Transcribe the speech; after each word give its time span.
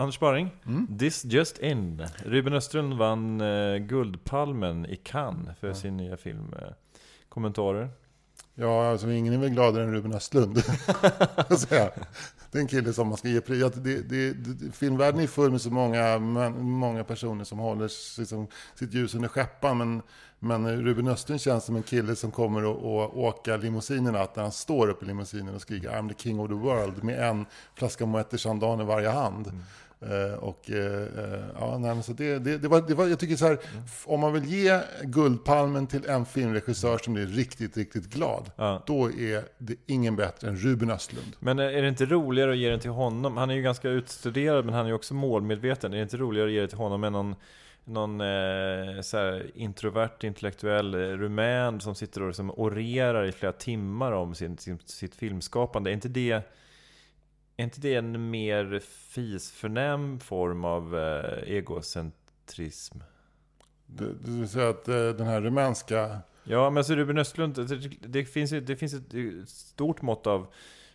Anders 0.00 0.14
Sparring, 0.14 0.50
This 0.98 1.24
Just 1.24 1.58
In. 1.58 2.06
Ruben 2.24 2.52
Östlund 2.52 2.94
vann 2.94 3.40
eh, 3.40 3.76
Guldpalmen 3.76 4.86
i 4.86 4.96
Cannes 4.96 5.58
för 5.58 5.72
sin 5.72 5.96
nya 5.96 6.16
film. 6.16 6.54
Eh, 6.62 6.68
kommentarer? 7.28 7.90
Ja, 8.54 8.90
alltså 8.90 9.10
ingen 9.10 9.34
är 9.34 9.38
väl 9.38 9.50
gladare 9.50 9.84
än 9.84 9.92
Ruben 9.92 10.12
Östlund. 10.12 10.56
Det 12.52 12.58
är 12.58 12.62
en 12.62 12.68
kille 12.68 12.92
som 12.92 13.08
man 13.08 13.16
ska 13.16 13.28
ge 13.28 13.40
pris. 13.40 13.72
Det, 13.74 14.02
det, 14.02 14.32
det, 14.32 14.72
filmvärlden 14.72 15.20
är 15.20 15.26
full 15.26 15.50
med 15.50 15.60
så 15.60 15.70
många, 15.70 16.18
många 16.58 17.04
personer 17.04 17.44
som 17.44 17.58
håller 17.58 18.18
liksom, 18.20 18.46
sitt 18.74 18.94
ljus 18.94 19.14
under 19.14 19.28
skäppan. 19.28 19.78
Men, 19.78 20.02
men 20.38 20.82
Ruben 20.82 21.08
Östlund 21.08 21.40
känns 21.40 21.64
som 21.64 21.76
en 21.76 21.82
kille 21.82 22.16
som 22.16 22.30
kommer 22.30 22.62
att, 22.62 22.76
att 22.76 23.16
åka 23.16 23.56
limousinerna. 23.56 24.20
Att 24.20 24.36
när 24.36 24.42
han 24.42 24.52
står 24.52 24.88
upp 24.88 25.02
i 25.02 25.06
limousinen 25.06 25.54
och 25.54 25.60
skriker 25.60 25.90
I'm 25.90 26.08
the 26.08 26.22
king 26.22 26.40
of 26.40 26.48
the 26.48 26.54
world 26.54 27.04
med 27.04 27.28
en 27.28 27.46
flaska 27.74 28.04
Moët 28.04 28.38
Chandon 28.38 28.80
i 28.80 28.84
varje 28.84 29.08
hand. 29.08 29.46
Eh, 29.46 29.54
och, 30.38 30.70
eh, 30.70 31.02
eh, 31.02 31.40
ja, 31.60 31.78
nej, 31.78 32.02
så 32.02 32.12
det, 32.12 32.38
det, 32.38 32.58
det, 32.58 32.68
var, 32.68 32.80
det 32.88 32.94
var, 32.94 33.06
jag 33.06 33.18
tycker 33.18 33.36
så 33.36 33.46
här, 33.46 33.58
om 34.04 34.20
man 34.20 34.32
vill 34.32 34.44
ge 34.44 34.80
Guldpalmen 35.02 35.86
till 35.86 36.06
en 36.06 36.26
filmregissör 36.26 36.98
som 36.98 37.14
blir 37.14 37.26
riktigt, 37.26 37.76
riktigt 37.76 38.06
glad, 38.06 38.50
Ja. 38.56 38.82
då 38.86 39.10
är 39.10 39.44
det 39.58 39.76
ingen 39.86 40.16
bättre 40.16 40.48
än 40.48 40.56
Ruben 40.56 40.90
Östlund. 40.90 41.36
Men 41.38 41.58
eh, 41.58 41.64
är 41.64 41.82
det 41.82 41.88
inte 41.88 42.04
roligare 42.06 42.50
att 42.50 42.56
ge 42.58 42.70
den 42.70 42.80
till 42.80 42.90
honom? 42.90 43.36
Han 43.36 43.50
är 43.50 43.54
ju 43.54 43.62
ganska 43.62 43.88
utstuderad 43.88 44.64
men 44.64 44.74
han 44.74 44.84
är 44.84 44.88
ju 44.88 44.94
också 44.94 45.14
målmedveten. 45.14 45.92
Är 45.92 45.96
det 45.96 46.02
inte 46.02 46.16
roligare 46.16 46.46
att 46.48 46.52
ge 46.54 46.60
det 46.60 46.68
till 46.68 46.78
honom 46.78 47.04
än 47.04 47.12
någon, 47.12 47.34
någon 47.84 48.20
eh, 48.20 49.00
så 49.02 49.40
introvert, 49.54 50.24
intellektuell 50.24 50.94
eh, 50.94 50.98
rumän 50.98 51.80
som 51.80 51.94
sitter 51.94 52.22
och 52.22 52.28
liksom 52.28 52.50
orerar 52.50 53.24
i 53.24 53.32
flera 53.32 53.52
timmar 53.52 54.12
om 54.12 54.34
sin, 54.34 54.58
sin, 54.58 54.78
sitt 54.84 55.14
filmskapande? 55.14 55.90
Är 55.90 55.94
inte 55.94 56.08
det 56.08 56.42
är 57.60 57.64
inte 57.64 57.80
det 57.80 57.94
en 57.94 58.30
mer 58.30 58.80
fisförnäm 58.84 60.20
form 60.20 60.64
av 60.64 60.98
eh, 60.98 61.54
egocentrism? 61.56 62.98
Det, 63.86 64.04
det 64.04 64.30
vill 64.30 64.48
säga 64.48 64.68
att 64.68 64.88
eh, 64.88 65.08
den 65.08 65.26
här 65.26 65.40
rumänska... 65.40 66.18
Ja, 66.44 66.70
men 66.70 66.78
alltså 66.78 66.94
Ruben 66.94 67.18
Östlund, 67.18 67.54
det, 67.54 67.90
det, 68.08 68.24
finns, 68.24 68.50
det 68.50 68.76
finns 68.76 68.94
ett 68.94 69.48
stort 69.48 70.02
mått 70.02 70.26
av, 70.26 70.46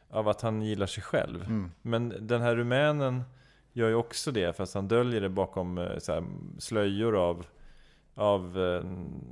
av 0.10 0.28
att 0.28 0.42
han 0.42 0.62
gillar 0.62 0.88
sig 0.88 1.04
själv. 1.04 1.44
Mm. 1.44 1.72
Men 1.82 2.14
den 2.28 2.42
här 2.42 2.56
rumänen 2.56 3.24
gör 3.74 3.90
ju 3.90 3.96
också 3.96 4.32
det, 4.32 4.58
fast 4.58 4.74
han 4.74 4.88
döljer 4.88 5.22
det 5.22 5.30
bakom 5.30 5.78
eh, 5.78 5.98
så 5.98 6.14
här, 6.14 6.24
slöjor 6.60 7.16
av, 7.16 7.46
av 8.18 8.58
eh, 8.58 8.84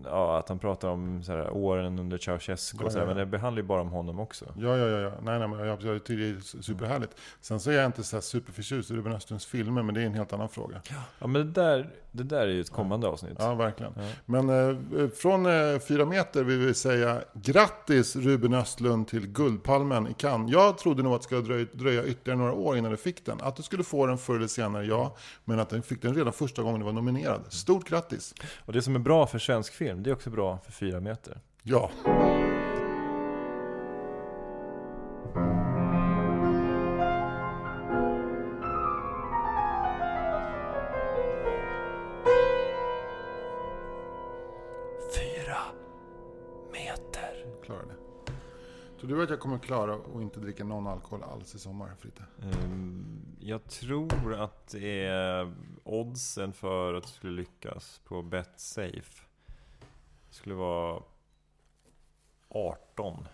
ja, 0.04 0.38
att 0.40 0.50
han 0.50 0.60
pratar 0.60 0.90
om 0.90 1.24
så 1.24 1.32
här, 1.32 1.50
åren 1.50 2.00
under 2.00 2.18
Ceausescu. 2.18 2.84
och 2.86 2.92
Så 2.92 3.00
här, 3.00 3.06
Ja, 3.06 3.12
ja. 3.12 3.16
Men 3.16 3.32
det 3.32 3.38
handlar 3.38 3.62
ju 3.62 3.68
bara 3.68 3.82
om 3.82 3.90
honom 3.90 4.20
också. 4.20 4.46
Ja, 4.58 4.78
ja, 4.78 4.88
ja. 4.88 5.00
ja. 5.00 5.12
Nej, 5.22 5.40
nej, 5.40 5.48
men 5.48 5.60
jag, 5.68 5.84
jag 5.84 6.04
tycker 6.04 6.24
det 6.24 6.30
är 6.30 6.62
superhärligt. 6.62 7.16
Sen 7.42 7.60
så 7.60 7.72
är 7.72 7.76
jag 7.76 7.86
inte 7.86 8.04
så 8.04 8.16
här 8.16 8.22
superförtjust 8.22 8.92
i 8.92 8.94
Ruben 8.94 9.14
Östlunds 9.14 9.46
filmer, 9.46 9.84
men 9.84 9.96
det 9.96 10.02
är 10.02 10.06
en 10.06 10.14
helt 10.14 10.34
annan 10.34 10.50
fråga. 10.50 10.82
Ja, 11.20 11.28
men 11.28 11.34
det 11.34 11.62
där, 11.62 11.90
det 12.12 12.24
där 12.24 12.42
är 12.42 12.52
ju 12.52 12.62
ett 12.62 12.70
kommande 12.72 13.08
avsnitt. 13.08 13.36
Ja, 13.40 13.54
verkligen. 13.56 13.94
Ja. 13.96 14.02
Men 14.26 14.50
eh, 14.50 15.10
från 15.10 15.46
eh, 15.46 15.80
fyra 15.80 16.06
meter 16.06 16.44
vill 16.44 16.60
vi 16.60 16.74
säga 16.74 17.22
grattis 17.34 18.16
Ruben 18.16 18.54
Östlund 18.54 19.08
till 19.08 19.28
Guldpalmen 19.28 20.08
i 20.08 20.14
Cannes. 20.14 20.52
Jag 20.52 20.78
trodde 20.78 21.04
nog 21.04 21.14
att 21.14 21.22
det 21.22 21.26
skulle 21.26 21.42
dröja, 21.42 21.66
dröja 21.74 22.06
ytterligare 22.06 22.40
några 22.40 22.54
år 22.54 22.78
innan 22.78 22.92
du 22.92 22.98
fick 22.98 23.26
den. 23.26 23.42
Att 23.42 23.56
du 23.56 23.64
skulle 23.64 23.84
få 23.84 24.06
den 24.06 24.18
förr 24.18 24.36
eller 24.36 24.48
senare, 24.48 24.86
ja. 24.86 25.16
Men 25.46 25.60
att 25.60 25.70
du 25.70 25.82
fick 25.82 26.02
den 26.02 26.16
redan 26.16 26.34
första 26.34 26.62
gången 26.62 26.80
du 26.80 26.86
var 26.86 26.94
nominerad. 26.94 27.42
Stort 27.50 27.90
grattis! 27.90 28.34
Och 28.74 28.78
det 28.78 28.82
som 28.82 28.96
är 28.96 29.00
bra 29.00 29.28
för 29.28 29.40
svensk 29.40 29.74
film, 29.74 30.04
det 30.04 30.10
är 30.10 30.14
också 30.14 30.30
bra 30.30 30.60
för 30.66 30.72
fyra 30.72 31.00
meter. 31.00 31.42
Ja. 31.64 31.92
Tror 49.04 49.18
du 49.18 49.24
att 49.24 49.30
jag 49.30 49.40
kommer 49.40 49.58
klara 49.60 49.94
att 49.96 50.22
inte 50.22 50.40
dricka 50.40 50.64
någon 50.64 50.88
alkohol 50.88 51.24
alls 51.24 51.56
i 51.56 51.60
sommar, 51.60 51.92
Fritte? 52.00 52.24
Ehm, 52.42 53.36
Jag 53.40 53.64
tror 53.66 54.34
att 54.34 54.68
det 54.68 55.06
är 55.06 55.54
oddsen 55.84 56.54
för 56.54 56.94
att 56.94 57.04
du 57.04 57.10
skulle 57.10 57.34
lyckas 57.42 58.02
på 58.04 58.22
BetSafe. 58.22 59.24
skulle 60.30 60.56
vara 60.56 61.04
18 62.50 63.28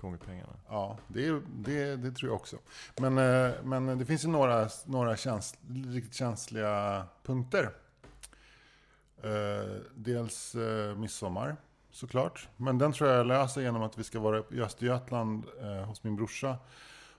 gånger 0.00 0.18
pengarna. 0.18 0.52
Ja, 0.68 0.98
det, 1.08 1.40
det, 1.54 1.96
det 1.96 2.10
tror 2.12 2.30
jag 2.30 2.36
också. 2.36 2.56
Men, 2.96 3.18
eh, 3.18 3.52
men 3.62 3.98
det 3.98 4.06
finns 4.06 4.24
ju 4.24 4.28
några, 4.28 4.68
några 4.86 5.16
käns, 5.16 5.54
riktigt 5.86 6.14
känsliga 6.14 7.06
punkter. 7.22 7.70
Eh, 9.22 9.76
dels 9.94 10.54
eh, 10.54 10.96
midsommar, 10.96 11.56
såklart. 11.94 12.48
Men 12.56 12.78
den 12.78 12.92
tror 12.92 13.10
jag 13.10 13.18
jag 13.18 13.26
löser 13.26 13.60
genom 13.60 13.82
att 13.82 13.98
vi 13.98 14.04
ska 14.04 14.20
vara 14.20 14.42
i 14.50 14.60
Östergötland 14.60 15.44
eh, 15.60 15.84
hos 15.84 16.04
min 16.04 16.16
brorsa 16.16 16.56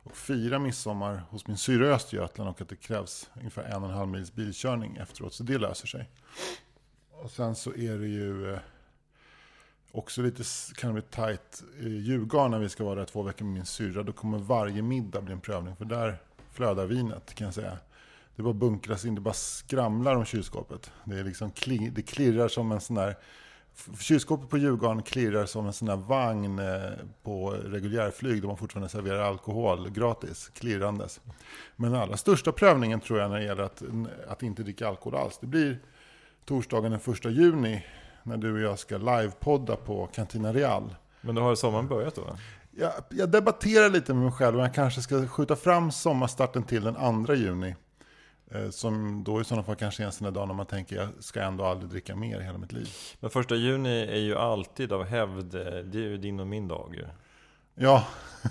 och 0.04 0.18
fira 0.18 0.60
midsommar 0.60 1.24
hos 1.30 1.48
min 1.48 1.58
syrra 1.58 1.88
i 1.88 1.92
Östergötland 1.92 2.50
och 2.50 2.62
att 2.62 2.70
det 2.70 2.76
krävs 2.76 3.30
ungefär 3.38 3.64
en 3.64 3.84
och 3.84 3.90
en 3.90 3.96
halv 3.96 4.10
mils 4.10 4.34
bilkörning 4.34 4.96
efteråt. 4.96 5.34
Så 5.34 5.44
det 5.44 5.58
löser 5.58 5.88
sig. 5.88 6.10
Och 7.12 7.32
sen 7.32 7.56
så 7.56 7.74
är 7.74 7.98
det 7.98 8.08
ju 8.08 8.54
eh, 8.54 8.60
också 9.92 10.22
lite 10.22 10.44
kan 10.76 10.90
det 10.90 10.94
bli 10.94 11.02
tajt 11.02 11.64
i 11.80 11.90
Djurgården 11.90 12.52
när 12.52 12.60
vi 12.60 12.70
ska 12.70 12.84
vara 12.84 12.96
där 12.96 13.06
två 13.06 13.24
veckor 13.24 13.46
med 13.46 13.54
min 13.54 13.66
syrra. 13.66 14.04
Då 14.04 14.12
kommer 14.12 14.38
varje 14.38 14.82
middag 14.82 15.22
bli 15.22 15.34
en 15.34 15.42
prövning. 15.42 15.76
För 15.76 15.86
där 15.86 16.18
flödar 16.52 16.86
vinet 16.86 17.34
kan 17.34 17.46
jag 17.46 17.54
säga. 17.54 17.78
Det 18.36 18.44
bara 18.44 18.54
bunkras 18.54 19.06
in, 19.06 19.16
det 19.16 19.22
bara 19.22 19.34
skramlar 19.34 20.16
om 20.16 20.26
kylskåpet. 20.26 20.92
Det, 21.04 21.20
är 21.20 21.24
liksom 21.24 21.52
det 21.92 22.02
klirrar 22.02 22.48
som 22.48 22.72
en 22.72 22.82
sån 22.82 22.96
där... 22.96 23.16
Kylskåpet 24.00 24.50
på 24.50 24.58
Djurgården 24.58 25.04
klirrar 25.04 25.46
som 25.46 25.66
en 25.66 25.74
sån 25.74 25.88
där 25.88 25.96
vagn 25.96 26.60
eh, 26.60 26.92
på 27.24 27.50
reguljärflyg 27.50 28.42
där 28.42 28.48
man 28.48 28.58
fortfarande 28.58 28.90
serverar 28.90 29.20
alkohol 29.20 29.90
gratis, 29.90 30.52
klirrandes. 30.54 31.22
Men 31.76 31.92
den 31.92 32.02
allra 32.02 32.18
största 32.18 32.52
prövningen 32.52 33.00
tror 33.00 33.20
jag 33.20 33.32
när 33.32 33.40
det 33.40 33.46
gäller 33.46 33.64
att, 33.64 33.84
att 34.28 34.44
inte 34.44 34.64
dricka 34.64 34.88
alkohol 34.88 35.20
alls, 35.20 35.38
det 35.38 35.48
blir 35.48 35.80
torsdagen 36.46 36.92
den 36.92 37.00
första 37.00 37.30
juni 37.30 37.86
när 38.24 38.38
du 38.38 38.54
och 38.54 38.60
jag 38.60 38.80
ska 38.80 38.98
livepodda 38.98 39.76
på 39.76 40.08
Cantina 40.08 40.54
Real. 40.54 40.96
Men 41.22 41.36
då 41.36 41.42
har 41.42 41.56
sommaren 41.56 41.88
börjat 41.88 42.16
då? 42.16 42.38
Jag, 42.72 42.92
jag 43.10 43.30
debatterar 43.30 43.90
lite 43.90 44.14
med 44.14 44.24
mig 44.24 44.32
själv 44.32 44.56
om 44.56 44.62
jag 44.62 44.74
kanske 44.74 45.02
ska 45.02 45.28
skjuta 45.28 45.56
fram 45.56 45.92
sommarstarten 45.92 46.64
till 46.64 46.84
den 46.84 47.26
2 47.26 47.34
juni. 47.34 47.76
Eh, 48.52 48.70
Som 48.70 49.24
då 49.24 49.42
i 49.42 49.44
sådana 49.44 49.64
fall 49.64 49.76
kanske 49.76 50.04
är 50.04 50.06
en 50.06 50.12
sån 50.12 50.26
där 50.26 50.32
dag 50.32 50.48
när 50.48 50.56
man 50.56 50.66
tänker 50.66 50.96
jag 50.96 51.08
ska 51.20 51.42
ändå 51.42 51.66
aldrig 51.66 51.90
dricka 51.92 52.16
mer 52.16 52.40
i 52.40 52.44
hela 52.44 52.58
mitt 52.58 52.72
liv. 52.72 52.90
Men 53.20 53.30
första 53.30 53.56
juni 53.56 54.02
är 54.02 54.20
ju 54.20 54.36
alltid 54.36 54.94
av 54.94 55.04
hävd, 55.04 55.56
eh, 55.56 55.62
det 55.64 55.98
är 55.98 56.02
ju 56.10 56.18
din 56.18 56.40
och 56.40 56.48
min 56.48 56.68
dag 56.68 56.96
ju. 56.96 57.06
Ja, 57.76 58.08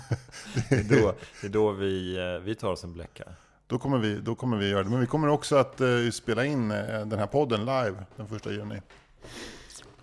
Det 0.69 0.75
är 0.75 1.01
då, 1.01 1.13
det 1.41 1.47
är 1.47 1.51
då 1.51 1.71
vi, 1.71 2.17
eh, 2.17 2.39
vi 2.39 2.55
tar 2.55 2.71
oss 2.71 2.83
en 2.83 2.93
bläcka. 2.93 3.23
då 3.67 3.79
kommer, 3.79 3.97
vi, 3.97 4.15
då 4.19 4.35
kommer 4.35 4.57
vi 4.57 4.69
göra 4.69 4.83
det. 4.83 4.89
Men 4.89 4.99
vi 4.99 5.07
kommer 5.07 5.27
också 5.27 5.55
att 5.55 5.81
spela 6.13 6.45
in 6.45 6.69
den 6.69 7.19
här 7.19 7.27
podden 7.27 7.59
live 7.59 7.95
den 8.15 8.25
1 8.35 8.45
juni. 8.45 8.81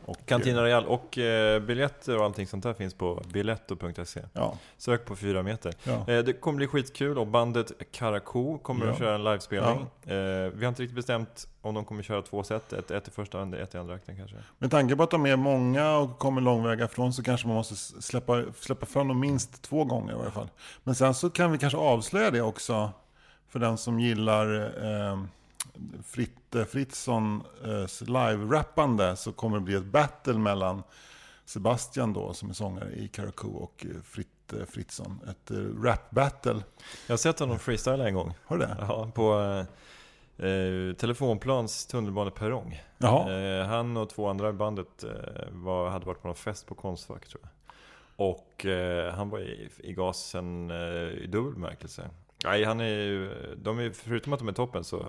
Och, 0.05 0.17
eh, 0.19 0.25
Cantina 0.25 0.65
Real 0.65 0.85
och 0.87 1.19
eh, 1.19 1.61
biljetter 1.63 2.19
och 2.19 2.25
allting 2.25 2.47
sånt 2.47 2.63
där 2.63 2.75
finns 2.75 2.95
på 2.95 3.23
biletto.se. 3.33 4.21
Ja, 4.33 4.59
Sök 4.79 5.05
på 5.05 5.17
fyra 5.17 5.43
meter. 5.43 5.75
ja. 5.85 5.93
Eh, 6.13 6.25
det 6.25 6.33
kommer 6.33 6.57
bli 6.57 6.67
skitkul 6.67 7.19
och 7.19 7.27
bandet 7.27 7.73
Karakou 7.93 8.59
kommer 8.59 8.87
Ja. 8.87 8.93
att 8.93 8.99
köra 8.99 9.15
en 9.15 9.25
livespelning. 9.25 9.79
Eh, 10.07 10.17
vi 10.55 10.65
har 10.65 10.69
inte 10.69 10.83
riktigt 10.83 10.97
bestämt 10.97 11.49
om 11.61 11.75
de 11.75 11.85
kommer 11.85 12.03
köra 12.03 12.23
två 12.23 12.43
set, 12.43 12.73
ett, 12.73 12.91
ett 12.91 13.09
i 13.09 13.11
första 13.11 13.43
och 13.43 13.55
ett 13.55 13.75
i 13.75 13.79
andra 13.79 13.95
akten 13.95 14.17
kanske. 14.17 14.37
Med 14.59 14.71
tanke 14.71 14.97
på 14.97 15.03
att 15.03 15.11
de 15.11 15.27
är 15.27 15.37
många 15.37 15.97
och 15.97 16.19
kommer 16.19 16.41
långväga 16.41 16.85
ifrån 16.85 17.13
så 17.13 17.23
kanske 17.23 17.47
man 17.47 17.57
måste 17.57 17.77
släppa, 18.03 18.45
släppa 18.61 18.87
fram 18.87 19.09
dem 19.09 19.21
minst 19.21 19.63
två 19.63 19.85
gånger 19.85 20.13
i 20.13 20.17
varje 20.17 20.31
fall. 20.31 20.49
Men 20.85 20.95
sen 20.95 21.15
så 21.15 21.31
kan 21.31 21.53
vi 21.53 21.59
kanske 21.59 21.79
avslöja 21.79 22.31
det 22.31 22.41
också 22.43 22.91
för 23.49 23.59
den 23.59 23.79
som 23.79 24.01
gillar 24.01 24.57
eh, 25.11 25.23
Fritte 26.05 26.65
Fritzson 26.65 27.43
eh, 27.65 28.09
live-rappande 28.09 29.17
så 29.17 29.33
kommer 29.33 29.57
det 29.59 29.65
bli 29.65 29.75
ett 29.75 29.85
battle 29.85 30.39
mellan 30.39 30.83
Sebastian 31.45 32.13
då 32.13 32.35
som 32.35 32.51
är 32.51 32.55
sångare 32.55 32.93
i 32.93 33.09
Karakou 33.09 33.55
och 33.55 33.87
eh, 33.89 34.03
Fritte 34.05 34.67
Fritzson. 34.67 35.21
Ett 35.31 35.51
eh, 35.51 35.57
rap-battle. 35.57 36.63
Jag 37.07 37.13
har 37.13 37.17
sett 37.17 37.39
honom 37.39 37.59
freestyla 37.59 38.09
en 38.09 38.15
gång. 38.15 38.35
Har 38.45 38.57
du 38.57 38.65
det? 38.65 38.77
Ja, 38.81 39.11
på 39.15 39.35
eh, 40.47 40.95
Telefonplans 40.95 41.87
tunnelbaneperrong. 41.87 42.83
Eh, 43.29 43.67
han 43.67 43.97
och 43.97 44.11
två 44.11 44.29
andra 44.29 44.49
i 44.49 44.53
bandet 44.53 45.05
eh, 45.05 45.11
var, 45.51 45.91
hade 45.91 46.07
varit 46.07 46.23
på 46.23 46.29
någon 46.29 46.37
fest 46.37 46.67
på 46.67 46.75
Konstfack 46.75 47.29
tror 47.29 47.43
jag. 47.43 47.51
Och 48.17 48.67
eh, 48.67 49.15
han 49.15 49.31
var 49.31 49.39
i, 49.39 49.71
i 49.79 49.93
gasen 49.93 50.71
eh, 50.71 51.09
i 51.09 51.27
dubbel 51.27 51.53
bemärkelse. 51.53 52.11
Nej, 52.45 52.65
han 52.65 52.81
är 52.81 52.85
ju, 52.85 53.31
de 53.63 53.79
är, 53.79 53.91
förutom 53.91 54.33
att 54.33 54.39
de 54.39 54.49
är 54.49 54.53
toppen 54.53 54.85
så 54.85 55.07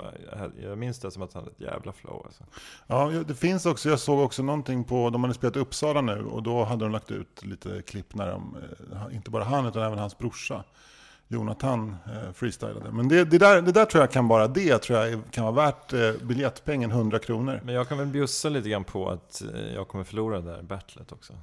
jag, 0.63 0.77
minns 0.77 1.00
det 1.00 1.12
som 1.12 1.21
att 1.21 1.33
han 1.33 1.44
hade 1.44 1.51
ett 1.56 1.62
jävla 1.62 1.94
flow 1.94 2.21
alltså. 2.25 2.44
Ja, 2.88 3.12
det 3.27 3.35
finns 3.35 3.65
också, 3.65 3.89
jag 3.89 4.00
såg 4.00 4.19
också 4.19 4.44
någonting 4.44 4.83
på, 4.83 5.09
de 5.09 5.24
hade 5.24 5.33
spelat 5.33 5.56
Uppsala 5.56 6.01
nu 6.01 6.25
och 6.25 6.44
då 6.44 6.63
hade 6.63 6.85
de 6.85 6.91
lagt 6.91 7.12
ut 7.12 7.45
lite 7.45 7.81
klipp 7.81 8.15
när 8.15 8.31
de, 8.31 8.57
eh, 8.91 9.15
inte 9.15 9.31
bara 9.31 9.44
han 9.44 9.65
utan 9.65 9.83
även 9.83 10.00
hans 10.00 10.18
brorsa 10.18 10.63
Jonathan 11.27 11.95
eh, 12.06 12.31
freestylade. 12.33 12.91
Men 12.91 13.07
det, 13.07 13.25
det, 13.25 13.38
där, 13.38 13.62
det 13.62 13.71
där 13.71 13.85
tror 13.85 14.03
jag 14.03 14.12
kan 14.12 14.27
vara 14.27 14.47
det, 14.47 14.77
tror 14.77 15.00
jag 15.00 15.21
kan 15.31 15.44
vara 15.56 15.65
värt 15.65 15.94
eh, 15.94 16.12
biljettpengen 16.27 16.91
100 16.91 17.19
kronor. 17.19 17.62
Men 17.63 17.75
jag 17.75 17.88
kan 17.89 17.97
väl 17.97 18.07
bjussa 18.07 18.50
lite 18.50 18.69
grann 18.69 18.83
på 18.83 19.09
att 19.09 19.41
jag 19.75 19.88
kommer 19.88 20.03
förlora 20.03 20.41
det 20.41 20.51
där 20.51 20.62
battlet 20.62 21.12
också. 21.12 21.33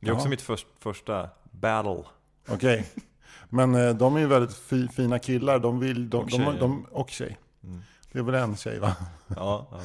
Det 0.00 0.06
är 0.06 0.10
Ja. 0.10 0.16
också 0.16 0.28
mitt 0.28 0.42
först, 0.42 0.66
första 0.78 1.28
battle. 1.50 2.02
Okej. 2.48 2.86
Men 3.48 3.74
eh, 3.74 3.94
de 3.94 4.16
är 4.16 4.20
ju 4.20 4.26
väldigt 4.26 4.56
fi, 4.56 4.88
fina 4.88 5.18
killar, 5.18 5.58
de 5.58 5.80
vill, 5.80 6.10
de, 6.10 6.24
Och 6.24 6.30
tjej, 6.30 6.44
de, 6.44 6.58
de, 6.58 6.86
och 6.90 7.10
tjej. 7.10 7.38
Mm. 7.64 7.82
Det 8.12 8.18
är 8.18 8.22
väl 8.22 8.34
en 8.34 8.56
tjej 8.56 8.78
va? 8.78 8.96
Ja, 9.26 9.68
ja. 9.70 9.78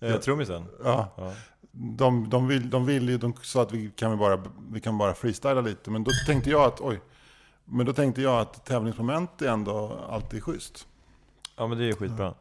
eh, 0.06 0.16
Trummisen. 0.16 0.64
Ja. 0.84 1.08
Ja. 1.16 1.32
De, 1.72 2.30
de, 2.30 2.48
vill, 2.48 2.70
de 2.70 2.86
vill 2.86 3.08
ju, 3.08 3.18
de 3.18 3.34
sa 3.42 3.62
att 3.62 3.72
vi 3.72 3.90
kan, 3.96 4.18
bara, 4.18 4.42
vi 4.70 4.80
kan 4.80 4.98
bara 4.98 5.14
freestyla 5.14 5.60
lite. 5.60 5.90
Men 5.90 6.04
då 6.04 6.10
tänkte 6.26 6.50
jag 6.50 6.62
att, 6.62 6.80
oj. 6.80 7.00
Men 7.64 7.86
då 7.86 7.92
tänkte 7.92 8.22
jag 8.22 8.40
att 8.40 8.64
tävlingsmoment 8.64 9.42
är 9.42 9.48
ändå 9.48 10.06
alltid 10.10 10.42
schysst. 10.44 10.86
ja, 11.56 11.66
men 11.66 11.78
det 11.78 11.84
är 11.84 11.86
ju 11.86 11.94
skitbra. 11.94 12.34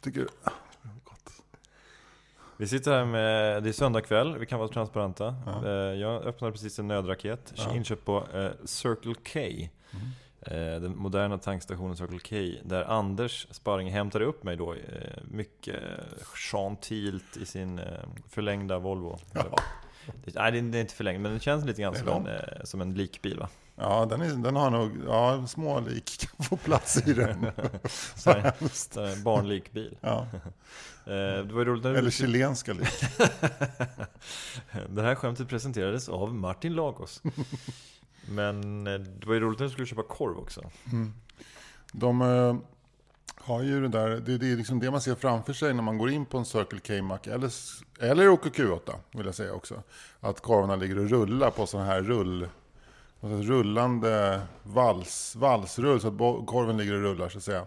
Tycker 0.00 0.28
Vi 2.56 2.66
sitter 2.66 2.92
här 2.92 3.04
med, 3.04 3.62
det 3.62 3.68
är 3.68 3.72
söndag 3.72 4.00
kväll, 4.00 4.38
vi 4.38 4.46
kan 4.46 4.58
vara 4.58 4.68
transparenta. 4.68 5.34
Ja. 5.46 5.66
Eh, 5.68 5.72
Jag 5.72 6.22
öppnade 6.24 6.52
precis 6.52 6.78
en 6.78 6.88
nödraket, 6.88 7.52
Ja. 7.56 7.64
Mm. 7.64 7.76
inköpt 7.76 8.04
på 8.04 8.24
eh, 8.34 8.50
Circle 8.64 9.14
K. 9.32 9.40
Eh, 10.46 10.80
Den 10.80 10.96
moderna 10.96 11.38
tankstationen 11.38 11.96
Circle 11.96 12.18
K. 12.18 12.60
Där 12.68 12.84
Anders 12.84 13.46
Sparring 13.50 13.90
hämtade 13.90 14.24
upp 14.24 14.42
mig 14.44 14.56
då 14.56 14.74
mycket 15.30 15.80
gentilt 16.34 17.36
i 17.36 17.46
sin 17.46 17.80
förlängda 18.28 18.78
Volvo. 18.78 19.18
Ja. 19.32 19.42
Det, 20.24 20.34
nej, 20.34 20.52
det 20.52 20.78
är- 20.78 20.80
inte 20.80 20.94
förlängd, 20.94 21.20
men 21.22 21.30
den 21.30 21.40
känns 21.40 21.64
lite 21.64 21.82
grann 21.82 21.94
som 21.94 22.26
en, 22.26 22.66
som 22.66 22.80
en 22.80 22.94
likbil 22.94 23.38
va? 23.38 23.48
Ja, 23.76 24.06
den, 24.06 24.20
är, 24.20 24.28
den 24.28 24.56
har 24.56 24.70
nog, 24.70 24.90
ja, 25.06 25.46
små 25.46 25.80
lik 25.80 26.18
kan 26.36 26.46
få 26.46 26.56
plats 26.56 26.96
i 27.06 27.12
den. 27.14 27.46
Så 28.14 28.30
här, 28.30 28.52
en 29.12 29.22
barnlikbil. 29.22 29.98
Ja. 30.00 30.26
Eh, 31.06 31.12
Det 31.46 31.52
var 31.52 31.64
roligt 31.64 31.84
när 31.84 31.92
du 31.92 31.98
Eller 31.98 32.10
chilenska 32.10 32.72
lik. 32.72 33.04
Det 34.88 35.02
här 35.02 35.14
skämtet 35.14 35.48
presenterades 35.48 36.08
av 36.08 36.34
Martin 36.34 36.74
Lagos. 36.74 37.22
Men 38.28 38.86
eh, 38.86 38.92
det 38.94 39.26
var 39.26 39.34
ju 39.34 39.40
roligt 39.40 39.58
när 39.58 39.66
du 39.66 39.72
skulle 39.72 39.86
köpa 39.86 40.02
korv 40.02 40.38
också. 40.38 40.70
De 41.92 42.22
eh, 42.22 42.56
har 43.36 43.62
ju 43.62 43.80
det 43.80 43.88
där, 43.88 44.08
det, 44.08 44.38
det 44.38 44.52
är 44.52 44.56
liksom 44.56 44.80
det 44.80 44.90
man 44.90 45.00
ser 45.00 45.14
framför 45.14 45.52
sig 45.52 45.74
när 45.74 45.82
man 45.82 45.98
går 45.98 46.10
in 46.10 46.26
på 46.26 46.38
en 46.38 46.44
Circle 46.44 46.80
K-mack 46.86 47.26
eller, 47.26 47.50
eller 48.00 48.28
åker 48.28 48.50
Q8 48.50 48.94
vill 49.12 49.26
jag 49.26 49.34
säga 49.34 49.52
också. 49.52 49.82
Att 50.20 50.40
korvarna 50.40 50.76
ligger 50.76 50.98
och 50.98 51.10
rullar 51.10 51.50
på 51.50 51.66
sådana 51.66 51.86
här 51.88 52.02
rull, 52.02 52.48
rullande 53.24 54.40
vals, 54.62 55.36
valsrull 55.36 56.00
så 56.00 56.08
att 56.08 56.46
korven 56.46 56.76
ligger 56.76 56.94
och 56.94 57.00
rullar 57.02 57.28
så 57.28 57.38
att 57.38 57.44
säga. 57.44 57.66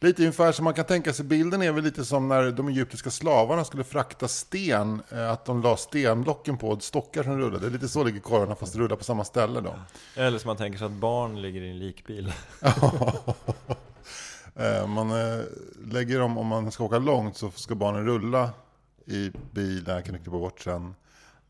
Lite 0.00 0.22
ungefär 0.22 0.52
som 0.52 0.64
man 0.64 0.74
kan 0.74 0.84
tänka 0.84 1.12
sig, 1.12 1.24
bilden 1.24 1.62
är 1.62 1.72
väl 1.72 1.84
lite 1.84 2.04
som 2.04 2.28
när 2.28 2.50
de 2.50 2.68
egyptiska 2.68 3.10
slavarna 3.10 3.64
skulle 3.64 3.84
frakta 3.84 4.28
sten, 4.28 5.02
eh, 5.10 5.30
att 5.30 5.44
de 5.44 5.62
la 5.62 5.76
stenblocken 5.76 6.58
på 6.58 6.78
stockar 6.80 7.22
som 7.22 7.38
rullade. 7.38 7.70
Lite 7.70 7.88
så 7.88 8.04
ligger 8.04 8.20
korvarna 8.20 8.54
fast 8.54 8.76
rullar 8.76 8.96
på 8.96 9.04
samma 9.04 9.24
ställe 9.24 9.60
då. 9.60 9.74
Eller 10.16 10.38
som 10.38 10.48
man 10.48 10.56
tänker 10.56 10.78
sig 10.78 10.86
att 10.86 10.92
barn 10.92 11.42
ligger 11.42 11.60
i 11.60 11.70
en 11.70 11.78
likbil. 11.78 12.32
Eh, 14.56 14.86
Man 14.86 15.10
eh, 15.10 15.40
lägger 15.84 16.18
dem, 16.18 16.38
om 16.38 16.46
man 16.46 16.70
ska 16.72 16.84
åka 16.84 16.98
långt 16.98 17.36
så 17.36 17.50
ska 17.50 17.74
barnen 17.74 18.04
rulla 18.06 18.50
i 19.06 19.32
bilen, 19.50 20.02
kan 20.02 20.12
du 20.14 20.18
klippa 20.20 20.38
bort 20.38 20.60
sen. 20.60 20.94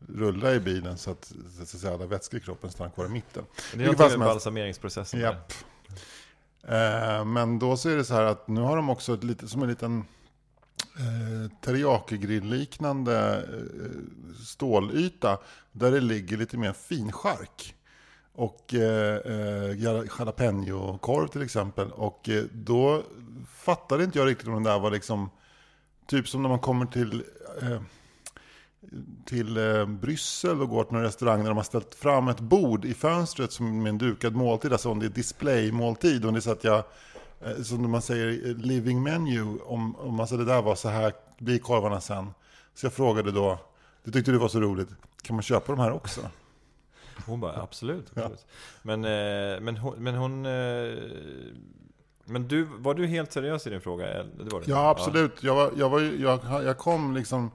Rulla 0.07 0.53
i 0.53 0.59
bilen 0.59 0.97
så 0.97 1.11
att, 1.11 1.33
så 1.57 1.61
att 1.61 1.67
säga, 1.67 1.93
alla 1.93 2.05
vätskor 2.05 2.39
i 2.39 2.43
kroppen 2.43 2.71
stannar 2.71 2.91
kvar 2.91 3.05
i 3.05 3.09
mitten. 3.09 3.43
Det 3.73 3.83
är 3.83 3.85
någonting 3.85 4.19
med 4.19 4.27
balsameringsprocessen. 4.27 5.19
Japp. 5.19 5.53
Eh, 6.67 7.25
Men 7.25 7.59
då 7.59 7.77
så 7.77 7.89
är 7.89 7.95
det 7.95 8.03
så 8.03 8.13
här 8.13 8.23
att 8.23 8.47
nu 8.47 8.61
har 8.61 8.75
de 8.75 8.89
också 8.89 9.13
ett 9.13 9.23
lite, 9.23 9.47
som 9.47 9.63
en 9.63 9.69
liten 9.69 10.05
eh, 10.97 11.51
teriyaki-grill-liknande 11.61 13.37
eh, 13.37 14.43
stålyta 14.45 15.37
där 15.71 15.91
det 15.91 15.99
ligger 15.99 16.37
lite 16.37 16.57
mer 16.57 16.73
finchark. 16.73 17.75
Och 18.33 18.73
eh, 18.73 19.15
eh, 19.15 19.77
jalapeno-korv 19.77 21.27
till 21.27 21.41
exempel. 21.41 21.91
Och 21.91 22.29
eh, 22.29 22.43
då 22.53 23.03
fattade 23.55 24.03
inte 24.03 24.19
jag 24.19 24.27
riktigt 24.27 24.47
om 24.47 24.63
det 24.63 24.69
där 24.69 24.79
var 24.79 24.91
liksom 24.91 25.29
typ 26.07 26.27
som 26.27 26.41
när 26.41 26.49
man 26.49 26.59
kommer 26.59 26.85
till 26.85 27.23
eh, 27.61 27.81
till 29.25 29.57
eh, 29.57 29.85
Bryssel 29.85 30.61
och 30.61 30.69
går 30.69 30.83
till 30.83 30.93
någon 30.93 31.03
restaurang 31.03 31.39
där 31.39 31.47
de 31.47 31.57
har 31.57 31.63
ställt 31.63 31.95
fram 31.95 32.27
ett 32.27 32.39
bord 32.39 32.85
i 32.85 32.93
fönstret 32.93 33.51
som 33.51 33.83
med 33.83 33.89
en 33.89 33.97
dukad 33.97 34.35
måltid. 34.35 34.71
Alltså 34.71 34.89
om 34.89 34.99
det 34.99 35.05
är 35.05 35.09
displaymåltid. 35.09 36.25
Och 36.25 36.33
det 36.33 36.39
är 36.39 36.41
så 36.41 36.51
att 36.51 36.63
jag, 36.63 36.83
eh, 37.41 37.61
som 37.63 37.91
man 37.91 38.01
säger, 38.01 38.55
living 38.55 39.03
menu. 39.03 39.57
Om, 39.65 39.95
om 39.95 40.19
alltså 40.19 40.37
det 40.37 40.45
där 40.45 40.61
var 40.61 40.75
så 40.75 40.89
här, 40.89 41.13
blir 41.37 41.59
korvarna 41.59 42.01
sen. 42.01 42.33
Så 42.73 42.85
jag 42.85 42.93
frågade 42.93 43.31
då, 43.31 43.59
det 44.03 44.11
tyckte 44.11 44.31
du 44.31 44.37
var 44.37 44.47
så 44.47 44.59
roligt, 44.59 44.89
kan 45.21 45.35
man 45.35 45.43
köpa 45.43 45.71
de 45.71 45.81
här 45.81 45.91
också? 45.91 46.21
Hon 47.25 47.39
bara 47.39 47.61
absolut. 47.61 48.09
absolut. 48.09 48.45
Men, 48.81 49.05
eh, 49.05 49.59
men 49.59 49.77
hon... 49.77 49.95
Men, 49.97 50.15
hon 50.15 50.41
men 52.25 52.47
du, 52.47 52.63
var 52.63 52.93
du 52.93 53.07
helt 53.07 53.31
seriös 53.31 53.67
i 53.67 53.69
din 53.69 53.81
fråga? 53.81 54.05
Det 54.23 54.49
var 54.51 54.61
du. 54.61 54.71
Ja, 54.71 54.89
absolut. 54.89 55.43
Jag, 55.43 55.55
var, 55.55 55.71
jag, 55.77 55.89
var, 55.89 56.01
jag, 56.01 56.63
jag 56.63 56.77
kom 56.77 57.15
liksom... 57.15 57.51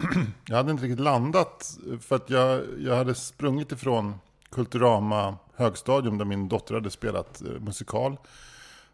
jag 0.46 0.56
hade 0.56 0.70
inte 0.70 0.84
riktigt 0.84 1.00
landat. 1.00 1.78
För 2.00 2.16
att 2.16 2.30
jag, 2.30 2.64
jag 2.78 2.96
hade 2.96 3.14
sprungit 3.14 3.72
ifrån 3.72 4.14
Kulturama 4.50 5.36
högstadium 5.54 6.18
där 6.18 6.24
min 6.24 6.48
dotter 6.48 6.74
hade 6.74 6.90
spelat 6.90 7.42
eh, 7.42 7.60
musikal. 7.60 8.16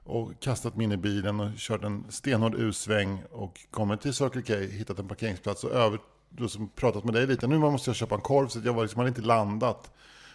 Och 0.04 0.40
kastat 0.40 0.76
mig 0.76 0.84
in 0.84 0.92
i 0.92 0.96
bilen 0.96 1.40
och 1.40 1.50
kört 1.56 1.84
en 1.84 2.04
stenhård 2.08 2.54
U-sväng. 2.54 3.22
Och 3.30 3.60
kommit 3.70 4.00
till 4.00 4.14
Circle 4.14 4.42
K, 4.42 4.54
hittat 4.54 4.98
en 4.98 5.08
parkeringsplats 5.08 5.64
och 5.64 5.70
över, 5.70 5.98
då 6.30 6.48
som 6.48 6.68
pratat 6.68 7.04
med 7.04 7.14
dig 7.14 7.26
lite. 7.26 7.46
Nu 7.46 7.58
måste 7.58 7.90
jag 7.90 7.96
köpa 7.96 8.14
en 8.14 8.20
korv 8.20 8.48
så 8.48 8.60
jag 8.64 8.72
var 8.72 8.82
liksom, 8.82 8.98
hade 8.98 9.08
inte 9.08 9.20
landat 9.20 9.90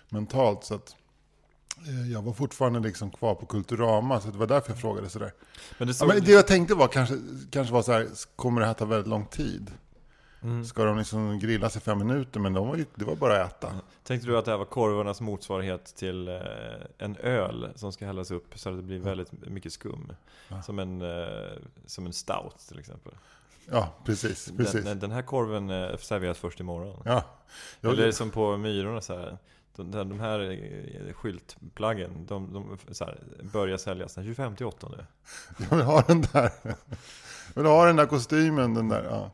mentalt. 0.10 0.64
Så 0.64 0.76
att, 0.76 0.96
eh, 1.88 2.12
jag 2.12 2.22
var 2.22 2.34
fortfarande 2.34 2.80
liksom 2.80 3.12
kvar 3.12 3.36
på 3.36 3.46
Kulturama, 3.46 4.22
så 4.22 4.30
det 4.30 4.38
var 4.38 4.48
därför 4.48 4.72
jag 4.72 4.82
frågade 4.82 5.10
sådär. 5.10 5.34
Men 5.78 5.88
det 5.88 5.92
Ja, 5.92 5.96
såg, 5.96 6.08
men 6.08 6.24
det 6.24 6.32
jag 6.32 6.48
tänkte 6.48 6.76
var 6.76 6.88
kanske, 6.88 7.16
kanske 7.52 7.74
var 7.74 7.82
så 7.82 7.92
här, 7.92 8.08
kommer 8.36 8.62
det 8.62 8.68
här 8.68 8.74
ta 8.74 8.86
väldigt 8.86 9.08
lång 9.08 9.26
tid? 9.26 9.72
Mm. 10.44 10.66
Ska 10.66 10.84
de 10.84 10.98
liksom 10.98 11.40
grillas 11.40 11.78
i 11.78 11.80
fem 11.80 11.98
minuter? 11.98 12.40
Men 12.40 12.54
de 12.54 12.68
var 12.68 12.76
ju, 12.76 12.86
det 12.96 13.06
var 13.06 13.16
bara 13.16 13.44
att 13.44 13.64
äta. 13.64 13.74
Tänkte 14.04 14.28
du 14.28 14.38
att 14.38 14.46
det 14.46 14.52
här 14.52 14.58
var 14.58 14.66
korvarnas 14.66 15.22
motsvarighet 15.22 15.96
till 15.96 16.28
eh, 16.28 16.36
en 16.98 17.18
öl 17.18 17.70
som 17.76 17.92
ska 17.92 18.06
hällas 18.06 18.32
upp 18.32 18.60
så 18.60 18.70
att 18.70 18.76
det 18.76 18.84
blir 18.84 19.00
väldigt 19.00 19.32
mycket 19.32 19.74
skum? 19.74 20.14
Ja. 20.48 20.62
Som, 20.62 20.80
en, 20.80 21.02
eh, 21.02 21.52
som 21.86 22.06
en 22.06 22.14
stout 22.14 22.58
till 22.68 22.80
exempel. 22.80 23.14
Ja, 23.72 23.94
precis. 24.06 24.52
precis. 24.58 24.86
Den, 24.86 25.00
den 25.00 25.12
här 25.12 25.22
korven 25.22 25.70
eh, 25.70 25.98
serveras 25.98 26.38
först 26.38 26.60
imorgon. 26.60 27.02
Ja. 27.06 27.24
Jag, 27.82 27.94
Eller 27.94 28.12
som 28.12 28.30
på 28.30 28.58
Myrorna 28.58 29.02
så 29.02 29.18
här. 29.18 29.38
De, 29.76 29.92
de 29.92 30.20
här 30.20 31.14
skyltplaggen, 31.14 32.26
de, 32.26 32.54
de 32.54 32.78
så 32.92 33.06
här, 33.06 33.20
börjar 33.54 33.78
säljas 33.78 34.16
den 34.16 34.26
25 34.26 34.56
till 34.56 34.66
8 34.66 34.88
nu. 34.90 35.06
jag 35.70 35.78
vill 35.78 35.86
ha 35.86 36.02
den 36.02 36.22
där. 36.22 36.52
Jag 37.54 37.62
vill 37.62 37.72
ha 37.72 37.86
den 37.86 37.96
där 37.96 38.06
kostymen. 38.06 38.74
Den 38.74 38.90
där, 38.90 39.04
ja. 39.04 39.32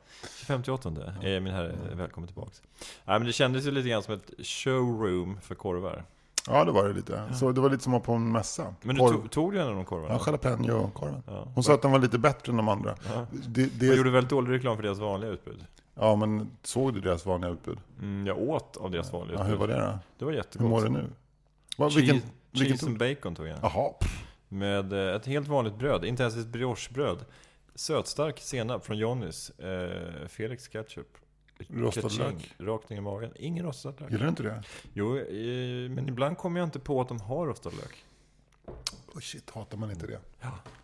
25 0.48 0.64
till 0.64 0.74
8 0.74 0.90
är 1.22 1.40
min 1.40 1.54
herre 1.54 1.76
välkommen 1.94 2.28
tillbaks. 2.28 2.62
Nej 3.06 3.20
men 3.20 3.26
det 3.28 3.34
kändes 3.34 3.66
ju 3.66 3.72
lite 3.72 3.90
grann 3.90 4.04
som 4.04 4.14
ett 4.14 4.32
showroom 4.48 5.38
för 5.42 5.56
korvar. 5.56 6.04
ja, 6.48 6.66
det 6.66 6.72
var 6.72 6.88
det 6.88 6.94
lite. 6.94 7.22
Så 7.34 7.52
det 7.52 7.62
var 7.62 7.70
lite 7.70 7.84
som 7.84 7.94
att 7.94 8.00
vara 8.00 8.06
på 8.06 8.14
en 8.14 8.32
mässa. 8.32 8.76
Men 8.82 8.96
du 8.96 9.02
Korv- 9.02 9.12
tog, 9.12 9.32
tog 9.32 9.52
du 9.54 9.62
en 9.62 9.68
av 9.68 9.76
de 9.76 9.86
korvarna? 9.86 10.14
Ja, 10.14 10.20
jalapeno-korven. 10.26 11.24
Ja. 11.28 11.48
Hon 11.56 11.64
sa 11.64 11.74
att 11.74 11.82
den 11.82 11.92
var 11.92 12.00
lite 12.00 12.18
bättre 12.18 12.52
än 12.52 12.58
de 12.58 12.68
andra. 12.70 12.96
Ja. 13.14 13.26
Det, 13.48 13.66
det, 13.80 13.86
gjorde 13.96 14.10
väldigt 14.10 14.30
dålig 14.30 14.52
reklam 14.54 14.76
för 14.76 14.84
deras 14.84 15.00
vanliga 15.00 15.32
utbud. 15.32 15.66
ja, 15.96 16.16
men 16.16 16.50
såg 16.64 16.94
du 16.94 17.00
deras 17.02 17.26
vanliga 17.26 17.52
utbud? 17.52 17.78
Mm, 18.02 18.28
jag 18.28 18.38
åt 18.40 18.78
av 18.78 18.92
deras 18.92 19.14
vanliga 19.14 19.38
Ja, 19.40 19.44
utbud. 19.44 19.60
hur 19.60 19.68
var 19.68 19.68
det 19.68 19.86
då? 19.86 20.00
Det 20.18 20.26
var 20.26 20.32
Hur 20.32 20.38
jättegott. 20.38 20.70
mår 20.70 20.82
du 20.84 20.90
nu? 20.90 21.06
Cheese, 21.78 21.96
vilken, 22.00 22.22
vilken 22.52 22.78
cheese 22.78 22.86
and 22.86 22.98
bacon 22.98 23.36
tog 23.36 23.48
jag. 23.48 23.58
Jaha, 23.62 23.92
Med 24.50 24.94
eh, 24.94 25.16
ett 25.16 25.26
helt 25.26 25.48
vanligt 25.48 25.76
bröd, 25.76 26.06
inte 26.06 26.24
ens 26.24 26.38
ett 26.38 26.48
briochebröd. 26.48 27.18
Sötstark 27.78 28.40
senap 28.40 28.86
från 28.86 28.98
Johnnys. 28.98 29.50
Eh, 29.50 30.28
Felix 30.28 30.68
ketchup. 30.68 31.08
Rostad 31.70 32.12
lök. 32.18 32.56
Rakt 32.58 32.90
ner 32.90 32.98
i 32.98 33.02
magen. 33.02 33.32
Ingen 33.36 33.66
rostad 33.66 33.94
lök. 34.00 34.12
Gillar 34.12 34.24
du 34.24 34.30
inte 34.30 34.44
det? 34.44 34.64
Jo, 34.94 35.18
eh, 35.18 35.90
men 35.90 36.10
ibland 36.10 36.38
kommer 36.38 36.60
jag 36.60 36.68
inte 36.68 36.80
på 36.80 37.02
att 37.02 37.08
de 37.08 37.20
har 37.20 37.46
rostad 37.46 37.70
lök. 37.70 38.06
Oh 39.16 39.20
shit, 39.20 39.50
hatar 39.50 39.78
man 39.78 39.92
inte 39.92 40.08
det? 40.08 40.20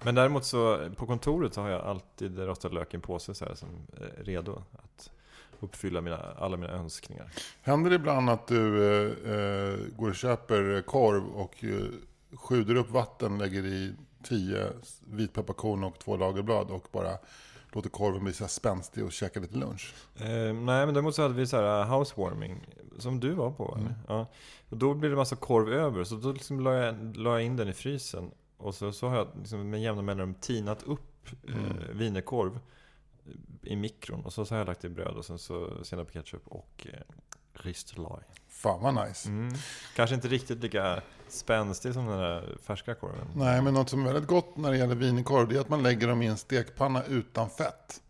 Men 0.03 0.15
däremot 0.15 0.45
så 0.45 0.89
på 0.95 1.05
kontoret 1.05 1.53
så 1.53 1.62
har 1.62 1.69
jag 1.69 1.81
alltid 1.81 2.39
rostad 2.39 2.69
lök 2.69 2.93
i 2.93 2.95
en 2.97 3.01
påse 3.01 3.33
så 3.33 3.45
här, 3.45 3.55
som 3.55 3.69
är 3.97 4.23
redo 4.23 4.63
att 4.71 5.12
uppfylla 5.59 6.01
mina, 6.01 6.17
alla 6.17 6.57
mina 6.57 6.73
önskningar. 6.73 7.31
Händer 7.62 7.89
det 7.89 7.95
ibland 7.95 8.29
att 8.29 8.47
du 8.47 8.85
eh, 8.85 9.33
eh, 9.33 9.79
går 9.97 10.09
och 10.09 10.15
köper 10.15 10.81
korv 10.81 11.25
och 11.25 11.63
eh, 11.63 11.85
sjuder 12.33 12.75
upp 12.75 12.89
vatten, 12.89 13.38
lägger 13.38 13.65
i 13.65 13.93
tio 14.24 14.70
vitpepparkorn 15.00 15.84
och 15.84 16.00
två 16.00 16.18
lagerblad 16.18 16.72
och 16.72 16.88
bara 16.92 17.18
låter 17.72 17.89
korven 17.89 18.24
bli 18.24 18.34
så 18.34 18.44
här 18.44 18.50
spänstig 18.50 19.06
och 19.06 19.12
käkar 19.12 19.42
lite 19.42 19.58
lunch? 19.58 19.94
Eh, 20.15 20.25
nej, 20.27 20.86
men 20.86 20.94
däremot 20.94 21.15
så 21.15 21.22
hade 21.22 21.34
vi 21.34 21.48
så 21.48 21.58
här 21.58 21.82
uh, 21.82 21.98
housewarming, 21.98 22.65
som 22.98 23.20
du 23.20 23.32
var 23.32 23.51
på. 23.51 23.77
eller? 23.80 23.96
Ja. 24.08 24.27
Och 24.70 24.77
då 24.77 24.94
blev 24.94 25.12
det 25.12 25.18
massa 25.18 25.36
korv 25.36 25.74
över, 25.74 26.03
så 26.03 26.15
då 26.15 26.32
liksom 26.32 26.60
la, 26.60 26.74
jag, 26.74 27.18
la 27.18 27.32
jag 27.32 27.44
in 27.44 27.56
den 27.56 27.70
i 27.70 27.74
frysen. 27.74 28.32
Och 28.58 28.75
så, 28.75 28.92
så 28.92 29.08
har 29.08 29.18
jag 29.18 29.27
liksom 29.38 29.70
med 29.70 29.82
jämna 29.82 30.01
mellanrum 30.01 30.34
tinat 30.34 30.84
upp 30.84 31.30
eh, 31.48 31.89
wienerkorv 31.92 32.60
i 33.62 33.75
mikron. 33.75 34.25
Och 34.25 34.34
så, 34.34 34.46
så 34.46 34.53
har 34.53 34.60
jag 34.60 34.68
lagt 34.68 34.86
i 34.86 34.89
bröd 34.89 35.15
och 35.15 35.25
sen 35.25 35.39
så 35.39 35.84
senap 35.84 36.13
ketchup 36.13 36.48
och 36.48 36.88
eh, 36.94 37.00
ristelaj. 37.53 38.24
Fan 38.48 38.82
vad 38.82 39.08
nice. 39.08 39.30
Mm. 39.30 39.53
Kanske 39.96 40.15
inte 40.15 40.27
riktigt 40.27 40.63
lika 40.63 41.01
spänstig 41.33 41.93
som 41.93 42.05
den 42.05 42.19
där 42.19 42.57
färska 42.63 42.95
korven. 42.95 43.27
Nej, 43.35 43.61
men 43.61 43.73
något 43.73 43.89
som 43.89 44.05
är 44.05 44.13
väldigt 44.13 44.29
gott 44.29 44.57
när 44.57 44.71
det 44.71 44.77
gäller 44.77 44.95
wienerkorv 44.95 45.47
det 45.47 45.55
är 45.55 45.61
att 45.61 45.69
man 45.69 45.83
lägger 45.83 46.07
dem 46.07 46.21
i 46.21 46.27
en 46.27 46.37
stekpanna 46.37 47.03
utan 47.03 47.49
fett. 47.49 48.01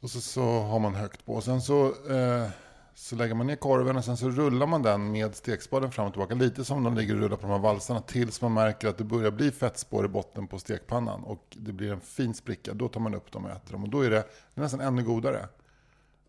Och 0.00 0.10
så, 0.10 0.20
så 0.20 0.60
har 0.60 0.78
man 0.78 0.94
högt 0.94 1.26
på. 1.26 1.40
Sen 1.40 1.62
så, 1.62 1.86
eh, 1.86 2.48
så 2.94 3.16
lägger 3.16 3.34
man 3.34 3.46
ner 3.46 3.56
korven 3.56 3.96
och 3.96 4.04
sen 4.04 4.16
så 4.16 4.30
rullar 4.30 4.66
man 4.66 4.82
den 4.82 5.12
med 5.12 5.34
stekspaden 5.34 5.92
fram 5.92 6.06
och 6.06 6.12
tillbaka. 6.12 6.34
Lite 6.34 6.64
som 6.64 6.84
de 6.84 6.94
ligger 6.94 7.14
och 7.14 7.20
rullar 7.20 7.36
på 7.36 7.42
de 7.42 7.50
här 7.50 7.58
valsarna 7.58 8.00
tills 8.00 8.40
man 8.40 8.54
märker 8.54 8.88
att 8.88 8.98
det 8.98 9.04
börjar 9.04 9.30
bli 9.30 9.50
fettspår 9.50 10.04
i 10.04 10.08
botten 10.08 10.46
på 10.48 10.58
stekpannan. 10.58 11.24
Och 11.24 11.56
det 11.60 11.72
blir 11.72 11.92
en 11.92 12.00
fin 12.00 12.34
spricka. 12.34 12.74
Då 12.74 12.88
tar 12.88 13.00
man 13.00 13.14
upp 13.14 13.32
dem 13.32 13.44
och 13.44 13.50
äter 13.50 13.72
dem. 13.72 13.82
Och 13.84 13.88
då 13.88 14.00
är 14.00 14.10
det, 14.10 14.16
det 14.54 14.60
är 14.60 14.62
nästan 14.62 14.80
ännu 14.80 15.02
godare. 15.02 15.48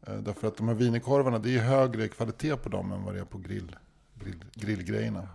Eh, 0.07 0.15
därför 0.15 0.47
att 0.47 0.57
de 0.57 0.67
här 0.67 0.75
wienerkorvarna, 0.75 1.39
det 1.39 1.55
är 1.55 1.59
högre 1.59 2.07
kvalitet 2.07 2.55
på 2.55 2.69
dem 2.69 2.91
än 2.91 3.03
vad 3.03 3.13
det 3.13 3.19
är 3.19 3.25
på 3.25 3.37
grill, 3.37 3.75
grill, 4.15 4.45
grillgrejerna. 4.53 5.27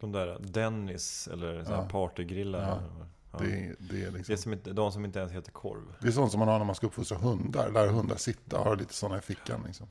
De 0.00 0.12
där 0.12 0.38
Dennis 0.40 1.28
eller 1.32 1.64
Ja. 1.70 1.88
partygrillar. 1.90 2.60
Ja. 2.68 3.06
Ja. 3.32 3.38
Det, 3.38 3.44
är, 3.44 3.76
det, 3.78 4.02
är 4.02 4.10
Det 4.10 4.16
liksom, 4.16 4.32
är 4.32 4.36
som 4.36 4.52
inte, 4.52 4.72
de 4.72 4.92
som 4.92 5.04
inte 5.04 5.18
ens 5.18 5.32
heter 5.32 5.52
korv. 5.52 5.94
det 6.00 6.08
är 6.08 6.12
sånt 6.12 6.30
som 6.30 6.38
man 6.38 6.48
har 6.48 6.58
när 6.58 6.66
man 6.66 6.74
ska 6.74 6.86
uppfostra 6.86 7.18
hundar. 7.18 7.70
Lära 7.70 7.90
hundar 7.90 8.16
sitta, 8.16 8.58
ha 8.58 8.74
lite 8.74 8.94
sådana 8.94 9.18
i 9.18 9.20
fickan. 9.20 9.62
Liksom. 9.66 9.86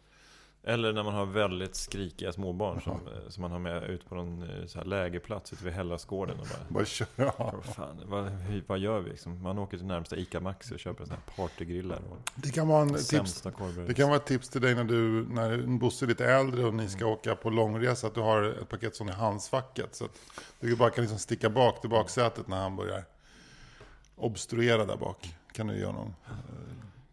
Eller 0.70 0.94
när 0.94 1.04
man 1.04 1.14
har 1.14 1.26
väldigt 1.26 1.76
skrikiga 1.76 2.32
småbarn 2.34 2.82
som, 2.82 2.92
eh, 2.94 3.30
som 3.30 3.42
man 3.42 3.52
har 3.52 3.60
med 3.60 3.84
ut 3.84 4.10
på 4.10 4.16
någon 4.16 4.42
eh, 4.44 4.66
så 4.66 4.78
här 4.78 4.86
lägerplats 4.86 5.54
ute 5.54 5.64
vid 5.66 5.74
Hellasgården 5.74 6.40
och 6.40 6.46
bara 6.48 6.60
Bara 6.70 6.86
kör, 6.86 7.08
ja. 7.16 7.34
vad, 7.38 7.66
fan, 7.76 8.02
vad, 8.06 8.32
vad 8.68 8.80
gör 8.80 9.00
vi? 9.00 9.10
Liksom? 9.10 9.44
Man 9.44 9.60
åker 9.60 9.78
till 9.78 9.86
närmsta 9.86 10.16
ICA 10.18 10.40
Maxi 10.40 10.76
och 10.76 10.80
köper 10.80 11.02
en 11.02 11.08
sån 11.08 11.18
här 11.28 11.36
partygrillar 11.36 11.98
och 12.12 12.18
Det 12.36 12.50
kan 12.52 12.68
vara 12.68 12.82
en 12.82 12.90
tips. 12.90 13.08
sämsta 13.08 13.52
korvbrödet. 13.52 13.88
Det 13.88 13.94
kan 13.94 14.10
vara 14.10 14.18
ett 14.20 14.26
tips 14.26 14.50
till 14.50 14.62
dig 14.62 14.76
när 14.76 14.84
du, 14.84 15.26
när 15.30 15.58
Bosse 15.78 16.06
är 16.06 16.08
lite 16.08 16.26
äldre 16.26 16.66
och 16.66 16.74
ni 16.74 16.90
ska 16.90 17.06
åka 17.06 17.36
på 17.36 17.50
långresa, 17.50 18.08
att 18.08 18.16
du 18.16 18.22
har 18.22 18.44
ett 18.44 18.70
paket 18.70 18.96
sån 18.96 19.10
i 19.10 19.12
handskfacket. 19.12 19.96
Så 19.96 20.06
att 20.06 20.12
du 20.60 20.76
bara 20.76 20.90
kan 20.90 21.02
liksom 21.02 21.20
sticka 21.20 21.50
bak 21.50 21.82
till 21.82 21.90
baksätet 21.90 22.48
när 22.48 22.62
han 22.62 22.76
börjar 22.76 23.04
obstruera 24.16 24.86
där 24.86 24.98
bak. 24.98 25.36
Kan 25.52 25.68
du 25.68 25.78
göra 25.80 25.92
någon. 25.92 26.16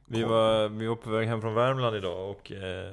Vi 0.08 0.22
var, 0.22 0.68
vi 0.68 0.86
var 0.86 0.96
på 0.96 1.10
väg 1.10 1.28
hem 1.28 1.40
från 1.40 1.54
Värmland 1.54 1.96
idag 1.96 2.30
och 2.30 2.52
eh, 2.52 2.92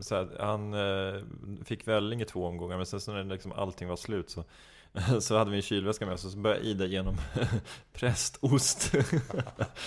så 0.00 0.14
här, 0.14 0.28
han 0.40 0.74
eh, 0.74 1.22
fick 1.64 1.88
välling 1.88 2.20
i 2.20 2.24
två 2.24 2.46
omgångar 2.46 2.76
men 2.76 2.86
sen 2.86 3.00
så 3.00 3.12
när 3.12 3.24
liksom 3.24 3.52
allting 3.52 3.88
var 3.88 3.96
slut 3.96 4.30
så, 4.30 4.44
så 5.20 5.36
hade 5.36 5.50
vi 5.50 5.56
en 5.56 5.62
kylväska 5.62 6.06
med 6.06 6.14
oss 6.14 6.24
och 6.24 6.30
så 6.30 6.38
började 6.38 6.66
Ida 6.66 6.84
igenom 6.84 7.16
prästost. 7.92 8.80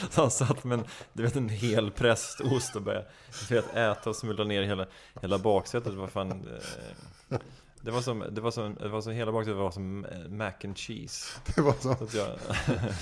så 0.09 0.21
han 0.21 0.31
satt 0.31 0.63
med 0.63 0.79
en, 0.79 0.85
du 1.13 1.23
vet, 1.23 1.35
en 1.35 1.49
hel 1.49 1.91
prästost 1.91 2.75
och 2.75 2.81
började 2.81 3.07
du 3.49 3.55
vet, 3.55 3.75
äta 3.75 4.09
och 4.09 4.15
smulla 4.15 4.43
ner 4.43 4.63
hela, 4.63 4.85
hela 5.21 5.37
baksätet. 5.37 5.93
Var 5.93 6.07
fan... 6.07 6.31
Eh, 6.31 7.39
det 7.81 7.91
var 7.91 8.01
som, 8.01 8.23
det 8.31 8.41
var 8.41 8.51
som, 8.51 8.75
det 8.75 8.87
var 8.87 9.01
som 9.01 9.13
hela 9.13 9.31
baksätet 9.31 9.57
var 9.57 9.71
som 9.71 10.05
eh, 10.05 10.29
mac 10.29 10.53
and 10.63 10.77
cheese. 10.77 11.39
Det 11.55 11.61
var 11.61 11.73
så. 11.73 12.07
Så 12.07 12.17
jag, 12.17 12.29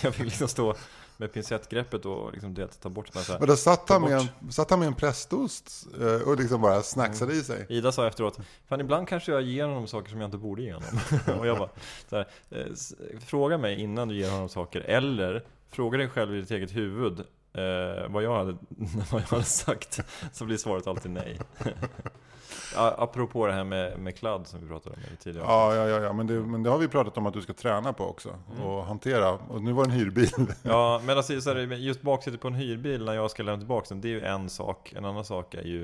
jag 0.03 0.15
fick 0.15 0.25
liksom 0.25 0.47
stå 0.47 0.75
med 1.17 1.33
pincettgreppet 1.33 2.05
och 2.05 2.33
liksom 2.33 2.53
det, 2.53 2.67
ta 2.67 2.89
bort 2.89 3.13
de 3.13 3.19
här 3.19 3.39
Men 3.39 3.47
då 3.47 3.55
satt 3.55 3.89
han, 3.89 4.01
med 4.01 4.11
en, 4.11 4.51
satt 4.51 4.69
han 4.69 4.79
med 4.79 4.87
en 4.87 4.93
prästost 4.93 5.87
eh, 6.01 6.27
och 6.27 6.39
liksom 6.39 6.61
bara 6.61 6.81
snacksade 6.81 7.33
i 7.33 7.43
sig. 7.43 7.65
Ida 7.69 7.91
sa 7.91 8.07
efteråt, 8.07 8.39
fan 8.67 8.81
ibland 8.81 9.07
kanske 9.07 9.31
jag 9.31 9.41
ger 9.41 9.65
honom 9.65 9.87
saker 9.87 10.09
som 10.09 10.21
jag 10.21 10.27
inte 10.27 10.37
borde 10.37 10.61
ge 10.61 10.73
honom. 10.73 10.99
och 11.39 11.47
jag 11.47 11.57
bara, 11.57 11.69
här, 12.11 12.27
eh, 12.49 12.65
fråga 13.19 13.57
mig 13.57 13.81
innan 13.81 14.07
du 14.07 14.15
ger 14.15 14.31
honom 14.31 14.49
saker, 14.49 14.81
eller 14.81 15.43
fråga 15.69 15.97
dig 15.97 16.09
själv 16.09 16.35
i 16.35 16.41
ditt 16.41 16.51
eget 16.51 16.75
huvud 16.75 17.19
eh, 17.53 18.09
vad, 18.09 18.23
jag 18.23 18.35
hade, 18.35 18.57
vad 19.11 19.21
jag 19.21 19.27
hade 19.27 19.43
sagt, 19.43 19.99
så 20.33 20.45
blir 20.45 20.57
svaret 20.57 20.87
alltid 20.87 21.11
nej. 21.11 21.39
Apropå 22.75 23.47
det 23.47 23.53
här 23.53 23.63
med, 23.63 23.99
med 23.99 24.15
kladd 24.17 24.47
som 24.47 24.61
vi 24.61 24.67
pratade 24.67 24.95
om 24.95 25.17
tidigare 25.19 25.45
Ja, 25.47 25.75
ja, 25.75 25.87
ja, 25.87 26.01
ja. 26.01 26.13
Men, 26.13 26.27
det, 26.27 26.33
men 26.33 26.63
det 26.63 26.69
har 26.69 26.77
vi 26.77 26.87
pratat 26.87 27.17
om 27.17 27.25
att 27.25 27.33
du 27.33 27.41
ska 27.41 27.53
träna 27.53 27.93
på 27.93 28.03
också. 28.03 28.35
Och 28.63 28.85
hantera. 28.85 29.31
Och 29.31 29.61
nu 29.61 29.73
var 29.73 29.85
det 29.85 29.91
en 29.91 29.97
hyrbil. 29.97 30.29
Ja, 30.63 31.01
men 31.03 31.17
alltså, 31.17 31.41
så 31.41 31.53
här, 31.53 31.59
just 31.59 32.01
baksätet 32.01 32.41
på 32.41 32.47
en 32.47 32.53
hyrbil 32.53 33.05
när 33.05 33.13
jag 33.13 33.31
ska 33.31 33.43
lämna 33.43 33.59
tillbaka 33.59 33.85
den, 33.89 34.01
det 34.01 34.07
är 34.07 34.09
ju 34.09 34.21
en 34.21 34.49
sak. 34.49 34.93
En 34.97 35.05
annan 35.05 35.25
sak 35.25 35.53
är 35.53 35.67
ju 35.67 35.83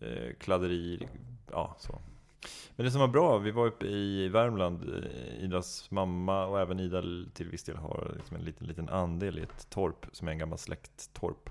eh, 0.00 0.34
kladderi, 0.40 1.08
ja 1.52 1.76
så. 1.78 1.98
Men 2.76 2.84
det 2.84 2.90
som 2.90 3.00
var 3.00 3.08
bra, 3.08 3.38
vi 3.38 3.50
var 3.50 3.66
uppe 3.66 3.86
i 3.86 4.28
Värmland, 4.28 4.82
eh, 4.82 5.44
Idas 5.44 5.90
mamma 5.90 6.46
och 6.46 6.60
även 6.60 6.80
Ida 6.80 7.02
till 7.34 7.48
viss 7.50 7.64
del 7.64 7.76
har 7.76 8.12
liksom 8.16 8.36
en 8.36 8.42
liten, 8.42 8.66
liten 8.66 8.88
andel 8.88 9.38
i 9.38 9.42
ett 9.42 9.70
torp 9.70 10.06
som 10.12 10.28
är 10.28 10.32
en 10.32 10.38
gammal 10.38 10.58
släkttorp. 10.58 11.50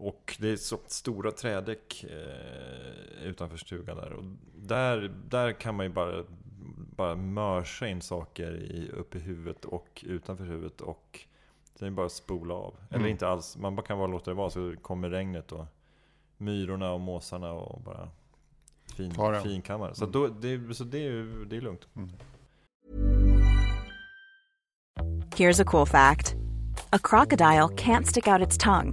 Och 0.00 0.36
det 0.38 0.48
är 0.48 0.56
så 0.56 0.78
stora 0.86 1.30
trädäck 1.30 2.04
eh, 2.04 3.22
utanför 3.26 3.56
stugan 3.56 3.96
där. 3.96 4.12
Och 4.12 4.24
där, 4.56 5.14
där 5.28 5.52
kan 5.52 5.74
man 5.74 5.86
ju 5.86 5.92
bara, 5.92 6.24
bara 6.96 7.16
mörsa 7.16 7.88
in 7.88 8.02
saker 8.02 8.52
i, 8.56 8.90
upp 8.90 9.14
i 9.14 9.18
huvudet 9.18 9.64
och 9.64 10.04
utanför 10.06 10.44
huvudet. 10.44 10.80
Och 10.80 11.20
sen 11.78 11.86
är 11.86 11.90
det 11.90 11.96
bara 11.96 12.06
att 12.06 12.12
spola 12.12 12.54
av. 12.54 12.74
Eller 12.88 12.98
Mm. 12.98 13.10
inte 13.10 13.28
alls, 13.28 13.56
man 13.56 13.76
bara 13.76 13.86
kan 13.86 13.98
bara 13.98 14.06
låta 14.06 14.30
det 14.30 14.34
vara 14.34 14.50
så 14.50 14.74
kommer 14.82 15.10
regnet 15.10 15.52
och 15.52 15.66
myrorna 16.36 16.92
och 16.92 17.00
måsarna 17.00 17.52
och 17.52 17.80
bara 17.80 18.08
fin, 18.96 19.14
finkammare. 19.42 19.94
Så, 19.94 20.04
Mm. 20.04 20.12
då, 20.12 20.28
det, 20.28 20.74
så 20.74 20.84
det, 20.84 20.98
är, 20.98 21.10
ju- 21.10 21.44
det 21.44 21.56
är 21.56 21.60
lugnt. 21.60 21.88
Here's 25.36 25.62
a 25.62 25.64
cool 25.66 25.86
fact 25.86 26.34
a 26.92 26.98
crocodile 27.02 27.68
can't 27.76 28.04
stick 28.04 28.26
out 28.28 28.40
its 28.46 28.58
tongue. 28.58 28.92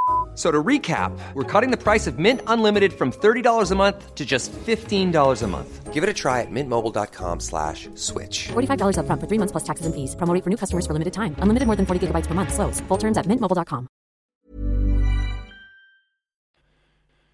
F- 0.41 0.47
So 0.47 0.51
to 0.51 0.63
recap, 0.63 1.11
we're 1.35 1.61
cutting 1.61 1.71
the 1.77 1.83
price 1.91 2.09
of 2.11 2.17
Mint 2.17 2.41
Unlimited 2.47 2.93
from 2.93 3.11
$30 3.11 3.71
a 3.71 3.75
month 3.75 4.15
to 4.15 4.25
just 4.25 4.51
$15 4.65 5.43
a 5.43 5.47
month. 5.47 5.93
Give 5.93 6.03
it 6.03 6.09
a 6.09 6.13
try 6.13 6.41
at 6.41 6.47
mintmobile.com 6.51 7.39
slash 7.39 7.89
switch. 7.95 8.49
$45 8.53 8.95
upfront 8.97 9.19
for 9.21 9.27
three 9.27 9.37
months 9.37 9.51
plus 9.51 9.63
taxes 9.63 9.85
and 9.85 9.93
fees. 9.95 10.15
Promo 10.15 10.43
for 10.43 10.49
new 10.49 10.57
customers 10.57 10.85
for 10.87 10.93
limited 10.93 11.13
time. 11.13 11.35
Unlimited 11.43 11.67
more 11.67 11.75
than 11.75 11.85
40 11.85 11.99
gigabytes 12.07 12.27
per 12.27 12.33
month. 12.33 12.53
Slows. 12.53 12.81
Full 12.87 12.97
terms 12.97 13.17
at 13.17 13.25
mintmobile.com. 13.27 13.87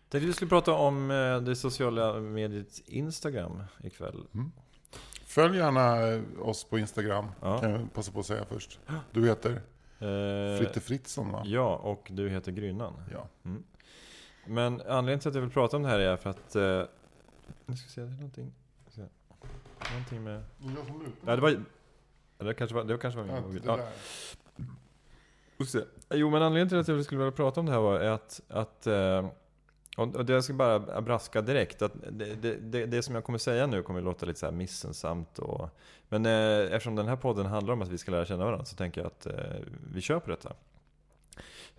Tänkte 0.10 0.28
vi 0.28 0.34
skulle 0.34 0.50
prata 0.50 0.74
om 0.74 1.12
eh, 1.12 1.42
det 1.42 1.56
sociala 1.56 2.20
mediet 2.20 2.82
Instagram 2.86 3.64
ikväll. 3.84 4.28
Följ 5.26 5.58
gärna 5.58 6.08
eh, 6.08 6.22
oss 6.42 6.64
på 6.64 6.80
Instagram. 6.80 7.26
Ja. 7.42 7.60
Kan 7.60 7.72
jag 7.72 7.94
passa 7.94 8.12
på 8.12 8.20
att 8.20 8.26
säga 8.26 8.46
först. 8.50 8.80
Du 9.12 9.28
heter 9.28 9.62
Eh, 10.00 10.58
Fritte 10.60 10.80
Fritzson 10.80 11.32
va? 11.32 11.42
Ja, 11.46 11.76
och 11.76 12.08
du 12.12 12.30
heter 12.30 12.52
Grynnan. 12.52 12.94
Ja. 13.12 13.28
Men 14.46 14.82
anledningen 14.82 15.20
till 15.20 15.30
att 15.30 15.36
jag 15.36 15.42
vill 15.42 15.52
prata 15.52 15.78
om 15.78 15.84
det 15.84 15.90
här 15.90 16.00
är 16.00 16.18
för 16.18 16.30
att 16.30 16.56
eh, 16.56 16.84
Nu 17.66 17.76
ska 17.76 17.90
se, 17.90 18.02
det 18.02 18.08
är 18.08 18.12
någonting... 18.12 18.54
se. 18.90 19.02
Någonting 19.92 20.24
med... 20.24 20.44
Jag 20.60 20.86
som 20.88 21.00
lutar. 21.00 21.12
Ja, 21.26 21.36
det 21.36 21.42
var... 21.42 21.64
Det 22.38 22.54
kanske 22.54 22.76
var, 22.76 22.84
det 22.84 22.98
kanske 22.98 23.18
var 23.18 23.26
min 23.28 23.36
Ja, 23.36 23.42
mobil. 23.42 23.62
Ja. 23.66 23.80
Jo, 26.10 26.30
men 26.30 26.42
anledningen 26.42 26.70
till 26.70 26.78
att 26.78 26.88
jag 26.88 27.06
skulle 27.06 27.20
vilja 27.20 27.32
prata 27.32 27.60
om 27.60 27.66
det 27.66 27.72
här 27.72 27.80
var 27.80 28.00
att, 28.00 28.42
att 28.48 28.88
eh, 28.88 29.28
och 29.98 30.16
och 30.16 30.30
jag 30.30 30.44
ska 30.44 30.54
bara 30.54 31.02
braska 31.02 31.42
direkt, 31.42 31.82
att 31.82 31.94
det, 32.12 32.36
det, 32.36 32.56
det, 32.56 32.86
det 32.86 33.04
som 33.04 33.16
jag 33.16 33.24
kommer 33.24 33.40
säga 33.40 33.68
nu 33.68 33.84
kommer 33.84 34.02
låta 34.02 34.26
lite 34.26 34.40
så 34.40 34.46
här 34.46 34.54
missensamt 34.54 35.40
och, 35.40 35.70
Men 36.10 36.26
eh, 36.26 36.74
eftersom 36.74 36.96
den 36.96 37.08
här 37.08 37.16
podden 37.16 37.46
handlar 37.46 37.74
om 37.74 37.82
att 37.82 37.88
vi 37.88 37.98
ska 37.98 38.12
lära 38.12 38.26
känna 38.26 38.46
varandra 38.46 38.66
så 38.66 38.76
tänker 38.76 39.02
jag 39.02 39.08
att 39.08 39.26
eh, 39.26 39.34
vi 39.94 40.02
kör 40.02 40.20
på 40.20 40.30
detta. 40.30 40.54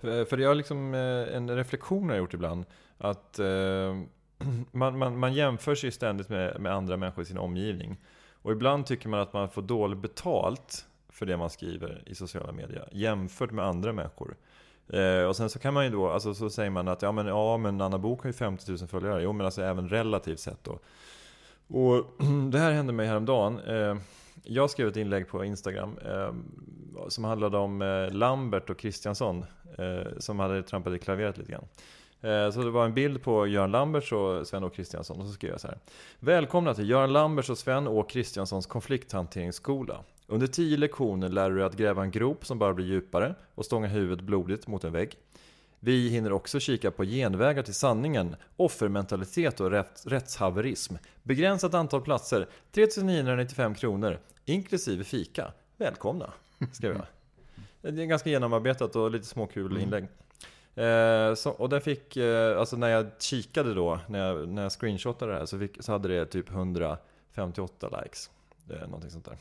För, 0.00 0.24
för 0.24 0.38
jag 0.38 0.48
har 0.48 0.54
liksom 0.54 0.94
eh, 0.94 1.36
en 1.36 1.56
reflektion 1.56 2.08
jag 2.08 2.14
har 2.14 2.18
gjort 2.18 2.34
ibland, 2.34 2.64
att 2.98 3.38
eh, 3.38 3.96
man, 4.72 4.98
man, 4.98 5.18
man 5.18 5.34
jämför 5.34 5.74
sig 5.74 5.90
ständigt 5.90 6.28
med, 6.28 6.60
med 6.60 6.72
andra 6.72 6.96
människor 6.96 7.22
i 7.22 7.26
sin 7.26 7.38
omgivning. 7.38 7.96
Och 8.42 8.52
ibland 8.52 8.86
tycker 8.86 9.08
man 9.08 9.20
att 9.20 9.32
man 9.32 9.48
får 9.48 9.62
dåligt 9.62 9.98
betalt 9.98 10.86
för 11.08 11.26
det 11.26 11.36
man 11.36 11.50
skriver 11.50 12.02
i 12.06 12.14
sociala 12.14 12.52
medier 12.52 12.88
jämfört 12.92 13.50
med 13.50 13.64
andra 13.64 13.92
människor. 13.92 14.36
Eh, 14.92 15.24
och 15.24 15.36
sen 15.36 15.50
så 15.50 15.58
kan 15.58 15.74
man 15.74 15.84
ju 15.84 15.90
då, 15.90 16.10
alltså 16.10 16.34
så 16.34 16.50
säger 16.50 16.70
man 16.70 16.88
att 16.88 17.02
ja 17.02 17.12
men, 17.12 17.26
ja, 17.26 17.56
men 17.56 17.80
Anna 17.80 17.98
Bok 17.98 18.22
har 18.22 18.28
ju 18.28 18.32
50 18.32 18.70
000 18.70 18.78
följare. 18.78 19.22
Jo 19.22 19.32
men 19.32 19.46
alltså 19.46 19.62
även 19.62 19.88
relativt 19.88 20.40
sett 20.40 20.64
då. 20.64 20.78
Och 21.68 22.04
det 22.50 22.58
här 22.58 22.72
hände 22.72 22.92
mig 22.92 23.06
häromdagen. 23.06 23.58
Eh, 23.58 23.96
jag 24.42 24.70
skrev 24.70 24.88
ett 24.88 24.96
inlägg 24.96 25.28
på 25.28 25.44
Instagram 25.44 25.98
eh, 26.04 26.32
som 27.08 27.24
handlade 27.24 27.58
om 27.58 27.82
eh, 27.82 28.10
Lambert 28.10 28.70
och 28.70 28.78
Kristiansson 28.78 29.44
eh, 29.78 30.18
som 30.18 30.38
hade 30.38 30.62
trampat 30.62 30.92
i 30.92 30.98
klaveret 30.98 31.38
lite 31.38 31.52
grann. 31.52 31.64
Eh, 32.20 32.50
så 32.50 32.62
det 32.62 32.70
var 32.70 32.84
en 32.84 32.94
bild 32.94 33.22
på 33.22 33.46
Göran 33.46 33.70
Lamberts 33.70 34.12
och 34.12 34.46
Sven-Åke 34.46 34.76
Kristiansson 34.76 35.20
och 35.20 35.26
så 35.26 35.32
skrev 35.32 35.50
jag 35.50 35.60
så 35.60 35.68
här. 35.68 35.78
Välkomna 36.20 36.74
till 36.74 36.90
Göran 36.90 37.12
Lamberts 37.12 37.50
och 37.50 37.58
Sven-Åke 37.58 38.12
Kristianssons 38.12 38.66
konflikthanteringsskola. 38.66 40.04
Under 40.30 40.46
tio 40.46 40.76
lektioner 40.76 41.28
lär 41.28 41.50
du 41.50 41.56
dig 41.56 41.64
att 41.64 41.76
gräva 41.76 42.02
en 42.02 42.10
grop 42.10 42.46
som 42.46 42.58
bara 42.58 42.74
blir 42.74 42.86
djupare 42.86 43.34
och 43.54 43.64
stånga 43.64 43.86
huvudet 43.86 44.24
blodigt 44.24 44.66
mot 44.66 44.84
en 44.84 44.92
vägg. 44.92 45.16
Vi 45.80 46.08
hinner 46.08 46.32
också 46.32 46.60
kika 46.60 46.90
på 46.90 47.04
genvägar 47.04 47.62
till 47.62 47.74
sanningen, 47.74 48.36
offermentalitet 48.56 49.60
och 49.60 49.70
rätt, 49.70 50.02
rättshaverism. 50.06 50.94
Begränsat 51.22 51.74
antal 51.74 52.00
platser, 52.00 52.46
3995 52.72 53.74
kronor, 53.74 54.18
inklusive 54.44 55.04
fika. 55.04 55.52
Välkomna, 55.76 56.32
skrev 56.72 56.96
jag. 56.96 57.06
Det 57.94 58.02
är 58.02 58.06
ganska 58.06 58.30
genomarbetat 58.30 58.96
och 58.96 59.10
lite 59.10 59.26
småkul 59.26 59.78
inlägg. 59.78 60.04
Eh, 60.74 61.34
så, 61.34 61.50
och 61.50 61.68
den 61.68 61.80
fick, 61.80 62.16
eh, 62.16 62.58
alltså 62.58 62.76
när 62.76 62.88
jag 62.88 63.06
kikade 63.18 63.74
då, 63.74 64.00
när 64.06 64.18
jag, 64.26 64.48
när 64.48 64.62
jag 64.62 64.72
screenshotade 64.72 65.32
det 65.32 65.38
här, 65.38 65.46
så, 65.46 65.58
fick, 65.58 65.82
så 65.82 65.92
hade 65.92 66.08
det 66.08 66.26
typ 66.26 66.50
158 66.50 68.02
likes. 68.02 68.30
Eh, 68.70 68.80
någonting 68.80 69.10
sånt 69.10 69.24
där. 69.24 69.38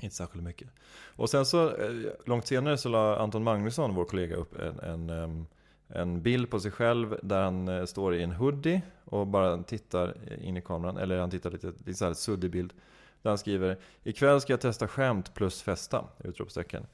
Inte 0.00 0.16
särskilt 0.16 0.44
mycket. 0.44 0.68
Och 1.16 1.30
sen 1.30 1.46
så, 1.46 1.76
eh, 1.76 1.90
långt 2.24 2.46
senare 2.46 2.78
så 2.78 2.88
la 2.88 3.16
Anton 3.16 3.44
Magnusson, 3.44 3.94
vår 3.94 4.04
kollega, 4.04 4.36
upp 4.36 4.58
en, 4.58 5.10
en, 5.10 5.46
en 5.88 6.22
bild 6.22 6.50
på 6.50 6.60
sig 6.60 6.70
själv 6.70 7.18
där 7.22 7.42
han 7.42 7.68
eh, 7.68 7.84
står 7.84 8.14
i 8.14 8.22
en 8.22 8.32
hoodie 8.32 8.82
och 9.04 9.26
bara 9.26 9.62
tittar 9.62 10.14
eh, 10.26 10.48
in 10.48 10.56
i 10.56 10.62
kameran. 10.62 10.96
Eller 10.96 11.18
han 11.18 11.30
tittar 11.30 11.50
lite, 11.50 11.66
lite 11.66 11.94
så 11.94 12.04
här 12.04 12.14
suddig 12.14 12.50
bild. 12.50 12.72
Där 13.22 13.30
han 13.30 13.38
skriver 13.38 13.78
Ikväll 14.02 14.40
ska 14.40 14.52
jag 14.52 14.60
testa 14.60 14.88
skämt 14.88 15.34
plus 15.34 15.62
festa! 15.62 16.04
Utropstecken. 16.24 16.86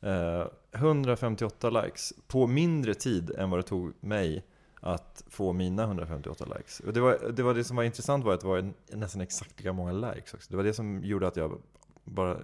Eh, 0.00 0.46
158 0.72 1.70
likes 1.70 2.12
på 2.26 2.46
mindre 2.46 2.94
tid 2.94 3.30
än 3.30 3.50
vad 3.50 3.58
det 3.58 3.62
tog 3.62 3.92
mig 4.00 4.44
att 4.80 5.24
få 5.28 5.52
mina 5.52 5.82
158 5.82 6.44
likes. 6.56 6.80
Och 6.80 6.92
det, 6.92 7.00
var, 7.00 7.32
det 7.32 7.42
var 7.42 7.54
det 7.54 7.64
som 7.64 7.76
var 7.76 7.84
intressant 7.84 8.24
var 8.24 8.34
att 8.34 8.40
det 8.40 8.46
var 8.46 8.58
en, 8.58 8.74
nästan 8.92 9.20
exakt 9.20 9.58
lika 9.58 9.72
många 9.72 9.92
likes 9.92 10.34
också. 10.34 10.50
Det 10.50 10.56
var 10.56 10.64
det 10.64 10.74
som 10.74 11.04
gjorde 11.04 11.26
att 11.26 11.36
jag 11.36 11.60
bara 12.04 12.36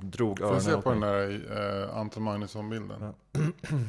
drog 0.00 0.38
Får 0.38 0.48
jag 0.52 0.62
se 0.62 0.70
öronen 0.70 0.82
på 0.82 0.90
den 0.90 1.00
där 1.00 1.86
eh, 1.90 1.96
Anton 1.96 2.22
Magnusson-bilden? 2.22 3.12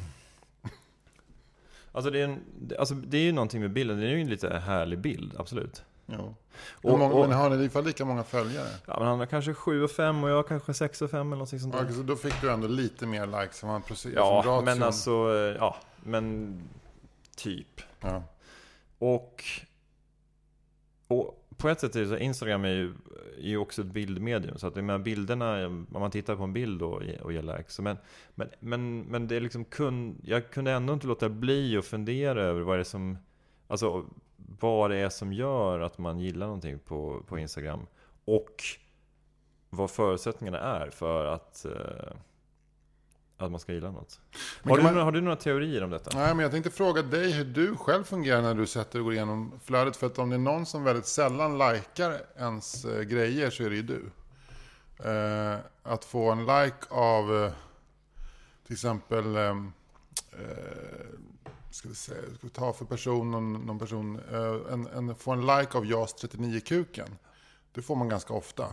Alltså 1.92 2.10
det, 2.10 2.20
är 2.20 2.24
en, 2.24 2.40
alltså 2.78 2.94
det 2.94 3.16
är 3.18 3.22
ju 3.22 3.32
någonting 3.32 3.60
med 3.60 3.70
bilden, 3.72 3.98
det 4.00 4.06
är 4.06 4.10
ju 4.10 4.20
en 4.20 4.28
lite 4.30 4.58
härlig 4.58 4.98
bild, 4.98 5.34
absolut. 5.38 5.84
Jo. 6.06 6.34
Och- 6.70 6.90
Hur 6.90 6.98
många, 6.98 7.14
och- 7.14 7.28
men 7.28 7.38
har 7.38 7.50
ni 7.50 7.68
fall 7.68 7.84
lika 7.84 8.04
många 8.04 8.24
följare? 8.24 8.68
Ja, 8.86 8.98
men 8.98 9.08
han 9.08 9.18
har 9.18 9.26
kanske 9.26 9.54
7 9.54 9.82
och 9.84 9.90
5 9.90 10.24
och 10.24 10.30
jag 10.30 10.48
kanske 10.48 10.74
6 10.74 11.02
och 11.02 11.10
5 11.10 11.20
eller 11.20 11.30
någonting 11.30 11.60
sånt 11.60 11.74
Ja, 11.74 11.82
där. 11.82 11.92
så 11.92 12.02
då 12.02 12.16
fick 12.16 12.40
du 12.40 12.50
ändå 12.50 12.68
lite 12.68 13.06
mer 13.06 13.26
likes 13.26 13.62
än 13.62 13.68
vad 13.68 13.84
precis 13.86 14.12
Ja, 14.14 14.42
som 14.44 14.64
men 14.64 14.82
alltså, 14.82 15.10
eh, 15.10 15.56
ja, 15.58 15.76
men 16.02 16.60
typ. 17.36 17.80
Ja. 18.00 18.22
Och, 18.98 19.44
och 21.08 21.45
på 21.56 21.68
ett 21.68 21.80
sätt 21.80 21.96
är 21.96 22.00
det 22.00 22.08
så, 22.08 22.16
Instagram 22.16 22.64
är 22.64 22.68
ju, 22.68 22.94
är 23.38 23.48
ju 23.48 23.56
också 23.56 23.82
ett 23.82 23.86
bildmedium. 23.86 24.58
Så 24.58 24.66
att 24.66 24.74
de 24.74 24.88
här 24.88 24.98
bilderna, 24.98 25.66
om 25.66 25.86
man 25.90 26.10
tittar 26.10 26.36
på 26.36 26.42
en 26.42 26.52
bild 26.52 26.80
då 26.80 26.86
och, 26.86 27.02
och 27.22 27.32
ger 27.32 27.42
likes. 27.42 27.74
Så 27.74 27.82
Men, 27.82 27.96
men, 28.34 28.48
men, 28.60 29.00
men 29.00 29.28
det 29.28 29.36
är 29.36 29.40
liksom 29.40 29.64
kun, 29.64 30.20
jag 30.24 30.50
kunde 30.50 30.72
ändå 30.72 30.92
inte 30.92 31.06
låta 31.06 31.28
bli 31.28 31.76
att 31.76 31.84
fundera 31.84 32.42
över 32.42 32.60
vad 32.60 32.76
det 32.76 32.82
är 32.82 32.84
som, 32.84 33.18
alltså 33.66 34.04
vad 34.36 34.90
det 34.90 34.96
är 34.96 35.08
som 35.08 35.32
gör 35.32 35.80
att 35.80 35.98
man 35.98 36.18
gillar 36.18 36.46
någonting 36.46 36.78
på, 36.78 37.22
på 37.26 37.38
Instagram. 37.38 37.86
Och 38.24 38.62
vad 39.70 39.90
förutsättningarna 39.90 40.58
är 40.58 40.90
för 40.90 41.24
att, 41.24 41.64
eh, 41.64 42.16
att 43.38 43.50
man 43.50 43.60
ska 43.60 43.72
gilla 43.72 43.90
något. 43.90 44.20
Har 44.64 44.76
du, 44.76 44.82
man- 44.82 44.96
har 44.96 45.12
du 45.12 45.20
några 45.20 45.36
teorier 45.36 45.84
om 45.84 45.90
detta? 45.90 46.18
Nej, 46.18 46.34
men 46.34 46.38
jag 46.42 46.52
tänkte 46.52 46.70
fråga 46.70 47.02
dig 47.02 47.32
hur 47.32 47.44
du 47.44 47.76
själv 47.76 48.04
fungerar 48.04 48.42
när 48.42 48.54
du 48.54 48.66
sätter 48.66 48.98
och 48.98 49.04
går 49.04 49.14
igenom 49.14 49.60
flödet. 49.64 49.96
För 49.96 50.06
att 50.06 50.18
om 50.18 50.30
det 50.30 50.36
är 50.36 50.40
någon 50.40 50.66
som 50.66 50.84
väldigt 50.84 51.06
sällan 51.06 51.58
likar 51.58 52.20
ens 52.38 52.84
eh, 52.84 53.02
grejer 53.02 53.50
så 53.50 53.62
är 53.64 53.70
det 53.70 53.76
ju 53.76 53.82
du. 53.82 54.02
Eh, 55.10 55.58
att 55.82 56.04
få 56.04 56.30
en 56.30 56.38
like 56.46 56.76
av 56.88 57.44
eh, 57.44 57.52
till 58.66 58.72
exempel, 58.72 59.36
eh, 59.36 59.42
eh, 59.42 59.56
ska 61.70 61.88
vi 61.88 61.94
säga, 61.94 62.22
ska 62.22 62.38
vi 62.40 62.48
ta 62.48 62.72
för 62.72 62.84
person, 62.84 63.30
någon, 63.30 63.52
någon 63.52 63.78
person, 63.78 64.20
en, 64.70 64.86
en, 64.86 65.14
få 65.14 65.32
en 65.32 65.40
like 65.46 65.78
av 65.78 65.86
JAS 65.86 66.14
39-kuken. 66.14 67.08
Det 67.72 67.82
får 67.82 67.96
man 67.96 68.08
ganska 68.08 68.34
ofta. 68.34 68.66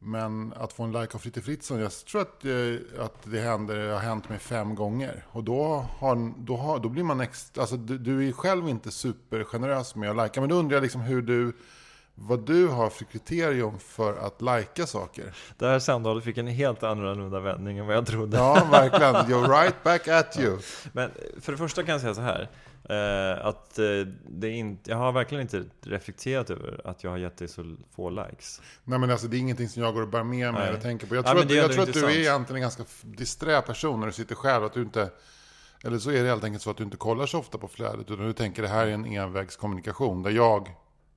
Men 0.00 0.52
att 0.56 0.72
få 0.72 0.82
en 0.82 0.92
like 0.92 1.14
av 1.14 1.18
Fritte 1.18 1.42
Fritzson, 1.42 1.80
jag 1.80 1.92
tror 1.92 2.20
att, 2.20 2.44
eh, 2.44 3.04
att 3.04 3.22
det 3.24 3.40
händer, 3.40 3.92
har 3.92 3.98
hänt 3.98 4.28
mig 4.28 4.38
fem 4.38 4.74
gånger. 4.74 5.24
Och 5.30 5.44
då, 5.44 5.86
har, 5.98 6.32
då, 6.38 6.56
har, 6.56 6.78
då 6.78 6.88
blir 6.88 7.02
man 7.04 7.20
extra, 7.20 7.60
alltså 7.60 7.76
du, 7.76 7.98
du 7.98 8.28
är 8.28 8.32
själv 8.32 8.68
inte 8.68 8.90
supergenerös 8.90 9.94
med 9.94 10.10
att 10.10 10.16
likea. 10.16 10.40
Men 10.40 10.48
då 10.48 10.56
undrar 10.56 10.76
jag 10.76 10.82
liksom 10.82 11.00
hur 11.00 11.22
du, 11.22 11.52
vad 12.14 12.46
du 12.46 12.68
har 12.68 12.90
för 12.90 13.04
kriterium 13.04 13.78
för 13.78 14.16
att 14.16 14.42
likea 14.42 14.86
saker. 14.86 15.34
Det 15.58 15.66
här 15.66 15.78
samtalet 15.78 16.24
fick 16.24 16.38
en 16.38 16.46
helt 16.46 16.82
annorlunda 16.82 17.40
vändning 17.40 17.78
än 17.78 17.86
vad 17.86 17.96
jag 17.96 18.06
trodde. 18.06 18.36
Ja, 18.36 18.68
verkligen. 18.70 19.14
You're 19.14 19.60
right 19.60 19.82
back 19.84 20.08
at 20.08 20.38
you. 20.38 20.58
Men 20.92 21.10
för 21.40 21.52
det 21.52 21.58
första 21.58 21.82
kan 21.82 21.92
jag 21.92 22.00
säga 22.00 22.14
så 22.14 22.20
här. 22.20 22.48
Eh, 22.88 23.46
att 23.46 23.78
eh, 23.78 23.84
det 24.28 24.50
inte, 24.50 24.90
jag 24.90 24.96
har 24.96 25.12
verkligen 25.12 25.42
inte 25.42 25.64
reflekterat 25.82 26.50
över 26.50 26.80
att 26.84 27.04
jag 27.04 27.10
har 27.10 27.18
gett 27.18 27.36
dig 27.36 27.48
så 27.48 27.76
få 27.96 28.10
likes. 28.10 28.60
Nej 28.84 28.98
men 28.98 29.10
alltså 29.10 29.28
det 29.28 29.36
är 29.36 29.38
ingenting 29.38 29.68
som 29.68 29.82
jag 29.82 29.94
går 29.94 30.02
och 30.02 30.08
bär 30.08 30.24
med 30.24 30.52
mig 30.52 30.52
Nej. 30.52 30.68
eller 30.68 30.80
tänker 30.80 31.06
på. 31.06 31.14
Jag 31.14 31.24
Nej, 31.24 31.32
tror, 31.32 31.44
men 31.44 31.48
att, 31.48 31.56
jag 31.56 31.72
tror 31.72 31.82
att 31.82 31.92
du 31.92 32.04
är 32.04 32.18
egentligen 32.18 32.56
en 32.56 32.62
ganska 32.62 32.84
disträ 33.02 33.62
person 33.62 34.00
när 34.00 34.06
du 34.06 34.12
sitter 34.12 34.34
själv. 34.34 34.64
Att 34.64 34.72
du 34.72 34.82
inte, 34.82 35.10
eller 35.84 35.98
så 35.98 36.10
är 36.10 36.22
det 36.22 36.28
helt 36.28 36.44
enkelt 36.44 36.62
så 36.62 36.70
att 36.70 36.76
du 36.76 36.84
inte 36.84 36.96
kollar 36.96 37.26
så 37.26 37.38
ofta 37.38 37.58
på 37.58 37.68
flödet. 37.68 38.10
Utan 38.10 38.26
du 38.26 38.32
tänker 38.32 38.62
det 38.62 38.68
här 38.68 38.86
är 38.86 38.90
en 38.90 39.06
envägskommunikation. 39.06 40.22
Där 40.22 40.30
jag 40.30 40.70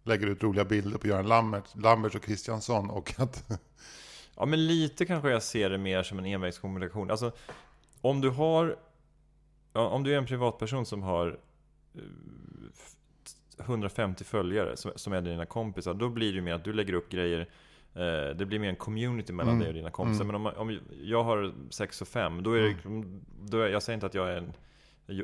lägger 0.04 0.28
ut 0.28 0.44
roliga 0.44 0.66
bilder 0.66 0.98
på 0.98 1.08
Göran 1.08 1.28
Lambert, 1.28 1.66
Lambert 1.76 2.16
och 2.16 2.24
Kristiansson. 2.24 2.90
Och 2.90 3.14
att, 3.18 3.44
Ja, 4.36 4.46
men 4.46 4.68
lite 4.68 5.06
kanske 5.06 5.30
jag 5.30 5.44
ser 5.44 5.70
det 5.70 5.78
mer 5.78 6.04
som 6.04 6.20
en 6.20 6.26
envägskommunikation. 6.26 7.12
Alltså, 7.12 7.32
om 8.02 8.22
du 8.22 8.30
har... 8.30 8.78
Ja, 9.74 9.88
om 9.88 10.04
du 10.04 10.14
är 10.14 10.18
en 10.18 10.26
privatperson 10.26 10.86
som 10.86 11.04
har 11.04 11.40
150 13.60 14.24
följare 14.24 14.78
som, 14.78 14.92
som 14.96 15.14
är 15.14 15.22
dina 15.22 15.46
kompisar, 15.46 15.94
då 15.94 16.10
blir 16.10 16.32
det 16.32 16.36
ju 16.36 16.42
mer 16.42 16.54
att 16.54 16.64
du 16.64 16.74
lägger 16.74 16.94
upp 16.94 17.10
grejer 17.10 17.40
eh, 17.94 18.36
det 18.36 18.46
blir 18.46 18.60
mer 18.60 18.70
en 18.70 18.76
community 18.76 19.34
mellan 19.34 19.60
dig 19.60 19.68
och 19.68 19.74
dina 19.74 19.90
kompisar. 19.90 20.26
Men 20.26 20.36
om, 20.36 20.46
om 20.46 20.80
jag 21.04 21.24
har 21.24 21.54
6 21.70 22.02
och 22.02 22.08
5, 22.08 22.44
då 22.44 22.54
är 22.54 22.62
det, 22.62 22.76
då 23.42 23.60
är, 23.62 23.70
jag 23.70 23.84
säger 23.84 23.96
inte 23.96 24.06
att 24.06 24.14
jag 24.14 24.30
är 24.30 24.38
en 24.38 24.54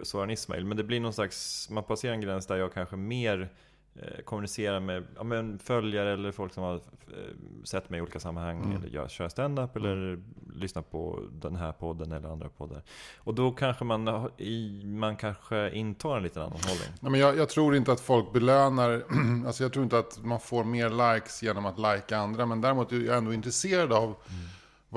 Soran 0.04 0.30
Ismail, 0.30 0.66
men 0.66 0.78
det 0.78 0.84
blir 0.84 1.00
någon 1.00 1.14
slags, 1.14 1.70
man 1.70 1.84
passerar 1.84 2.14
en 2.14 2.22
gräns 2.22 2.48
där 2.48 2.58
jag 2.58 2.74
kanske 2.74 2.96
mer 2.96 3.50
eh, 4.02 4.24
kommunicerar 4.24 4.80
med 4.80 5.04
ja, 5.16 5.24
men 5.24 5.60
följare 5.60 6.14
eller 6.14 6.32
folk 6.32 6.54
som 6.54 6.64
har 6.64 6.76
eh, 6.76 6.82
sett 7.64 7.90
mig 7.90 7.98
i 7.98 8.02
olika 8.02 8.20
sammanhang. 8.20 8.74
Eller 8.74 8.96
jag 8.96 9.12
kör 9.12 9.30
stand-up 9.30 9.76
eller 9.76 10.20
lyssnar 10.56 10.82
på 10.82 11.20
den 11.32 11.56
här 11.56 11.72
podden 11.72 12.12
eller 12.12 12.30
andra 12.30 12.50
poddar. 12.50 12.82
Och 13.18 13.34
då 13.34 13.52
kanske 13.52 13.86
man, 13.86 14.30
i, 14.38 14.84
man 14.86 15.16
kanske 15.16 15.72
intar 15.72 16.18
en 16.18 16.24
liten 16.24 16.42
annan 16.42 16.60
hållning. 16.64 16.90
nej, 17.00 17.12
men 17.12 17.20
jag, 17.20 17.38
jag 17.38 17.50
tror 17.50 17.76
inte 17.76 17.92
att 17.92 18.00
folk 18.00 18.34
belönar, 18.34 19.04
alltså 19.48 19.64
jag 19.64 19.74
tror 19.74 19.84
inte 19.84 20.00
att 20.00 20.24
man 20.24 20.40
får 20.40 20.64
mer 20.64 21.16
likes 21.16 21.44
genom 21.44 21.66
att 21.66 21.78
likea 21.78 22.18
andra. 22.18 22.46
Men 22.46 22.62
däremot 22.62 22.92
är 22.92 23.00
jag 23.00 23.18
ändå 23.18 23.34
intresserad 23.34 23.94
av 23.94 24.16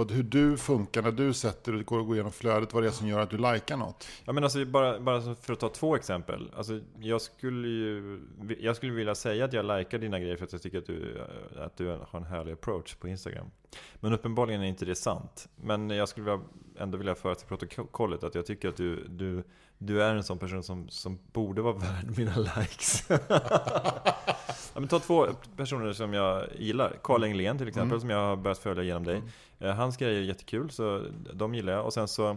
vad, 0.01 0.11
hur 0.11 0.23
du 0.23 0.57
funkar 0.57 1.03
när 1.03 1.13
du 1.13 1.33
sätter 1.33 1.75
och 1.75 1.85
går 1.85 1.99
och 1.99 2.07
går 2.07 2.17
igenom 2.17 2.33
flödet. 2.33 2.75
Vad 2.75 2.83
det 2.83 2.87
är 2.87 2.91
som 2.93 3.09
gör 3.09 3.21
att 3.21 3.31
du 3.31 3.37
likar 3.37 3.77
något. 3.77 4.09
Ja, 4.25 4.33
men 4.33 4.45
alltså, 4.45 4.65
bara, 4.65 5.01
bara 5.01 5.35
för 5.35 5.53
att 5.53 5.61
ta 5.61 5.69
två 5.69 5.97
exempel. 5.97 6.51
Alltså, 6.57 6.81
jag, 7.01 7.21
skulle 7.21 7.69
ju, 7.69 8.21
jag 8.61 8.77
skulle 8.77 8.93
vilja 8.93 9.15
säga 9.15 9.45
att 9.45 9.53
jag 9.53 9.79
likar 9.79 9.99
dina 9.99 10.21
grejer 10.21 10.37
för 10.37 10.45
att 10.45 10.53
jag 10.53 10.63
tycker 10.63 10.79
att 10.79 10.87
du, 10.87 11.21
att 11.57 11.77
du 11.77 11.89
har 11.89 12.19
en 12.19 12.25
härlig 12.25 12.53
approach 12.53 12.95
på 12.95 13.09
Instagram. 13.09 13.47
Men 14.01 14.13
uppenbarligen 14.13 14.63
är 14.63 14.67
inte 14.67 14.85
det 14.85 14.95
sant. 14.95 15.49
Men 15.57 15.91
jag 15.91 16.09
skulle 16.09 16.41
ändå 16.79 16.99
vilja 16.99 17.15
föra 17.15 17.35
till 17.35 17.47
protokollet 17.47 18.25
att 18.25 18.35
jag 18.35 18.47
tycker 18.47 18.69
att 18.69 18.77
du, 18.77 19.09
du, 19.09 19.45
du 19.79 20.03
är 20.03 20.15
en 20.15 20.25
sån 20.25 20.39
person 20.39 20.63
som, 20.63 20.89
som 20.89 21.19
borde 21.33 21.63
vara 21.63 21.75
värd 21.79 22.19
mina 22.19 22.37
likes. 22.39 23.05
ja, 23.29 24.81
men 24.81 24.89
ta 24.89 24.99
två 24.99 25.27
personer 25.57 25.93
som 25.93 26.15
jag 26.15 26.47
gillar. 26.59 26.97
Carl 27.03 27.25
Englén 27.25 27.59
till 27.59 27.69
exempel, 27.69 27.91
mm. 27.91 28.01
som 28.01 28.11
jag 28.11 28.19
har 28.19 28.37
börjat 28.37 28.59
följa 28.59 28.83
genom 28.83 29.05
dig. 29.05 29.23
Mm. 29.59 29.77
Hans 29.77 29.97
grejer 29.97 30.21
är 30.21 30.25
jättekul, 30.25 30.71
så 30.71 31.07
de 31.35 31.55
gillar 31.55 31.73
jag. 31.73 31.85
Och 31.85 31.93
sen 31.93 32.09
så, 32.09 32.37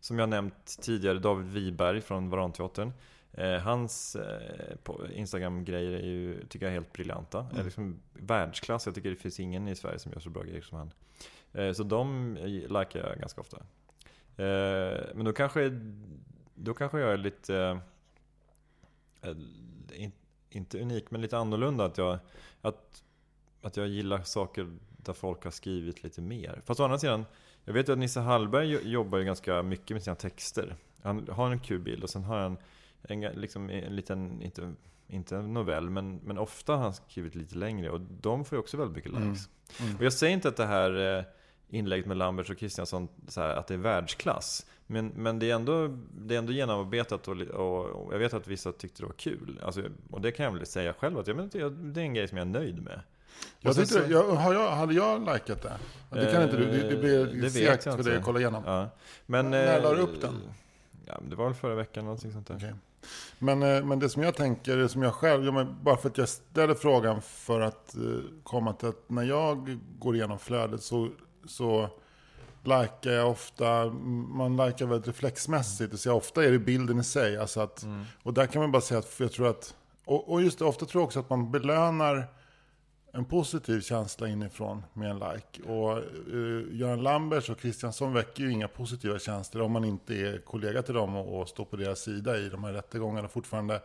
som 0.00 0.18
jag 0.18 0.28
nämnt 0.28 0.78
tidigare, 0.80 1.18
David 1.18 1.46
Wiberg 1.46 2.00
från 2.00 2.30
Varanteatern. 2.30 2.92
Eh, 3.36 3.58
hans 3.58 4.16
eh, 4.16 4.76
Instagram-grejer 5.12 5.92
är 5.92 6.06
ju, 6.06 6.46
tycker 6.46 6.66
jag, 6.66 6.72
helt 6.72 6.92
briljanta. 6.92 7.40
Mm. 7.40 7.60
Är 7.60 7.64
liksom 7.64 8.00
världsklass. 8.12 8.86
Jag 8.86 8.94
tycker 8.94 9.10
det 9.10 9.16
finns 9.16 9.40
ingen 9.40 9.68
i 9.68 9.76
Sverige 9.76 9.98
som 9.98 10.12
gör 10.12 10.20
så 10.20 10.30
bra 10.30 10.42
grejer 10.42 10.62
som 10.62 10.78
han. 10.78 10.92
Eh, 11.52 11.72
så 11.72 11.82
de 11.82 12.34
likar 12.68 13.08
jag 13.08 13.18
ganska 13.18 13.40
ofta. 13.40 13.56
Eh, 14.36 15.00
men 15.14 15.24
då 15.24 15.32
kanske, 15.32 15.80
då 16.54 16.74
kanske 16.74 17.00
jag 17.00 17.12
är 17.12 17.16
lite, 17.16 17.80
eh, 19.22 19.36
in, 19.92 20.12
inte 20.50 20.80
unik, 20.80 21.10
men 21.10 21.20
lite 21.20 21.38
annorlunda. 21.38 21.84
Att 21.84 21.98
jag, 21.98 22.18
att, 22.60 23.02
att 23.62 23.76
jag 23.76 23.88
gillar 23.88 24.22
saker 24.22 24.76
där 24.96 25.12
folk 25.12 25.44
har 25.44 25.50
skrivit 25.50 26.02
lite 26.02 26.20
mer. 26.20 26.62
Fast 26.64 26.80
å 26.80 26.84
andra 26.84 26.98
sidan, 26.98 27.24
jag 27.64 27.74
vet 27.74 27.88
ju 27.88 27.92
att 27.92 27.98
Nisse 27.98 28.20
Hallberg 28.20 28.90
jobbar 28.90 29.18
ju 29.18 29.24
ganska 29.24 29.62
mycket 29.62 29.94
med 29.94 30.02
sina 30.02 30.16
texter. 30.16 30.76
Han 31.02 31.28
har 31.28 31.50
en 31.50 31.60
kul 31.60 31.80
bild 31.80 32.02
och 32.02 32.10
sen 32.10 32.24
har 32.24 32.38
han 32.38 32.56
en, 33.08 33.20
liksom, 33.20 33.70
en 33.70 33.96
liten, 33.96 34.42
inte, 34.42 34.72
inte 35.08 35.36
en 35.36 35.54
novell, 35.54 35.90
men, 35.90 36.20
men 36.24 36.38
ofta 36.38 36.72
har 36.72 36.82
han 36.82 36.94
skrivit 36.94 37.34
lite 37.34 37.54
längre 37.58 37.90
och 37.90 38.00
de 38.00 38.44
får 38.44 38.56
ju 38.56 38.60
också 38.60 38.76
väldigt 38.76 38.96
mycket 38.96 39.12
Mm. 39.12 39.28
likes. 39.32 39.48
Och 39.98 40.04
jag 40.04 40.12
säger 40.12 40.32
inte 40.34 40.48
att 40.48 40.56
det 40.56 40.66
här 40.66 41.18
eh, 41.18 41.24
inlägget 41.68 42.06
med 42.06 42.16
Lamberts 42.16 42.50
och 42.50 42.58
Kristiansson, 42.58 43.08
att 43.36 43.66
det 43.66 43.74
är 43.74 43.78
världsklass. 43.78 44.66
Men, 44.86 45.06
men 45.08 45.38
det, 45.38 45.50
är 45.50 45.54
ändå, 45.54 45.98
det 46.18 46.34
är 46.34 46.38
ändå 46.38 46.52
genomarbetat 46.52 47.28
och, 47.28 47.36
och, 47.40 47.84
och 47.84 48.14
jag 48.14 48.18
vet 48.18 48.34
att 48.34 48.46
vissa 48.48 48.72
tyckte 48.72 49.02
det 49.02 49.06
var 49.06 49.12
kul. 49.12 49.60
Alltså, 49.62 49.82
och 50.10 50.20
det 50.20 50.32
kan 50.32 50.44
jag 50.44 50.52
väl 50.52 50.66
säga 50.66 50.92
själv, 50.92 51.18
att 51.18 51.26
jag, 51.26 51.36
men, 51.36 51.48
det, 51.48 51.70
det 51.70 52.00
är 52.00 52.04
en 52.04 52.14
grej 52.14 52.28
som 52.28 52.38
jag 52.38 52.46
är 52.46 52.50
nöjd 52.52 52.82
med. 52.82 53.00
Jag 53.60 53.74
tyckte, 53.76 53.94
så- 53.94 54.12
jag, 54.12 54.30
har 54.32 54.54
jag, 54.54 54.70
hade 54.70 54.94
jag 54.94 55.20
likat 55.34 55.62
det? 55.62 55.72
Det 56.10 56.32
kan 56.32 56.42
inte 56.42 56.56
du. 56.56 56.64
Det, 56.66 56.88
det 56.88 56.96
blir 56.96 57.44
Eh, 57.44 57.50
segt 57.50 57.82
för 57.84 58.02
dig 58.02 58.16
att 58.16 58.24
kolla 58.24 58.38
igenom. 58.40 58.62
Ja. 58.66 58.88
Men, 59.26 59.50
När 59.50 59.76
eh, 59.76 59.82
la 59.82 59.94
du 59.94 60.00
upp 60.00 60.20
den? 60.20 60.34
Ja, 61.06 61.20
det 61.28 61.36
var 61.36 61.44
väl 61.44 61.54
förra 61.54 61.74
veckan, 61.74 62.04
någonting 62.04 62.32
sånt 62.32 62.46
där. 62.46 62.56
Okej. 62.56 62.74
Men, 63.38 63.62
eh, 63.62 63.84
men 63.84 63.98
det 63.98 64.08
som 64.08 64.22
jag 64.22 64.34
tänker, 64.34 64.76
det 64.76 64.88
som 64.88 65.02
jag 65.02 65.14
själv, 65.14 65.44
ja, 65.44 65.52
men 65.52 65.76
bara 65.82 65.96
för 65.96 66.08
att 66.08 66.18
jag 66.18 66.28
ställer 66.28 66.74
frågan 66.74 67.22
för 67.22 67.60
att 67.60 67.94
eh, 67.94 68.00
komma 68.42 68.72
till 68.72 68.88
att 68.88 69.04
när 69.06 69.22
jag 69.22 69.78
går 69.98 70.16
igenom 70.16 70.38
flödet 70.38 70.82
så, 70.82 71.08
så 71.46 71.88
likar 72.62 73.10
jag 73.10 73.30
ofta, 73.30 73.84
man 74.34 74.56
likar 74.56 74.86
väldigt 74.86 75.08
reflexmässigt. 75.08 76.00
Så 76.00 76.08
jag, 76.08 76.16
ofta 76.16 76.44
är 76.44 76.50
det 76.50 76.58
bilden 76.58 77.00
i 77.00 77.04
sig. 77.04 77.38
Alltså 77.38 77.60
att, 77.60 77.82
Mm. 77.82 78.04
Och 78.22 78.34
där 78.34 78.46
kan 78.46 78.62
man 78.62 78.72
bara 78.72 78.82
säga 78.82 78.98
att 78.98 79.20
jag 79.20 79.32
tror 79.32 79.48
att, 79.48 79.74
och, 80.04 80.32
och 80.32 80.42
just 80.42 80.58
det, 80.58 80.64
ofta 80.64 80.86
tror 80.86 81.00
jag 81.00 81.06
också 81.06 81.20
att 81.20 81.30
man 81.30 81.50
belönar 81.50 82.28
en 83.14 83.24
positiv 83.24 83.80
känsla 83.80 84.28
inifrån 84.28 84.82
med 84.92 85.10
en 85.10 85.18
like. 85.18 85.62
Och 85.62 85.98
uh, 86.32 86.76
Göran 86.76 87.02
Lambers 87.02 87.50
och 87.50 87.58
Kristiansson 87.58 88.12
väcker 88.12 88.42
ju 88.42 88.52
inga 88.52 88.68
positiva 88.68 89.18
känslor 89.18 89.62
om 89.62 89.72
man 89.72 89.84
inte 89.84 90.14
är 90.14 90.38
kollega 90.38 90.82
till 90.82 90.94
dem 90.94 91.16
och, 91.16 91.40
och 91.40 91.48
står 91.48 91.64
på 91.64 91.76
deras 91.76 92.00
sida 92.00 92.38
i 92.38 92.48
de 92.48 92.64
här 92.64 92.72
rättegångarna 92.72 93.28
fortfarande 93.28 93.80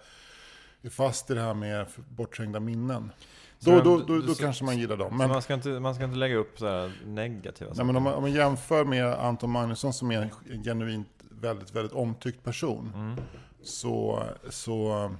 är 0.81 0.89
fast 0.89 1.31
i 1.31 1.33
det 1.33 1.41
här 1.41 1.53
med 1.53 1.85
bortträngda 2.09 2.59
minnen. 2.59 3.11
Då, 3.59 3.81
då, 3.81 3.97
då, 3.97 4.19
då 4.19 4.35
kanske 4.35 4.63
man 4.63 4.77
gillar 4.77 4.97
dem. 4.97 5.17
Men, 5.17 5.29
man, 5.29 5.41
ska 5.41 5.53
inte, 5.53 5.69
man 5.69 5.95
ska 5.95 6.03
inte 6.03 6.17
lägga 6.17 6.35
upp 6.35 6.59
så 6.59 6.67
här 6.67 6.91
negativa 7.05 7.71
nej, 7.75 7.85
men 7.85 7.95
om, 7.95 8.03
man, 8.03 8.13
om 8.13 8.21
man 8.21 8.31
jämför 8.31 8.85
med 8.85 9.05
Anton 9.05 9.49
Magnusson 9.49 9.93
som 9.93 10.11
är 10.11 10.31
en 10.51 10.63
genuint 10.63 11.07
väldigt, 11.29 11.75
väldigt 11.75 11.93
omtyckt 11.93 12.43
person. 12.43 12.91
Mm. 12.95 13.15
Så, 13.63 14.23
så 14.49 15.11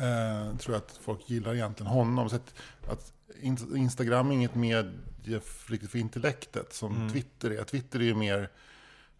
eh, 0.00 0.56
tror 0.56 0.74
jag 0.74 0.82
att 0.82 0.98
folk 1.02 1.30
gillar 1.30 1.54
egentligen 1.54 1.92
honom. 1.92 2.28
Så 2.30 2.36
att, 2.36 2.54
att 2.88 3.12
in- 3.40 3.76
Instagram 3.76 4.30
är 4.30 4.34
inget 4.34 4.54
medie 4.54 5.40
riktigt 5.66 5.90
för 5.90 5.98
intellektet 5.98 6.72
som 6.74 6.96
Mm. 6.96 7.12
Twitter 7.12 7.50
är. 7.50 7.64
Twitter 7.64 7.98
är 8.00 8.04
ju 8.04 8.14
mer, 8.14 8.50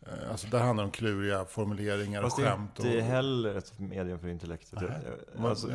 eh, 0.07 0.31
alltså 0.31 0.47
där 0.47 0.59
handlar 0.59 0.85
det 0.85 0.87
om 0.87 0.93
kluriga 0.93 1.45
formuleringar 1.45 2.23
Fast 2.23 2.39
och 2.39 2.43
det 2.45 2.49
är 2.51 2.53
skämt. 2.57 2.79
inte 2.79 2.99
och, 2.99 3.05
heller 3.05 3.55
ett 3.55 3.79
medium 3.79 4.19
för 4.19 4.29
intellektet. 4.29 4.79
Nej, 4.83 5.49
alltså, 5.51 5.69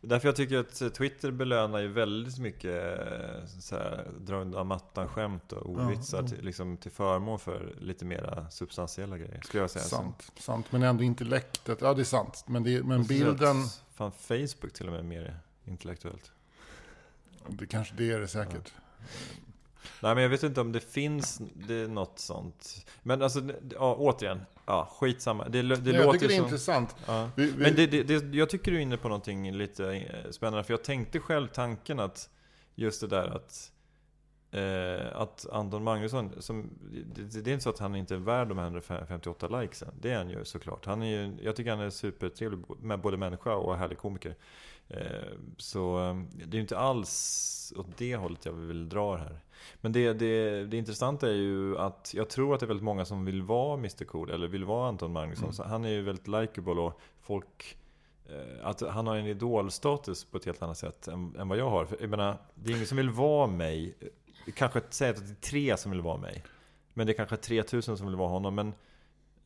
därför 0.00 0.28
jag 0.28 0.36
tycker 0.36 0.58
att 0.58 0.94
Twitter 0.94 1.30
belönar 1.30 1.78
ju 1.78 1.88
väldigt 1.88 2.38
mycket 2.38 3.00
eh, 3.00 3.46
så 3.60 3.74
här, 3.76 4.06
dra 4.20 4.36
undan 4.36 4.66
mattan-skämt 4.66 5.52
och 5.52 5.66
ordvitsar 5.70 6.22
till, 6.22 6.44
liksom, 6.44 6.76
till 6.76 6.90
förmån 6.90 7.38
för 7.38 7.74
lite 7.80 8.04
mera 8.04 8.50
substantiella 8.50 9.18
grejer. 9.18 9.40
Skulle 9.44 9.62
jag 9.62 9.70
säga. 9.70 9.84
sant, 9.84 10.32
sant, 10.38 10.66
men 10.72 10.82
ändå 10.82 11.04
intellektet. 11.04 11.78
Ja, 11.80 11.94
det 11.94 12.02
är 12.02 12.04
sant. 12.04 12.44
Men, 12.46 12.62
det, 12.62 12.82
men 12.82 13.04
bilden, 13.04 13.56
Fan, 14.00 14.12
Facebook 14.12 14.72
till 14.72 14.86
och 14.86 14.92
med 14.92 15.04
mer 15.04 15.38
intellektuellt. 15.64 16.32
det 17.48 17.66
kanske 17.66 17.94
det 17.94 18.10
är 18.10 18.20
det 18.20 18.28
säkert. 18.28 18.72
Nej 20.02 20.14
men 20.14 20.22
jag 20.22 20.30
vet 20.30 20.42
inte 20.42 20.60
om 20.60 20.72
det 20.72 20.80
finns 20.80 21.40
det 21.54 21.88
något 21.88 22.18
sånt. 22.18 22.86
Men 23.02 23.22
alltså, 23.22 23.42
ja, 23.74 23.94
återigen. 23.98 24.40
Ja, 24.66 24.88
skitsamma. 25.00 25.48
Det, 25.48 25.62
det 25.62 25.76
Nej, 25.76 25.94
jag 25.94 26.04
låter 26.04 26.12
tycker 26.12 26.28
det 26.28 26.34
är 26.34 26.44
intressant. 26.44 26.96
Ja. 27.06 27.30
Vi, 27.36 27.46
vi, 27.46 27.62
Men 27.62 27.74
det, 27.74 27.86
det, 27.86 28.02
det, 28.02 28.36
jag 28.36 28.50
tycker 28.50 28.70
du 28.70 28.76
är 28.76 28.82
inne 28.82 28.96
på 28.96 29.08
någonting 29.08 29.52
lite 29.52 30.06
spännande. 30.30 30.64
För 30.64 30.72
jag 30.72 30.84
tänkte 30.84 31.20
själv 31.20 31.48
tanken 31.48 32.00
att 32.00 32.30
just 32.74 33.00
det 33.00 33.06
där 33.06 33.36
att 33.36 33.72
eh, 34.50 35.20
att 35.20 35.46
Anton 35.52 35.84
Magnusson, 35.84 36.32
som, 36.38 36.70
det, 37.14 37.40
det 37.40 37.50
är 37.50 37.52
inte 37.52 37.64
så 37.64 37.70
att 37.70 37.78
han 37.78 37.96
inte 37.96 38.14
är 38.14 38.18
värd 38.18 38.48
de 38.48 38.58
här 38.58 38.66
158 38.66 39.60
likesen. 39.60 39.94
Det 40.00 40.10
är 40.10 40.16
han 40.16 40.30
ju 40.30 40.44
såklart. 40.44 40.86
Han 40.86 41.02
är 41.02 41.06
ju, 41.06 41.36
jag 41.42 41.56
tycker 41.56 41.70
han 41.70 41.80
är 41.80 41.90
supertrevlig 41.90 42.60
med 42.80 43.00
både 43.00 43.16
människa 43.16 43.54
och 43.54 43.76
härlig 43.76 43.98
komiker. 43.98 44.34
Eh, 44.88 45.28
så 45.56 46.08
eh, 46.08 46.16
det 46.32 46.54
är 46.54 46.54
ju 46.54 46.60
inte 46.60 46.78
alls 46.78 47.72
åt 47.76 47.96
det 47.96 48.16
hållet 48.16 48.44
jag 48.44 48.52
vill 48.52 48.88
dra 48.88 49.16
här. 49.16 49.40
Men 49.80 49.92
det, 49.92 50.12
det, 50.12 50.64
det 50.66 50.76
intressanta 50.76 51.28
är 51.28 51.34
ju 51.34 51.78
att 51.78 52.12
jag 52.14 52.28
tror 52.28 52.54
att 52.54 52.60
det 52.60 52.66
är 52.66 52.68
väldigt 52.68 52.84
många 52.84 53.04
som 53.04 53.24
vill 53.24 53.42
vara 53.42 53.74
Mr 53.74 54.04
Cool, 54.04 54.30
eller 54.30 54.48
vill 54.48 54.64
vara 54.64 54.88
Anton 54.88 55.12
Magnusson. 55.12 55.52
Så 55.52 55.62
han 55.62 55.84
är 55.84 55.88
ju 55.88 56.02
väldigt 56.02 56.28
likable 56.28 56.80
och 56.80 57.00
folk 57.22 57.76
eh, 58.28 58.66
att 58.66 58.80
han 58.80 59.06
har 59.06 59.16
en 59.16 59.26
idolstatus 59.26 60.24
på 60.24 60.36
ett 60.36 60.44
helt 60.44 60.62
annat 60.62 60.78
sätt 60.78 61.08
än, 61.08 61.36
än 61.38 61.48
vad 61.48 61.58
jag 61.58 61.70
har. 61.70 61.84
För, 61.84 61.96
jag 62.00 62.10
menar, 62.10 62.36
det 62.54 62.70
är 62.70 62.74
ingen 62.74 62.86
som 62.86 62.96
vill 62.96 63.10
vara 63.10 63.46
mig. 63.46 63.94
Kanske 64.54 64.80
säga 64.90 65.10
att 65.10 65.16
det 65.16 65.32
är 65.32 65.50
tre 65.50 65.76
som 65.76 65.90
vill 65.90 66.00
vara 66.00 66.16
mig. 66.16 66.44
Men 66.94 67.06
det 67.06 67.12
är 67.12 67.14
kanske 67.14 67.36
3000 67.36 67.96
som 67.96 68.06
vill 68.06 68.16
vara 68.16 68.28
honom. 68.28 68.54
Men 68.54 68.68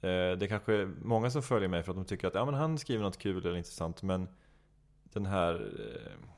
eh, 0.01 0.39
det 0.39 0.43
är 0.43 0.47
kanske 0.47 0.91
många 1.03 1.31
som 1.31 1.43
följer 1.43 1.69
mig 1.69 1.83
för 1.83 1.91
att 1.91 1.97
de 1.97 2.05
tycker 2.05 2.29
att 2.29 2.35
ja, 2.35 2.45
men 2.45 2.55
han 2.55 2.79
skriver 2.79 3.03
något 3.03 3.19
kul 3.19 3.47
eller 3.47 3.57
intressant. 3.57 4.03
Men 4.03 4.29
den 5.03 5.27
här, 5.27 5.55
eh, 5.55 6.29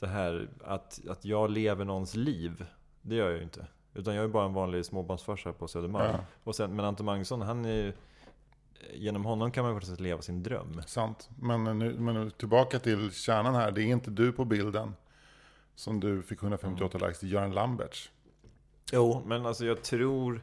det 0.00 0.06
här 0.06 0.48
att, 0.64 1.08
att 1.08 1.24
jag 1.24 1.50
lever 1.50 1.84
någons 1.84 2.14
liv, 2.14 2.66
det 3.02 3.14
gör 3.14 3.30
jag 3.30 3.36
ju 3.36 3.42
inte. 3.42 3.66
Utan 3.94 4.14
jag 4.14 4.24
är 4.24 4.28
bara 4.28 4.44
en 4.44 4.54
vanlig 4.54 4.84
småbarnsfarsa 4.84 5.52
på 5.52 5.68
Södermalm. 5.68 6.12
Ja. 6.12 6.18
Och 6.44 6.56
sen, 6.56 6.76
men 6.76 6.84
Anton 6.84 7.06
Magnusson, 7.06 7.42
han 7.42 7.64
är 7.64 7.74
ju, 7.74 7.92
genom 8.94 9.24
honom 9.24 9.50
kan 9.50 9.64
man 9.64 9.72
på 9.72 9.74
något 9.74 9.88
sätt 9.88 10.00
leva 10.00 10.22
sin 10.22 10.42
dröm. 10.42 10.82
Sant. 10.86 11.30
Men, 11.40 11.64
nu, 11.78 11.98
men 11.98 12.14
nu 12.14 12.30
tillbaka 12.30 12.78
till 12.78 13.10
kärnan 13.10 13.54
här. 13.54 13.70
Det 13.70 13.82
är 13.82 13.84
inte 13.84 14.10
du 14.10 14.32
på 14.32 14.44
bilden 14.44 14.92
som 15.76 16.00
du 16.00 16.22
fick 16.22 16.42
158 16.42 16.98
likes. 16.98 17.20
Det 17.20 17.26
är 17.26 17.28
Göran 17.28 17.52
Lamberts. 17.52 18.10
Jo, 18.92 19.22
men 19.26 19.46
alltså 19.46 19.66
jag 19.66 19.82
tror... 19.82 20.40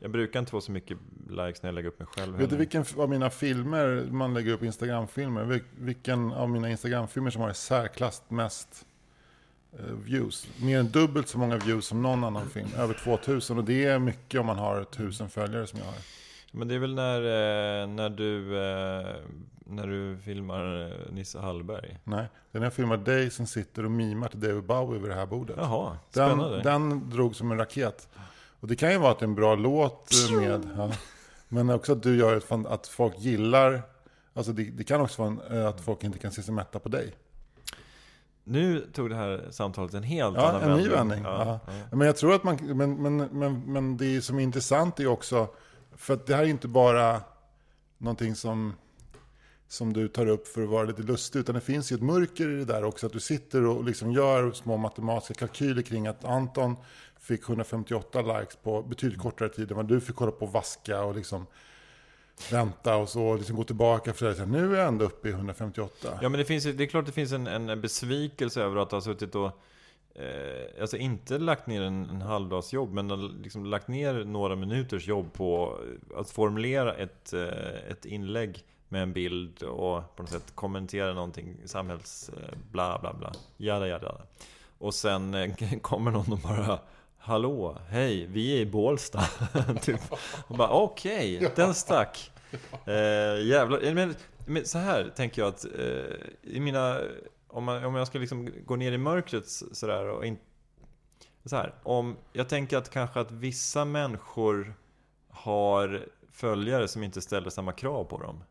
Jag 0.00 0.10
brukar 0.10 0.38
inte 0.40 0.50
få 0.50 0.60
så 0.60 0.72
mycket 0.72 0.98
likes 1.28 1.62
när 1.62 1.68
jag 1.68 1.74
lägger 1.74 1.88
upp 1.88 1.98
mig 1.98 2.08
själv 2.08 2.32
Vet 2.32 2.38
du 2.38 2.44
heller. 2.46 2.58
vilken 2.58 2.84
av 3.02 3.08
mina 3.10 3.30
filmer, 3.30 4.08
man 4.10 4.34
lägger 4.34 4.52
upp 4.52 4.62
Instagram-filmer, 4.62 5.44
vil- 5.44 5.64
vilken 5.78 6.32
av 6.32 6.50
mina 6.50 6.70
Instagram-filmer 6.70 7.30
som 7.30 7.42
har 7.42 7.50
i 7.50 7.54
särklass 7.54 8.22
mest 8.28 8.86
eh, 9.78 9.84
views? 9.84 10.48
Mer 10.62 10.78
än 10.78 10.88
dubbelt 10.90 11.28
så 11.28 11.38
många 11.38 11.56
views 11.56 11.86
som 11.86 12.02
någon 12.02 12.24
annan 12.24 12.48
film. 12.50 12.68
Över 12.76 12.94
2000 12.94 13.58
och 13.58 13.64
det 13.64 13.84
är 13.84 13.98
mycket 13.98 14.40
om 14.40 14.46
man 14.46 14.58
har 14.58 14.80
1000 14.80 15.28
följare 15.28 15.66
som 15.66 15.78
jag 15.78 15.86
har. 15.86 15.94
Men 16.52 16.68
det 16.68 16.74
är 16.74 16.78
väl 16.78 16.94
när, 16.94 17.16
eh, 17.20 17.86
när, 17.86 18.10
du, 18.10 18.56
eh, 18.56 19.16
när 19.58 19.86
du 19.86 20.18
filmar 20.24 20.82
eh, 20.86 21.12
Nisse 21.14 21.38
Hallberg? 21.38 21.98
Nej, 22.04 22.26
den 22.52 22.62
här 22.62 22.70
filmar 22.70 22.96
dig 22.96 23.30
som 23.30 23.46
sitter 23.46 23.84
och 23.84 23.90
mimar 23.90 24.28
till 24.28 24.40
David 24.40 24.64
Bowie 24.64 25.00
vid 25.00 25.10
det 25.10 25.14
här 25.14 25.26
bordet. 25.26 25.56
Jaha, 25.58 25.96
Den, 26.12 26.28
spännande. 26.30 26.62
den 26.62 27.10
drog 27.10 27.36
som 27.36 27.50
en 27.52 27.58
raket. 27.58 28.08
Och 28.60 28.68
det 28.68 28.76
kan 28.76 28.92
ju 28.92 28.98
vara 28.98 29.10
att 29.12 29.18
det 29.18 29.24
är 29.24 29.28
en 29.28 29.34
bra 29.34 29.54
låt 29.54 30.12
med, 30.40 30.68
ja. 30.76 30.90
men 31.48 31.70
också 31.70 31.92
att 31.92 32.02
du 32.02 32.16
gör 32.16 32.36
ett, 32.36 32.52
att 32.66 32.86
folk 32.86 33.18
gillar, 33.18 33.82
alltså 34.34 34.52
det, 34.52 34.64
det 34.64 34.84
kan 34.84 35.00
också 35.00 35.22
vara 35.22 35.36
en, 35.50 35.66
att 35.66 35.80
folk 35.80 36.04
inte 36.04 36.18
kan 36.18 36.32
se 36.32 36.42
sig 36.42 36.54
mätta 36.54 36.78
på 36.78 36.88
dig. 36.88 37.14
nu 38.44 38.80
tog 38.92 39.10
det 39.10 39.16
här 39.16 39.46
samtalet 39.50 39.94
en 39.94 40.02
helt 40.02 40.36
Ja, 40.36 40.48
annan 40.48 40.70
en 40.70 40.78
ny 40.78 40.88
vändning. 40.88 41.22
Ja. 41.24 41.60
ja. 41.66 41.96
Men 41.96 42.06
jag 42.06 42.16
tror 42.16 42.34
att 42.34 42.44
man, 42.44 42.58
men, 42.62 43.02
men, 43.02 43.16
men, 43.16 43.72
men 43.72 43.96
det 43.96 44.22
som 44.22 44.38
är 44.38 44.42
intressant 44.42 45.00
är 45.00 45.06
också, 45.06 45.48
för 45.98 46.14
att 46.14 46.26
det 46.26 46.34
här 46.34 46.42
är 46.42 46.48
inte 46.48 46.68
bara 46.68 47.20
någonting 47.98 48.34
som, 48.34 48.74
som 49.68 49.92
du 49.92 50.08
tar 50.08 50.26
upp 50.26 50.48
för 50.48 50.62
att 50.62 50.68
vara 50.68 50.84
lite 50.84 51.02
lustig, 51.02 51.40
utan 51.40 51.54
det 51.54 51.60
finns 51.60 51.92
ju 51.92 51.96
ett 51.96 52.02
mörker 52.02 52.50
i 52.50 52.56
det 52.56 52.64
där 52.64 52.84
också, 52.84 53.06
att 53.06 53.12
du 53.12 53.20
sitter 53.20 53.66
och 53.66 53.84
liksom 53.84 54.12
gör 54.12 54.52
små 54.52 54.76
matematiska 54.76 55.34
kalkyler 55.34 55.82
kring 55.82 56.06
att 56.06 56.24
Anton 56.24 56.76
fick 57.20 57.48
158 57.48 58.22
likes 58.22 58.56
på 58.56 58.82
betydligt 58.82 59.20
kortare 59.20 59.48
tid 59.48 59.70
än 59.70 59.76
vad 59.76 59.88
du 59.88 60.00
fick 60.00 60.16
hålla 60.16 60.32
på 60.32 60.46
och 60.46 60.52
vaska 60.52 61.02
och 61.02 61.14
liksom 61.14 61.46
vänta 62.50 62.96
och 62.96 63.08
så, 63.08 63.36
liksom 63.36 63.56
gå 63.56 63.64
tillbaka 63.64 64.12
för 64.12 64.30
att 64.30 64.48
nu 64.48 64.74
är 64.74 64.78
jag 64.78 64.88
ändå 64.88 65.04
uppe 65.04 65.28
i 65.28 65.32
158. 65.32 66.18
Ja 66.22 66.28
men 66.28 66.38
det, 66.38 66.44
finns, 66.44 66.64
det 66.64 66.84
är 66.84 66.86
klart 66.86 67.06
det 67.06 67.12
finns 67.12 67.32
en, 67.32 67.46
en 67.46 67.80
besvikelse 67.80 68.62
över 68.62 68.76
att 68.76 68.92
ha 68.92 69.00
suttit 69.00 69.34
och 69.34 69.62
eh, 70.18 70.80
Alltså 70.80 70.96
inte 70.96 71.38
lagt 71.38 71.66
ner 71.66 71.82
en, 71.82 72.10
en 72.10 72.22
halvdagsjobb 72.22 72.92
men 72.92 73.10
har 73.10 73.42
liksom 73.42 73.66
lagt 73.66 73.88
ner 73.88 74.24
några 74.24 74.56
minuters 74.56 75.08
jobb 75.08 75.32
på 75.32 75.78
att 76.16 76.30
formulera 76.30 76.94
ett, 76.94 77.32
eh, 77.32 77.90
ett 77.90 78.04
inlägg 78.04 78.64
med 78.88 79.02
en 79.02 79.12
bild 79.12 79.62
och 79.62 80.16
på 80.16 80.22
något 80.22 80.30
sätt 80.30 80.52
kommentera 80.54 81.14
någonting 81.14 81.56
samhälls 81.64 82.30
eh, 82.36 82.58
bla 82.72 82.98
bla 82.98 83.14
bla. 83.14 83.32
Jada 83.56 83.88
jada 83.88 84.14
Och 84.78 84.94
sen 84.94 85.34
eh, 85.34 85.54
kommer 85.82 86.10
någon 86.10 86.32
och 86.32 86.38
bara 86.38 86.78
Hallå, 87.20 87.78
hej, 87.88 88.26
vi 88.26 88.56
är 88.56 88.60
i 88.60 88.66
Bålsta. 88.66 89.22
Typ. 89.82 90.00
Och 90.46 90.56
bara 90.56 90.68
okej, 90.68 91.52
den 91.56 91.74
stack. 91.74 92.30
Eh, 92.86 93.46
jävlar, 93.46 93.94
men, 93.94 94.14
men 94.46 94.64
så 94.64 94.78
här 94.78 95.12
tänker 95.16 95.42
jag 95.42 95.48
att 95.48 95.64
eh, 95.64 96.52
i 96.54 96.60
mina, 96.60 97.00
om, 97.48 97.64
man, 97.64 97.84
om 97.84 97.94
jag 97.94 98.06
ska 98.06 98.18
liksom 98.18 98.50
gå 98.66 98.76
ner 98.76 98.92
i 98.92 98.98
mörkret 98.98 99.48
så- 99.48 99.74
sådär 99.74 100.08
och 100.08 100.26
in, 100.26 100.38
så 101.44 101.56
här, 101.56 101.74
om, 101.82 102.16
jag 102.32 102.48
tänker 102.48 102.76
att 102.76 102.90
kanske 102.90 103.20
att 103.20 103.30
vissa 103.30 103.84
människor 103.84 104.74
har 105.30 106.06
följare 106.32 106.88
som 106.88 107.02
inte 107.02 107.20
ställer 107.20 107.50
samma 107.50 107.72
krav 107.72 108.04
på 108.04 108.18
dem. 108.18 108.44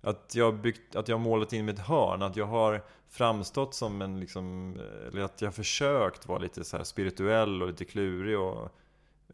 Att 0.00 0.34
jag, 0.34 0.54
byggt, 0.54 0.96
att 0.96 1.08
jag 1.08 1.16
har 1.16 1.24
målat 1.24 1.52
in 1.52 1.64
mitt 1.64 1.78
hörn, 1.78 2.22
att 2.22 2.36
jag 2.36 2.46
har 2.46 2.82
framstått 3.08 3.74
som 3.74 4.02
en 4.02 4.20
liksom, 4.20 4.76
eller 5.08 5.22
att 5.22 5.40
jag 5.40 5.46
har 5.48 5.52
försökt 5.52 6.28
vara 6.28 6.38
lite 6.38 6.64
så 6.64 6.84
spirituell 6.84 7.62
och 7.62 7.68
lite 7.68 7.84
klurig 7.84 8.38
och 8.38 8.68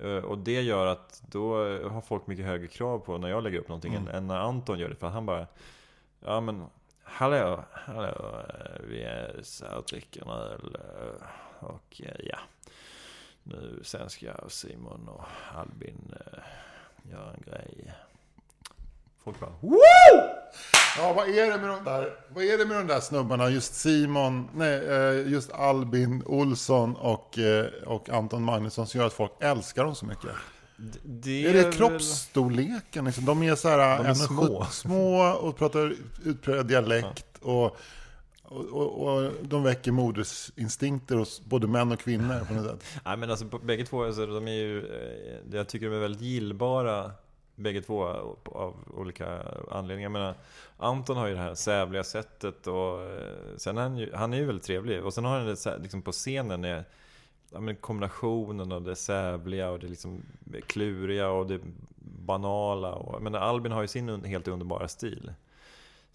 Eh, 0.01 0.17
Och 0.17 0.38
det 0.38 0.61
gör 0.62 0.87
att 0.87 1.23
då 1.31 1.55
har 1.88 2.01
folk 2.01 2.27
mycket 2.27 2.45
högre 2.45 2.67
krav 2.67 2.99
på 2.99 3.19
när 3.19 3.29
jag 3.29 3.43
lägger 3.43 3.59
upp 3.59 3.69
någonting 3.69 3.95
än, 3.95 4.09
än 4.09 4.27
när 4.27 4.37
Anton 4.38 4.79
gör 4.79 4.88
det. 4.88 4.95
För 4.95 5.09
han 5.09 5.27
bara 5.27 5.47
Ja 6.21 6.40
men 6.40 6.64
Hallå, 7.05 7.64
hallå 7.73 8.45
eh, 8.49 8.81
Vi 8.88 9.03
är 9.03 9.40
så 9.43 9.64
här 9.67 9.77
och 9.77 9.85
dricker 9.85 10.23
en 10.23 10.29
öl 10.29 10.77
eh, 10.81 11.27
Och 11.69 12.01
eh, 12.05 12.21
ja 12.25 12.38
Nu 13.43 13.81
sen 13.83 14.11
ska 14.11 14.27
jag 14.27 14.45
och 14.45 14.53
Simon 14.53 15.09
och 15.09 15.25
Albin 15.55 16.14
göra 17.03 17.33
en 17.33 17.43
grej 17.47 17.93
Folk 19.25 19.40
bara 19.40 19.53
Ja, 20.99 21.12
vad 21.12 21.29
är 21.29 21.51
det 21.51 21.59
med 21.59 21.69
de 21.69 21.85
där, 21.85 22.17
vad 22.29 22.45
är 22.45 22.59
det 22.59 22.67
med 22.67 22.77
de 22.77 22.87
där 22.87 23.01
snubbarna? 23.01 23.51
Just 23.51 23.75
Simon, 23.75 24.49
nej, 24.55 24.79
just 25.33 25.53
Albin 25.53 26.23
Olsson 26.27 26.97
och, 26.97 27.38
och 27.87 28.09
Anton 28.09 28.43
Magnusson 28.43 28.87
som 28.87 29.01
gör 29.01 29.07
att 29.07 29.12
folk 29.12 29.33
älskar 29.40 29.85
dem 29.85 29.95
så 29.95 30.07
mycket. 30.07 30.31
Det 31.02 31.46
Är 31.46 31.52
det 31.52 31.62
väl- 31.62 31.72
kroppsstorleken? 31.72 33.04
Liksom? 33.04 33.24
De 33.24 33.42
är 33.42 33.54
så 33.54 33.68
här, 33.68 33.98
De 33.98 34.06
är 34.06 34.14
1,70 34.14 34.26
små. 34.26 34.64
små 34.64 35.32
och 35.40 35.56
pratar 35.56 35.94
utpräglad 36.24 36.66
dialekt. 36.66 37.26
Och, 37.42 37.76
och, 38.42 38.64
och, 38.72 39.14
och 39.16 39.32
de 39.42 39.62
väcker 39.62 39.92
modersinstinkter 39.92 41.16
hos 41.16 41.40
både 41.44 41.66
män 41.66 41.92
och 41.92 42.00
kvinnor 42.00 42.44
på 42.48 42.54
något 42.54 42.66
sätt. 42.66 42.84
Nej 43.04 43.16
men 43.16 43.30
alltså 43.30 43.44
bägge 43.44 43.84
två, 43.84 44.04
alltså, 44.04 44.26
de 44.26 44.48
är 44.48 44.52
ju, 44.52 44.78
eh, 44.78 45.56
jag 45.56 45.68
tycker 45.68 45.90
de 45.90 45.96
är 45.96 46.00
väldigt 46.00 46.22
gillbara 46.22 47.10
Bägge 47.56 47.82
två 47.82 48.04
av, 48.44 48.74
olika 48.96 49.42
anledningar. 49.70 50.02
Jag 50.02 50.12
menar, 50.12 50.34
Anton 50.76 51.16
har 51.16 51.26
ju 51.26 51.34
det 51.34 51.40
här 51.40 51.54
sävliga 51.54 52.04
sättet 52.04 52.66
och 52.66 53.02
eh, 53.02 53.56
sen 53.56 53.78
är 53.78 53.82
han 53.82 53.96
ju, 53.96 54.14
han 54.14 54.32
är 54.32 54.37
ju 54.37 54.44
väldigt 54.44 54.64
trevlig. 54.64 55.04
Och 55.04 55.14
sen 55.14 55.24
har 55.24 55.38
han 55.38 55.46
det 55.46 55.78
liksom 55.82 56.02
på 56.02 56.12
scenen 56.12 56.64
är 56.64 56.84
ja, 57.55 57.61
men 57.61 57.77
kombinationen 57.77 58.73
av 58.73 58.83
det 58.83 58.97
sävliga 58.97 59.71
och 59.71 59.79
det 59.79 59.87
liksom 59.87 60.23
kluriga 60.67 61.29
och 61.29 61.47
det 61.47 61.61
banala. 62.27 62.93
Och, 62.93 63.14
jag 63.14 63.23
menar, 63.23 63.38
Albin 63.38 63.73
har 63.73 63.83
ju 63.83 63.88
sin 63.88 64.25
helt 64.25 64.49
underbara 64.49 64.88
stil. 64.88 65.33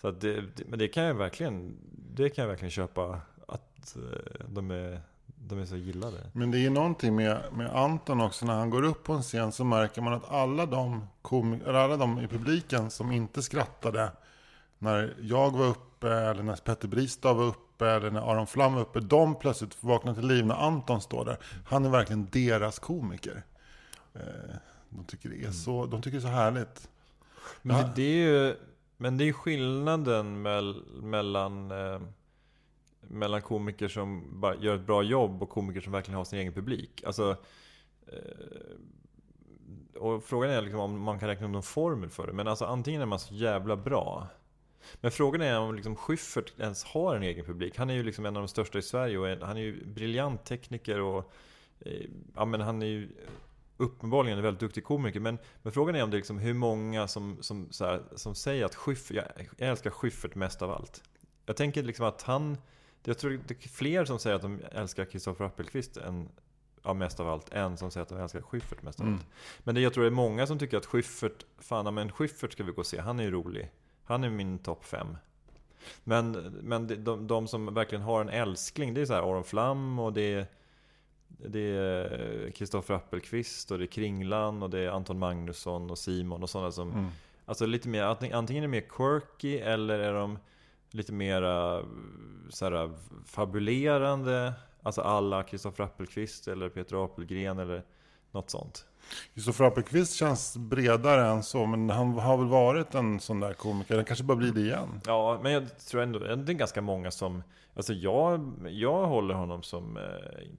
Så 0.01 0.07
att 0.07 0.21
det, 0.21 0.41
det, 0.41 0.67
men 0.67 0.79
det 0.79 0.87
kan 0.87 1.03
jag 1.03 1.13
verkligen, 1.13 1.77
det 2.15 2.29
kan 2.29 2.41
jag 2.41 2.49
verkligen 2.49 2.71
köpa 2.71 3.21
att 3.47 3.95
eh, 3.95 4.45
de 4.47 4.71
är, 4.71 5.01
de 5.25 5.59
är 5.59 5.65
så 5.65 5.75
gillade. 5.75 6.17
Men 6.33 6.51
det 6.51 6.57
är 6.57 6.61
ju 6.61 6.69
någonting 6.69 7.15
med, 7.15 7.43
med 7.51 7.75
Anton 7.75 8.21
också. 8.21 8.45
När 8.45 8.53
han 8.53 8.69
går 8.69 8.83
upp 8.83 9.03
på 9.03 9.13
en 9.13 9.21
scen 9.21 9.51
så 9.51 9.63
märker 9.63 10.01
man 10.01 10.13
att 10.13 10.31
alla 10.31 10.65
de, 10.65 11.07
komik- 11.21 11.63
eller 11.63 11.79
alla 11.79 11.97
de 11.97 12.19
i 12.19 12.27
publiken 12.27 12.89
som 12.89 13.11
inte 13.11 13.41
skrattade 13.41 14.11
när 14.77 15.15
jag 15.21 15.51
var 15.51 15.67
uppe, 15.67 16.09
eller 16.09 16.43
när 16.43 16.55
Petter 16.55 16.87
Bristav 16.87 17.37
var 17.37 17.45
uppe, 17.45 17.68
eller 17.85 18.11
när 18.11 18.31
Aron 18.31 18.47
Flam 18.47 18.73
var 18.73 18.81
uppe. 18.81 18.99
De 18.99 19.35
plötsligt 19.35 19.83
vaknar 19.83 20.13
till 20.13 20.27
liv 20.27 20.45
när 20.45 20.55
Anton 20.55 21.01
står 21.01 21.25
där. 21.25 21.37
Han 21.65 21.85
är 21.85 21.89
verkligen 21.89 22.27
deras 22.31 22.79
komiker. 22.79 23.43
Eh, 24.13 24.21
De 24.89 25.05
tycker 25.05 25.29
det 25.29 25.43
är 25.43 25.51
så, 25.51 25.85
de 25.85 26.01
tycker 26.01 26.17
det 26.17 26.21
är 26.21 26.29
så 26.29 26.35
härligt. 26.35 26.89
Men 27.61 27.77
det, 27.77 27.91
det 27.95 28.01
är 28.01 28.27
ju 28.27 28.55
men 29.01 29.17
det 29.17 29.29
är 29.29 29.33
skillnaden 29.33 30.41
mell, 30.41 30.83
mellan, 31.01 31.71
eh, 31.71 32.01
mellan 33.01 33.41
komiker 33.41 33.87
som 33.87 34.39
bara 34.39 34.55
gör 34.55 34.75
ett 34.75 34.85
bra 34.85 35.03
jobb 35.03 35.43
och 35.43 35.49
komiker 35.49 35.81
som 35.81 35.91
verkligen 35.91 36.17
har 36.17 36.25
sin 36.25 36.39
egen 36.39 36.53
publik. 36.53 37.03
Alltså, 37.05 37.35
eh, 38.07 39.99
och 39.99 40.23
frågan 40.23 40.49
är 40.49 40.61
liksom 40.61 40.79
om 40.79 41.01
man 41.01 41.19
kan 41.19 41.29
räkna 41.29 41.45
upp 41.45 41.51
någon 41.51 41.63
formel 41.63 42.09
för 42.09 42.27
det. 42.27 42.33
Men 42.33 42.47
alltså 42.47 42.65
antingen 42.65 43.01
är 43.01 43.05
man 43.05 43.19
så 43.19 43.33
jävla 43.33 43.75
bra. 43.75 44.27
Men 45.01 45.11
frågan 45.11 45.41
är 45.41 45.59
om 45.59 45.75
liksom 45.75 45.95
Schyffert 45.95 46.53
ens 46.59 46.83
har 46.83 47.15
en 47.15 47.23
egen 47.23 47.45
publik. 47.45 47.77
Han 47.77 47.89
är 47.89 47.93
ju 47.93 48.03
liksom 48.03 48.25
en 48.25 48.35
av 48.35 48.41
de 48.41 48.47
största 48.47 48.77
i 48.77 48.81
Sverige 48.81 49.17
och 49.17 49.47
han 49.47 49.57
är 49.57 49.61
ju 49.61 49.85
briljant 49.85 50.45
tekniker 50.45 50.99
och 51.01 51.33
eh, 51.79 52.05
ja, 52.35 52.45
men 52.45 52.61
han 52.61 52.81
är 52.81 52.87
ju 52.87 53.09
uppenbarligen 53.77 54.37
en 54.37 54.43
väldigt 54.43 54.59
duktig 54.59 54.83
komiker. 54.83 55.19
Men, 55.19 55.37
men 55.61 55.73
frågan 55.73 55.95
är 55.95 56.03
om 56.03 56.09
det 56.09 56.15
är 56.15 56.19
liksom 56.19 56.37
hur 56.37 56.53
många 56.53 57.07
som, 57.07 57.37
som, 57.41 57.69
här, 57.79 58.03
som 58.15 58.35
säger 58.35 58.65
att 58.65 58.75
Schyffert, 58.75 59.15
jag, 59.15 59.25
jag 59.57 59.69
älskar 59.69 59.89
Schyffert 59.89 60.35
mest 60.35 60.61
av 60.61 60.71
allt. 60.71 61.03
Jag 61.45 61.55
tänker 61.55 61.83
liksom 61.83 62.05
att 62.05 62.21
han, 62.21 62.57
jag 63.03 63.17
tror 63.17 63.39
det 63.47 63.65
är 63.65 63.69
fler 63.69 64.05
som 64.05 64.19
säger 64.19 64.35
att 64.35 64.41
de 64.41 64.59
älskar 64.71 65.05
Kristoffer 65.05 65.45
Appelqvist 65.45 65.97
än, 65.97 66.29
ja, 66.83 66.93
mest 66.93 67.19
av 67.19 67.29
allt, 67.29 67.53
än 67.53 67.77
som 67.77 67.91
säger 67.91 68.01
att 68.03 68.09
de 68.09 68.17
älskar 68.19 68.41
Schyffert 68.41 68.81
mest 68.81 68.99
av 68.99 69.05
Mm. 69.05 69.19
allt. 69.19 69.25
Men 69.59 69.75
det, 69.75 69.81
jag 69.81 69.93
tror 69.93 70.03
det 70.03 70.09
är 70.09 70.11
många 70.11 70.47
som 70.47 70.59
tycker 70.59 70.77
att 70.77 70.85
Schyffert, 70.85 71.45
fan 71.57 71.93
men 71.93 72.11
Schyffert 72.11 72.51
ska 72.51 72.63
vi 72.63 72.71
gå 72.71 72.79
och 72.79 72.87
se, 72.87 72.99
han 72.99 73.19
är 73.19 73.23
ju 73.23 73.31
rolig. 73.31 73.71
Han 74.09 74.23
är 74.23 74.29
min 74.29 74.59
topp 74.59 74.85
fem. 74.85 75.17
Men, 76.03 76.31
men 76.61 76.87
de, 76.87 76.95
de, 76.95 77.27
de 77.27 77.47
som 77.47 77.73
verkligen 77.73 78.01
har 78.01 78.21
en 78.21 78.29
älskling, 78.29 78.93
det 78.93 79.01
är 79.01 79.05
så 79.05 79.13
här 79.13 79.21
Aron 79.21 79.43
Flam 79.43 79.99
och 79.99 80.13
det 80.13 80.33
är 80.33 80.47
det 81.27 81.59
är 81.59 82.51
Kristoffer 82.51 82.93
Appelqvist 82.93 83.71
och 83.71 83.77
det 83.77 83.83
är 83.83 83.87
Kringlan 83.87 84.63
och 84.63 84.69
det 84.69 84.79
är 84.79 84.89
Anton 84.89 85.19
Magnusson 85.19 85.91
och 85.91 85.97
Simon 85.97 86.43
och 86.43 86.49
sådana 86.49 86.71
som 86.71 86.91
Mm. 86.91 87.09
Alltså 87.45 87.65
lite 87.65 87.89
mer, 87.89 88.03
antingen 88.03 88.47
är 88.47 88.61
de 88.61 88.67
mer 88.67 88.85
quirky 88.89 89.57
eller 89.57 89.99
är 89.99 90.13
de 90.13 90.39
lite 90.91 91.13
mer 91.13 91.41
så 92.49 92.65
här, 92.65 92.91
fabulerande 93.25 94.53
Alltså 94.83 95.01
alla 95.01 95.43
Kristoffer 95.43 95.83
Appelqvist 95.83 96.47
eller 96.47 96.69
Peter 96.69 97.05
Apelgren 97.05 97.59
eller 97.59 97.83
något 98.31 98.49
sånt 98.49 98.85
Kristoffer 99.33 99.65
Appelqvist 99.65 100.13
känns 100.15 100.57
bredare 100.57 101.27
än 101.27 101.43
så, 101.43 101.65
men 101.65 101.89
han 101.89 102.13
har 102.13 102.37
väl 102.37 102.47
varit 102.47 102.95
en 102.95 103.19
sån 103.19 103.39
där 103.39 103.53
komiker. 103.53 103.95
Han 103.95 104.05
kanske 104.05 104.23
bara 104.25 104.37
blir 104.37 104.51
det 104.51 104.61
igen. 104.61 105.01
Ja, 105.05 105.39
men 105.43 105.51
jag 105.51 105.77
tror 105.77 106.01
ändå 106.01 106.19
det 106.19 106.31
är 106.31 106.53
ganska 106.53 106.81
många 106.81 107.11
som 107.11 107.43
Alltså 107.75 107.93
jag, 107.93 108.51
jag 108.69 109.05
håller 109.07 109.33
honom 109.33 109.63
som 109.63 109.97
eh, 109.97 110.03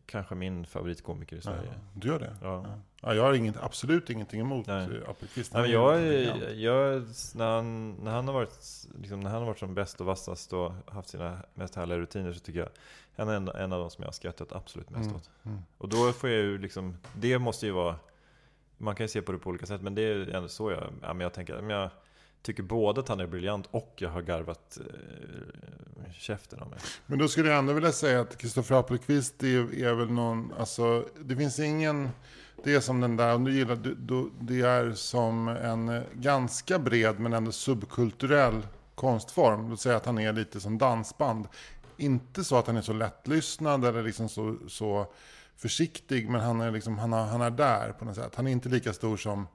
kanske 0.06 0.34
min 0.34 0.66
favoritkomiker 0.66 1.36
i 1.36 1.40
Sverige 1.40 1.70
Du 1.94 2.08
gör 2.08 2.18
det? 2.18 2.36
Ja. 2.42 2.66
Ja, 3.00 3.14
jag 3.14 3.22
har 3.22 3.32
inget, 3.34 3.56
absolut 3.62 4.10
ingenting 4.10 4.40
emot 4.40 4.66
Nej. 4.66 4.88
Appelqvist. 5.08 5.52
Nej, 5.52 5.62
men 5.62 5.70
jag, 5.70 6.02
jag, 6.54 7.02
när, 7.34 7.50
han, 7.54 7.90
när, 7.94 8.10
han 8.10 8.26
har 8.26 8.34
varit, 8.34 8.58
liksom, 8.98 9.20
när 9.20 9.30
han 9.30 9.38
har 9.38 9.46
varit 9.46 9.58
som 9.58 9.74
bäst 9.74 10.00
och 10.00 10.06
vassast 10.06 10.52
och 10.52 10.72
haft 10.86 11.08
sina 11.08 11.38
mest 11.54 11.74
härliga 11.74 11.98
rutiner 11.98 12.32
så 12.32 12.40
tycker 12.40 12.58
jag 12.60 12.68
han 13.16 13.28
är 13.28 13.34
en, 13.34 13.48
en 13.48 13.72
av 13.72 13.80
de 13.80 13.90
som 13.90 14.02
jag 14.02 14.08
har 14.08 14.12
skrattat 14.12 14.52
absolut 14.52 14.90
mest 14.90 15.04
Mm, 15.06 15.16
åt. 15.16 15.30
mm. 15.44 15.58
Och 15.78 15.88
då 15.88 16.12
får 16.12 16.30
jag 16.30 16.38
ju 16.38 16.58
liksom, 16.58 16.96
det 17.12 17.38
måste 17.38 17.66
ju 17.66 17.72
vara, 17.72 17.96
man 18.80 18.94
kan 18.94 19.04
ju 19.04 19.08
se 19.08 19.22
på 19.22 19.32
det 19.32 19.38
på 19.38 19.50
olika 19.50 19.66
sätt 19.66 19.82
men 19.82 19.94
det 19.94 20.02
är 20.02 20.34
ändå 20.34 20.48
så 20.48 20.70
jag, 20.70 20.92
ja, 21.02 21.14
men 21.14 21.20
jag 21.20 21.32
tänker, 21.32 21.60
men 21.60 21.76
jag 21.76 21.90
tycker 22.42 22.62
både 22.62 23.00
att 23.00 23.08
han 23.08 23.20
är 23.20 23.26
briljant 23.26 23.68
och 23.70 23.94
jag 23.96 24.10
har 24.10 24.22
garvat 24.22 24.78
eh, 24.80 26.12
käften 26.12 26.60
av 26.60 26.70
mig. 26.70 26.78
Men 27.06 27.18
då 27.18 27.28
skulle 27.28 27.48
jag 27.48 27.58
ändå 27.58 27.72
vilja 27.72 27.92
säga 27.92 28.20
att 28.20 28.38
Kristoffer 28.38 28.74
Appelqvist 28.74 29.42
är, 29.42 29.84
är 29.84 29.94
väl 29.94 30.10
någon, 30.10 30.52
alltså 30.58 31.04
det 31.20 31.36
finns 31.36 31.58
ingen, 31.58 32.08
det 32.64 32.74
är 32.74 32.80
som 32.80 33.00
den 33.00 33.16
där, 33.16 33.34
om 33.34 33.44
du 33.44 33.52
gillar, 33.52 33.76
du, 33.76 33.94
du, 33.94 34.30
det 34.40 34.60
är 34.60 34.92
som 34.92 35.48
en 35.48 35.88
eh, 35.88 36.02
ganska 36.14 36.78
bred 36.78 37.20
men 37.20 37.32
ändå 37.32 37.52
subkulturell 37.52 38.66
konstform. 38.94 39.70
Låt 39.70 39.80
säga 39.80 39.96
att 39.96 40.06
han 40.06 40.18
är 40.18 40.32
lite 40.32 40.60
som 40.60 40.78
dansband. 40.78 41.48
inte 41.96 42.44
så 42.44 42.56
att 42.56 42.66
han 42.66 42.76
är 42.76 42.82
så 42.82 42.92
lättlyssnad 42.92 43.84
eller 43.84 44.02
liksom 44.02 44.28
så, 44.28 44.56
så 44.68 45.06
försiktig, 45.60 46.28
men 46.28 46.40
han 46.40 46.60
är, 46.60 46.70
liksom, 46.70 46.98
han, 46.98 47.12
har, 47.12 47.26
han 47.26 47.42
är 47.42 47.50
där 47.50 47.92
på 47.92 48.04
något 48.04 48.16
sätt. 48.16 48.34
Han 48.34 48.46
är 48.46 48.52
inte 48.52 48.68
lika 48.68 48.92
stor 48.92 49.16
som 49.16 49.46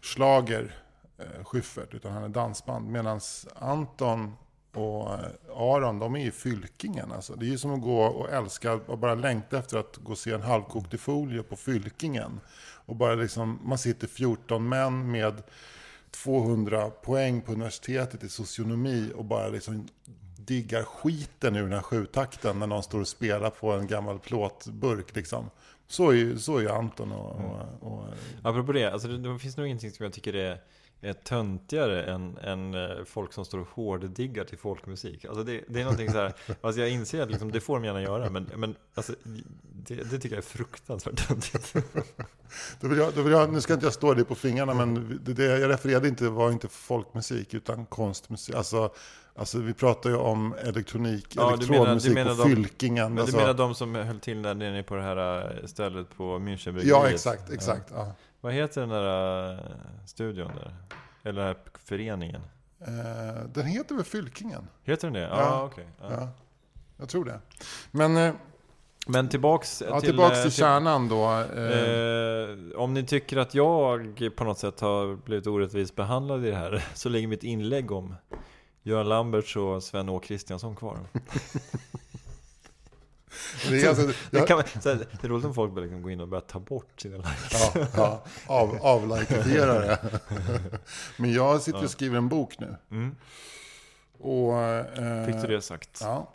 Schlager, 0.00 0.76
eh, 1.18 1.44
Schyffert, 1.44 1.94
utan 1.94 2.12
han 2.12 2.22
är 2.22 2.28
dansband. 2.28 2.88
Medan 2.88 3.20
Anton 3.54 4.36
och 4.72 5.14
eh, 5.14 5.18
Aron, 5.56 5.98
de 5.98 6.16
är 6.16 6.24
ju 6.24 6.30
Fylkingen. 6.30 7.12
Alltså. 7.12 7.34
Det 7.34 7.46
är 7.46 7.50
ju 7.50 7.58
som 7.58 7.74
att 7.74 7.82
gå 7.82 8.02
och 8.02 8.30
älska 8.30 8.72
och 8.72 8.98
bara 8.98 9.14
längta 9.14 9.58
efter 9.58 9.78
att 9.78 9.96
gå 9.96 10.12
och 10.12 10.18
se 10.18 10.32
en 10.32 10.42
halvkokt 10.42 11.00
folie 11.00 11.42
på 11.42 11.56
Fylkingen. 11.56 12.40
Och 12.86 12.96
bara 12.96 13.14
liksom, 13.14 13.58
man 13.62 13.78
sitter 13.78 14.06
14 14.06 14.68
män 14.68 15.10
med 15.10 15.42
200 16.10 16.90
poäng 16.90 17.40
på 17.40 17.52
universitetet 17.52 18.24
i 18.24 18.28
socionomi 18.28 19.12
och 19.16 19.24
bara 19.24 19.48
liksom 19.48 19.88
diggar 20.50 20.82
skiten 20.82 21.56
ur 21.56 21.62
den 21.62 21.72
här 21.72 21.82
sjutakten 21.82 22.58
när 22.58 22.66
någon 22.66 22.82
står 22.82 23.00
och 23.00 23.08
spelar 23.08 23.50
på 23.50 23.72
en 23.72 23.86
gammal 23.86 24.18
plåtburk. 24.18 25.16
Liksom. 25.16 25.50
Så 25.86 26.10
är 26.10 26.14
ju 26.14 26.38
så 26.38 26.58
är 26.58 26.68
Anton 26.68 27.12
och... 27.12 27.40
och, 27.40 27.92
och 27.92 28.04
Apropå 28.42 28.72
det, 28.72 28.86
alltså 28.86 29.08
det, 29.08 29.18
det 29.18 29.38
finns 29.38 29.56
nog 29.56 29.66
ingenting 29.66 29.90
som 29.90 30.04
jag 30.04 30.12
tycker 30.12 30.34
är 30.34 30.60
är 31.02 31.12
töntigare 31.12 32.04
än, 32.04 32.38
än 32.38 32.74
eh, 32.74 33.04
folk 33.04 33.32
som 33.32 33.44
står 33.44 33.58
och 33.58 33.68
hårddiggar 33.68 34.44
till 34.44 34.58
folkmusik. 34.58 35.24
Alltså 35.24 35.44
det, 35.44 35.64
det 35.68 35.80
är 35.80 35.84
någonting 35.84 36.10
så 36.10 36.18
här, 36.18 36.32
alltså 36.60 36.80
jag 36.80 36.90
inser 36.90 37.22
att 37.22 37.30
liksom, 37.30 37.52
det 37.52 37.60
får 37.60 37.74
de 37.74 37.84
gärna 37.84 38.02
göra, 38.02 38.30
men, 38.30 38.50
men 38.56 38.74
alltså, 38.94 39.14
det, 39.62 39.94
det 39.94 40.18
tycker 40.18 40.36
jag 40.36 40.44
är 40.44 40.48
fruktansvärt 40.48 41.28
töntigt. 41.28 41.74
Då 42.80 42.88
vill 42.88 42.98
jag, 42.98 43.14
då 43.14 43.22
vill 43.22 43.32
jag, 43.32 43.52
nu 43.52 43.60
ska 43.60 43.74
inte 43.74 43.86
jag 43.86 43.92
stå 43.92 44.14
dig 44.14 44.24
på 44.24 44.34
fingrarna, 44.34 44.74
men 44.74 45.20
det, 45.24 45.32
det 45.32 45.44
jag 45.44 45.70
refererade 45.70 46.08
inte 46.08 46.28
var 46.28 46.52
inte 46.52 46.68
folkmusik, 46.68 47.54
utan 47.54 47.86
konstmusik. 47.86 48.54
Alltså, 48.54 48.92
alltså 49.36 49.58
vi 49.58 49.74
pratar 49.74 50.10
ju 50.10 50.16
om 50.16 50.54
elektronik, 50.64 51.26
Ja, 51.36 51.52
elektronmusik 51.54 52.14
menar- 52.14 52.30
menar 52.34 52.44
de- 52.44 52.54
Fylkingen. 52.56 53.14
Men 53.14 53.22
alltså. 53.22 53.36
du 53.36 53.42
menar 53.42 53.54
de 53.54 53.74
som 53.74 53.94
höll 53.94 54.20
till 54.20 54.42
där 54.42 54.54
nere 54.54 54.82
på 54.82 54.96
det 54.96 55.02
här 55.02 55.50
eh, 55.60 55.66
stället 55.66 56.16
på 56.16 56.38
Münchenbryggeriet? 56.38 56.88
Ja, 56.88 57.08
exakt, 57.08 57.50
exakt. 57.50 57.90
Ja. 57.94 58.12
Vad 58.40 58.52
heter 58.52 58.80
den 58.80 58.90
där 58.90 59.52
eh, 59.52 59.58
studion 60.06 60.50
där? 60.56 60.74
Eller 61.30 61.42
här 61.42 61.56
föreningen? 61.84 62.40
Eh, 62.80 63.44
den 63.54 63.66
heter 63.66 63.94
väl 63.94 64.04
Fylkingen? 64.04 64.68
Heter 64.84 65.06
den 65.06 65.14
det? 65.14 65.20
Ja, 65.20 65.36
Ja. 65.40 65.62
okej. 65.72 65.86
Ja. 66.00 66.06
Ja, 66.10 66.28
jag 66.96 67.08
tror 67.08 67.24
det. 67.24 67.40
Men 67.90 68.16
eh, 68.16 68.32
Men 69.06 69.28
tillbaks 69.28 69.82
ja, 69.88 70.00
till... 70.00 70.08
tillbaks 70.08 70.42
till 70.42 70.52
kärnan 70.52 71.08
då. 71.08 71.24
Eh, 71.30 71.70
Eh, 71.70 72.56
om 72.80 72.94
ni 72.94 73.04
tycker 73.06 73.36
att 73.36 73.54
jag 73.54 74.30
på 74.36 74.44
något 74.44 74.58
sätt 74.58 74.80
har 74.80 75.16
blivit 75.16 75.46
orättvist 75.46 75.96
behandlad 75.96 76.46
i 76.46 76.50
det 76.50 76.56
här 76.56 76.84
så 76.94 77.08
ligger 77.08 77.28
mitt 77.28 77.44
inlägg 77.44 77.90
om 77.92 78.14
Göran 78.82 79.08
Lamberts 79.08 79.56
och 79.56 79.82
Sven 79.82 80.08
Å 80.08 80.18
Kristiansson 80.18 80.76
kvar. 80.76 80.98
det, 83.68 83.82
är 83.82 83.88
alltså, 83.88 84.06
Det, 84.06 84.14
jag, 84.30 84.46
kan 84.48 84.56
man, 84.56 84.66
så 84.82 84.88
här, 84.88 84.96
det 84.96 85.24
är 85.24 85.28
roligt 85.28 85.44
om 85.44 85.54
folk 85.54 85.72
bara 85.72 85.80
liksom 85.80 86.02
går 86.02 86.12
in 86.12 86.20
och 86.20 86.28
börjar 86.28 86.42
ta 86.42 86.58
bort 86.58 87.00
sina 87.00 87.16
likes. 87.16 87.74
ja, 87.74 87.86
ja, 87.96 88.22
av, 88.46 88.78
avlikerar 88.80 89.98
Men 91.16 91.32
jag 91.32 91.62
sitter 91.62 91.84
och 91.84 91.90
skriver 91.90 92.16
en 92.16 92.28
bok 92.28 92.58
nu. 92.58 92.76
Mm. 92.90 93.16
Och, 94.22 94.58
eh, 94.58 95.26
Fick 95.26 95.40
du 95.42 95.46
det 95.46 95.62
sagt? 95.62 95.98
Ja, 96.00 96.32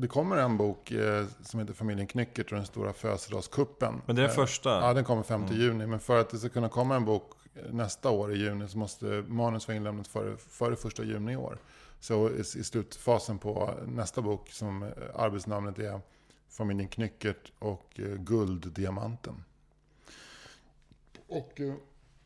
det 0.00 0.08
kommer 0.08 0.36
en 0.36 0.56
bok 0.56 0.90
eh, 0.90 1.24
som 1.44 1.60
heter 1.60 1.74
Familjen 1.74 2.06
Knyckert 2.06 2.52
och 2.52 2.56
den 2.56 2.66
stora 2.66 2.92
födelsedagskuppen. 2.92 4.02
Men 4.06 4.16
det 4.16 4.22
är 4.22 4.26
den 4.26 4.30
Eh, 4.30 4.36
första? 4.46 4.70
Ja, 4.70 4.94
den 4.94 5.04
kommer 5.04 5.22
5 5.22 5.46
juni. 5.46 5.86
Men 5.86 6.00
för 6.00 6.20
att 6.20 6.30
det 6.30 6.38
ska 6.38 6.48
kunna 6.48 6.68
komma 6.68 6.96
en 6.96 7.04
bok 7.04 7.32
nästa 7.70 8.10
år 8.10 8.32
i 8.34 8.38
juni 8.38 8.68
så 8.68 8.78
måste 8.78 9.24
manus 9.28 9.68
vara 9.68 9.76
inlämnat 9.76 10.08
före, 10.08 10.36
före 10.36 10.76
första 10.76 11.04
juni 11.04 11.32
i 11.32 11.36
år. 11.36 11.58
Så 12.00 12.30
i, 12.30 12.40
i 12.40 12.44
slutfasen 12.44 13.38
på 13.38 13.74
nästa 13.86 14.22
bok 14.22 14.48
som 14.50 14.82
eh, 14.82 14.90
arbetsnamnet 15.14 15.78
är 15.78 16.00
Familjen 16.48 16.88
Knyckert 16.88 17.52
och 17.58 18.00
eh, 18.00 18.04
Gulddiamanten. 18.04 19.44
Och 21.28 21.60
eh, 21.60 21.74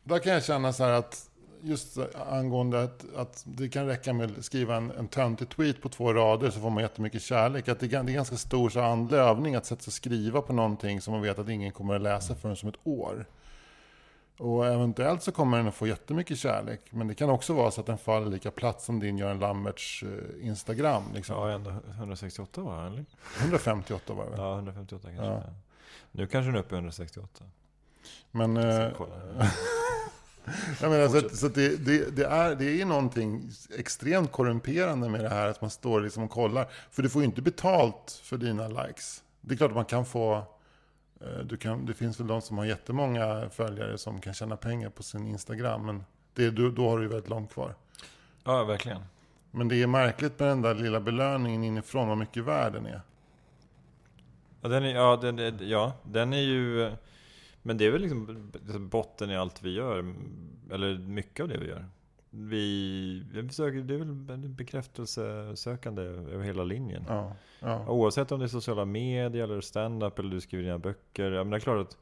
där 0.03 0.19
kan 0.19 0.33
jag 0.33 0.43
känna 0.43 0.73
så 0.73 0.83
här 0.83 0.91
att 0.91 1.29
just 1.63 1.97
angående 2.29 2.83
att, 2.83 3.05
att 3.15 3.43
det 3.45 3.69
kan 3.69 3.85
räcka 3.85 4.13
med 4.13 4.37
att 4.37 4.45
skriva 4.45 4.75
en, 4.75 4.91
en 4.91 5.07
töntig 5.07 5.49
tweet 5.49 5.81
på 5.81 5.89
två 5.89 6.13
rader 6.13 6.49
så 6.49 6.59
får 6.59 6.69
man 6.69 6.83
jättemycket 6.83 7.21
kärlek. 7.21 7.67
Att 7.67 7.79
det, 7.79 7.93
är 7.93 8.03
det 8.03 8.11
är 8.11 8.13
ganska 8.13 8.37
stor 8.37 8.69
så 8.69 8.79
andlig 8.79 9.17
övning 9.17 9.55
att 9.55 9.65
sätta 9.65 9.81
sig 9.81 9.89
och 9.89 9.93
skriva 9.93 10.41
på 10.41 10.53
någonting 10.53 11.01
som 11.01 11.13
man 11.13 11.21
vet 11.21 11.39
att 11.39 11.49
ingen 11.49 11.71
kommer 11.71 11.95
att 11.95 12.01
läsa 12.01 12.35
förrän 12.35 12.55
som 12.55 12.69
ett 12.69 12.79
år. 12.83 13.25
Och 14.37 14.65
eventuellt 14.65 15.23
så 15.23 15.31
kommer 15.31 15.57
den 15.57 15.67
att 15.67 15.75
få 15.75 15.87
jättemycket 15.87 16.37
kärlek. 16.37 16.81
Men 16.89 17.07
det 17.07 17.15
kan 17.15 17.29
också 17.29 17.53
vara 17.53 17.71
så 17.71 17.81
att 17.81 17.87
den 17.87 17.97
faller 17.97 18.31
lika 18.31 18.51
platt 18.51 18.81
som 18.81 18.99
din 18.99 19.17
Göran 19.17 19.39
Lamberts 19.39 20.03
eh, 20.03 20.47
Instagram. 20.47 21.03
Liksom. 21.13 21.35
Ja, 21.35 21.51
ändå 21.51 21.73
168 21.89 22.61
var 22.61 22.81
det, 22.81 22.87
eller? 22.87 23.05
158 23.39 24.13
var 24.13 24.25
det? 24.25 24.37
Ja, 24.37 24.55
158 24.55 25.07
kanske. 25.07 25.25
Ja. 25.25 25.43
Nu 26.11 26.27
kanske 26.27 26.47
den 26.47 26.55
är 26.55 26.59
uppe 26.59 26.75
i 26.75 26.77
168. 26.77 27.43
Men, 28.31 28.57
eh. 28.57 28.91
Jag 30.81 30.91
menar, 30.91 31.07
så 31.07 31.17
att, 31.17 31.35
så 31.35 31.45
att 31.45 31.55
det, 31.55 31.85
det, 31.85 32.15
det, 32.15 32.25
är, 32.25 32.55
det 32.55 32.81
är 32.81 32.85
någonting 32.85 33.51
extremt 33.77 34.31
korrumperande 34.31 35.09
med 35.09 35.23
det 35.23 35.29
här 35.29 35.47
att 35.47 35.61
man 35.61 35.69
står 35.69 36.01
liksom 36.01 36.23
och 36.23 36.29
kollar. 36.29 36.67
För 36.91 37.03
du 37.03 37.09
får 37.09 37.21
ju 37.21 37.25
inte 37.25 37.41
betalt 37.41 38.21
för 38.23 38.37
dina 38.37 38.67
likes. 38.67 39.23
Det 39.41 39.53
är 39.53 39.57
klart 39.57 39.71
att 39.71 39.75
man 39.75 39.85
kan 39.85 40.05
få... 40.05 40.43
eh, 41.23 41.39
Du 41.45 41.57
kan, 41.57 41.85
det 41.85 41.93
finns 41.93 42.19
väl 42.19 42.27
de 42.27 42.41
som 42.41 42.57
har 42.57 42.65
jättemånga 42.65 43.49
följare 43.49 43.97
som 43.97 44.21
kan 44.21 44.33
tjäna 44.33 44.57
pengar 44.57 44.89
på 44.89 45.03
sin 45.03 45.27
Instagram. 45.27 45.85
Men 45.85 46.03
det, 46.33 46.49
då, 46.49 46.69
då 46.69 46.89
har 46.89 46.97
du 46.97 47.03
ju 47.03 47.09
väldigt 47.09 47.29
långt 47.29 47.53
kvar. 47.53 47.75
Ja, 48.43 48.63
verkligen. 48.63 49.01
Men 49.51 49.67
det 49.67 49.83
är 49.83 49.87
märkligt 49.87 50.39
med 50.39 50.49
den 50.49 50.61
där 50.61 50.75
lilla 50.75 50.99
belöningen 50.99 51.63
inifrån, 51.63 52.07
vad 52.07 52.17
mycket 52.17 52.43
värd 52.43 52.73
den 52.73 52.85
är. 52.85 53.01
Ja, 54.61 54.69
den 54.69 54.83
är, 54.83 54.95
ja, 54.95 55.15
den, 55.15 55.69
ja, 55.69 55.93
den 56.03 56.33
är 56.33 56.41
ju... 56.41 56.91
Men 57.61 57.77
det 57.77 57.85
är 57.85 57.91
väl 57.91 58.01
liksom 58.01 58.51
botten 58.89 59.29
i 59.29 59.37
allt 59.37 59.63
vi 59.63 59.73
gör. 59.73 60.15
Eller 60.71 60.97
mycket 60.97 61.43
av 61.43 61.49
det 61.49 61.57
vi 61.57 61.67
gör. 61.67 61.85
Vi, 62.35 63.23
vi 63.31 63.47
försöker, 63.47 63.79
det 63.79 63.93
är 63.93 63.97
väl 63.97 64.37
bekräftelsesökande 64.49 66.01
över 66.01 66.43
hela 66.43 66.63
linjen. 66.63 67.05
Ja, 67.07 67.35
ja. 67.59 67.89
Oavsett 67.89 68.31
om 68.31 68.39
det 68.39 68.45
är 68.45 68.47
sociala 68.47 68.85
medier 68.85 69.43
eller 69.43 69.61
stand-up 69.61 70.19
eller 70.19 70.29
du 70.31 70.41
skriver 70.41 70.63
dina 70.63 70.79
böcker. 70.79 71.31
Jag 71.31 71.47
menar, 71.47 71.57
det 71.57 71.57
är 71.57 71.59
klart 71.59 71.87
att 71.87 71.97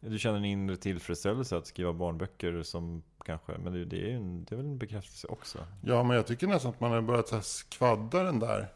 du 0.00 0.18
känner 0.18 0.38
en 0.38 0.44
inre 0.44 0.76
tillfredsställelse 0.76 1.56
att 1.56 1.66
skriva 1.66 1.92
barnböcker 1.92 2.62
som 2.62 3.02
kanske, 3.24 3.52
men 3.58 3.72
det, 3.72 3.84
det, 3.84 3.96
är, 3.96 4.08
ju 4.08 4.16
en, 4.16 4.44
det 4.44 4.54
är 4.54 4.56
väl 4.56 4.66
en 4.66 4.78
bekräftelse 4.78 5.26
också. 5.26 5.58
ja, 5.84 6.02
men 6.02 6.16
jag 6.16 6.26
tycker 6.26 6.46
nästan 6.46 6.70
att 6.70 6.80
man 6.80 6.90
har 6.90 7.00
börjat 7.00 7.30
här 7.30 7.40
skvadda 7.40 8.22
den 8.22 8.38
där 8.38 8.68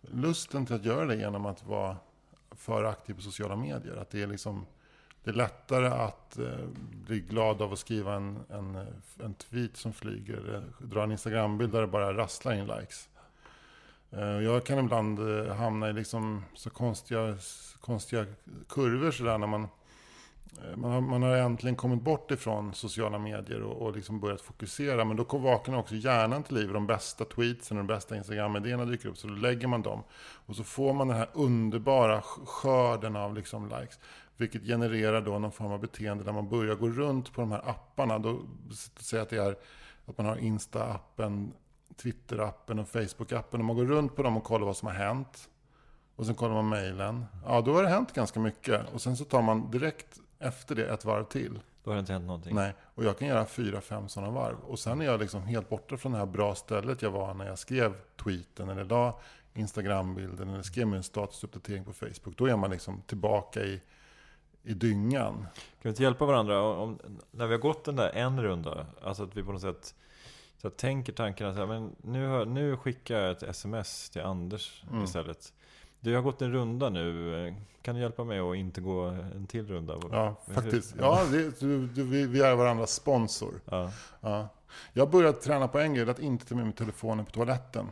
lusten 0.00 0.66
till 0.66 0.74
att 0.74 0.84
göra 0.84 1.06
det 1.06 1.16
genom 1.16 1.46
att 1.46 1.66
vara 1.66 1.96
för 2.50 2.84
aktiv 2.84 3.14
på 3.14 3.20
sociala 3.20 3.56
medier. 3.56 3.96
Att 3.96 4.10
det 4.10 4.22
är 4.22 4.26
liksom 4.26 4.66
det 5.26 5.32
är 5.32 5.34
lättare 5.34 5.86
att 5.86 6.38
eh, 6.38 6.66
bli 7.06 7.20
glad 7.20 7.62
av 7.62 7.72
att 7.72 7.78
skriva 7.78 8.14
en, 8.14 8.38
en, 8.50 8.86
en 9.24 9.34
tweet 9.34 9.76
som 9.76 9.92
flyger. 9.92 10.36
Eller 10.36 10.62
dra 10.78 11.02
en 11.02 11.12
Instagram-bild 11.12 11.72
där 11.72 11.80
det 11.80 11.86
bara 11.86 12.16
rasslar 12.16 12.54
in 12.54 12.66
likes. 12.66 13.08
Eh, 14.10 14.20
jag 14.24 14.64
kan 14.64 14.78
ibland 14.78 15.18
eh, 15.18 15.54
hamna 15.54 15.88
i 15.88 15.92
liksom 15.92 16.44
så 16.54 16.70
konstiga, 16.70 17.36
konstiga 17.80 18.26
kurvor 18.68 19.10
sådär 19.10 19.38
när 19.38 19.46
man 19.46 19.62
eh, 19.62 20.76
man 20.76 20.90
har, 20.90 21.00
man 21.00 21.22
har 21.22 21.36
äntligen 21.36 21.76
kommit 21.76 22.02
bort 22.02 22.30
ifrån 22.30 22.74
sociala 22.74 23.18
medier 23.18 23.62
och, 23.62 23.82
och 23.82 23.96
liksom 23.96 24.20
börjat 24.20 24.40
fokusera. 24.40 25.04
Men 25.04 25.16
då 25.16 25.24
vaknar 25.24 25.78
också 25.78 25.94
hjärnan 25.94 26.42
till 26.42 26.54
liv. 26.54 26.72
De 26.72 26.86
bästa 26.86 27.24
tweetsen 27.24 27.78
och 27.78 27.84
de 27.84 27.94
bästa 27.94 28.16
Instagram-idéerna 28.16 28.84
dyker 28.84 29.08
upp. 29.08 29.18
Så 29.18 29.28
då 29.28 29.34
lägger 29.34 29.68
man 29.68 29.82
dem. 29.82 30.02
Och 30.46 30.56
så 30.56 30.64
får 30.64 30.92
man 30.92 31.08
den 31.08 31.16
här 31.16 31.28
underbara 31.32 32.22
skörden 32.22 33.16
av 33.16 33.34
liksom 33.34 33.68
likes. 33.68 33.98
Vilket 34.36 34.62
genererar 34.62 35.20
då 35.20 35.38
någon 35.38 35.52
form 35.52 35.72
av 35.72 35.80
beteende 35.80 36.24
där 36.24 36.32
man 36.32 36.48
börjar 36.48 36.74
gå 36.74 36.88
runt 36.88 37.32
på 37.32 37.40
de 37.40 37.52
här 37.52 37.68
apparna. 37.68 38.18
Då, 38.18 38.40
säg 39.00 39.20
att 39.20 39.28
det 39.28 39.36
är 39.36 39.56
att 40.06 40.18
man 40.18 40.26
har 40.26 40.36
Insta-appen, 40.36 41.52
Twitter-appen 41.96 42.80
och 42.80 42.88
Facebook-appen. 42.88 43.58
Och 43.58 43.64
man 43.64 43.76
går 43.76 43.84
runt 43.84 44.16
på 44.16 44.22
dem 44.22 44.36
och 44.36 44.44
kollar 44.44 44.66
vad 44.66 44.76
som 44.76 44.88
har 44.88 44.94
hänt. 44.94 45.48
Och 46.16 46.26
sen 46.26 46.34
kollar 46.34 46.54
man 46.54 46.68
mejlen. 46.68 47.24
Ja, 47.44 47.60
då 47.60 47.74
har 47.74 47.82
det 47.82 47.88
hänt 47.88 48.12
ganska 48.12 48.40
mycket. 48.40 48.92
Och 48.94 49.02
sen 49.02 49.16
så 49.16 49.24
tar 49.24 49.42
man 49.42 49.70
direkt 49.70 50.20
efter 50.38 50.74
det 50.74 50.86
ett 50.86 51.04
varv 51.04 51.24
till. 51.24 51.60
Då 51.84 51.90
har 51.90 51.96
det 51.96 52.00
inte 52.00 52.12
hänt 52.12 52.26
någonting. 52.26 52.54
Nej, 52.54 52.74
och 52.94 53.04
jag 53.04 53.18
kan 53.18 53.28
göra 53.28 53.46
fyra, 53.46 53.80
fem 53.80 54.08
sådana 54.08 54.32
varv. 54.32 54.56
Och 54.60 54.78
sen 54.78 55.00
är 55.00 55.04
jag 55.04 55.20
liksom 55.20 55.42
helt 55.42 55.68
borta 55.68 55.96
från 55.96 56.12
det 56.12 56.18
här 56.18 56.26
bra 56.26 56.54
stället 56.54 57.02
jag 57.02 57.10
var 57.10 57.34
när 57.34 57.46
jag 57.46 57.58
skrev 57.58 57.94
tweeten 58.16 58.68
eller 58.68 58.84
la 58.84 59.20
Instagram-bilden 59.54 60.48
eller 60.48 60.62
skrev 60.62 60.86
min 60.86 61.02
statusuppdatering 61.02 61.84
på 61.84 61.92
Facebook. 61.92 62.36
Då 62.36 62.46
är 62.46 62.56
man 62.56 62.70
liksom 62.70 63.02
tillbaka 63.06 63.60
i, 63.60 63.82
i 64.66 64.74
dyngan. 64.74 65.34
Kan 65.34 65.46
vi 65.82 65.88
inte 65.88 66.02
hjälpa 66.02 66.26
varandra? 66.26 66.62
Om, 66.62 66.98
när 67.30 67.46
vi 67.46 67.52
har 67.54 67.60
gått 67.60 67.84
den 67.84 67.96
där 67.96 68.10
en 68.14 68.42
runda, 68.42 68.86
alltså 69.02 69.22
att 69.22 69.36
vi 69.36 69.42
på 69.42 69.52
något 69.52 69.60
sätt 69.62 69.94
så 70.58 70.68
att 70.68 70.76
tänker 70.76 71.12
så 71.52 71.58
här, 71.58 71.66
men 71.66 71.96
nu, 72.02 72.44
nu 72.44 72.76
skickar 72.76 73.18
jag 73.20 73.30
ett 73.30 73.42
sms 73.42 74.10
till 74.10 74.22
Anders 74.22 74.82
Mm. 74.90 75.04
istället. 75.04 75.52
Du 76.00 76.14
har 76.14 76.22
gått 76.22 76.42
en 76.42 76.52
runda 76.52 76.88
nu, 76.88 77.54
kan 77.82 77.94
du 77.94 78.00
hjälpa 78.00 78.24
mig 78.24 78.38
att 78.38 78.56
inte 78.56 78.80
gå 78.80 79.02
en 79.02 79.46
till 79.46 79.66
runda? 79.66 79.98
Ja, 80.10 80.36
faktiskt. 80.54 80.94
Ja, 80.98 81.24
det, 81.30 81.60
du, 81.60 81.86
du, 81.86 82.02
vi, 82.04 82.26
vi 82.26 82.40
är 82.40 82.54
varandras 82.54 82.92
sponsor. 82.92 83.54
Ja. 83.64 83.90
Ja. 84.20 84.48
Jag 84.92 85.10
börjat 85.10 85.40
träna 85.42 85.68
på 85.68 85.78
en 85.78 85.94
grej, 85.94 86.10
att 86.10 86.18
inte 86.18 86.46
ta 86.46 86.54
med 86.54 86.64
mig 86.64 86.74
telefonen 86.74 87.24
på 87.24 87.30
toaletten. 87.30 87.86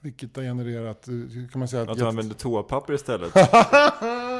Vilket 0.00 0.36
har 0.36 0.42
genererat, 0.42 1.08
eh, 1.08 1.14
kan 1.52 1.58
man 1.58 1.68
säga, 1.68 1.82
Att 1.82 1.88
att 1.88 1.98
du 1.98 2.06
använder 2.06 2.34
toapapper 2.34 2.92
istället. 2.94 3.32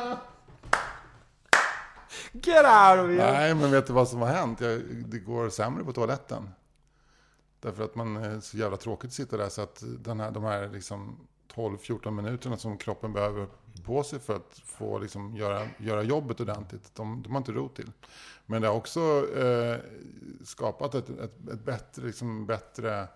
Get 2.43 2.65
out 2.65 3.05
of 3.05 3.11
here! 3.11 3.33
Nej, 3.33 3.55
men 3.55 3.71
vet 3.71 3.87
du 3.87 3.93
vad 3.93 4.09
som 4.09 4.21
har 4.21 4.29
hänt? 4.29 4.61
Jag, 4.61 4.81
det 4.85 5.19
går 5.19 5.49
sämre 5.49 5.85
på 5.85 5.93
toaletten. 5.93 6.49
Därför 7.61 7.85
att 7.85 7.95
man 7.95 8.17
är 8.17 8.41
så 8.41 8.57
jävla 8.57 8.77
tråkigt 8.77 9.09
att 9.09 9.15
sitta 9.15 9.37
där 9.37 9.49
så 9.49 9.63
att 9.63 9.83
den 9.99 10.21
här, 10.21 10.31
de 10.31 10.45
här 10.45 10.69
liksom 10.69 11.17
12-14 11.55 12.11
minuterna 12.11 12.57
som 12.57 12.79
kroppen 12.79 13.13
behöver 13.13 13.47
på 13.85 14.03
sig 14.03 14.19
för 14.19 14.37
att 14.37 14.61
få 14.65 14.99
liksom 14.99 15.37
göra, 15.37 15.67
göra 15.79 16.03
jobbet 16.03 16.41
ordentligt, 16.41 16.95
de, 16.95 17.23
de 17.23 17.33
har 17.33 17.39
inte 17.39 17.53
ro 17.53 17.69
till. 17.69 17.91
Men 18.47 18.63
det 18.63 18.69
har 18.69 18.75
också 18.75 19.27
eh, 19.37 19.77
skapat 20.45 20.95
ett, 20.95 21.09
ett, 21.09 21.49
ett 21.53 21.65
bättre, 21.65 22.03
liksom 22.03 22.47
bättre 22.47 23.09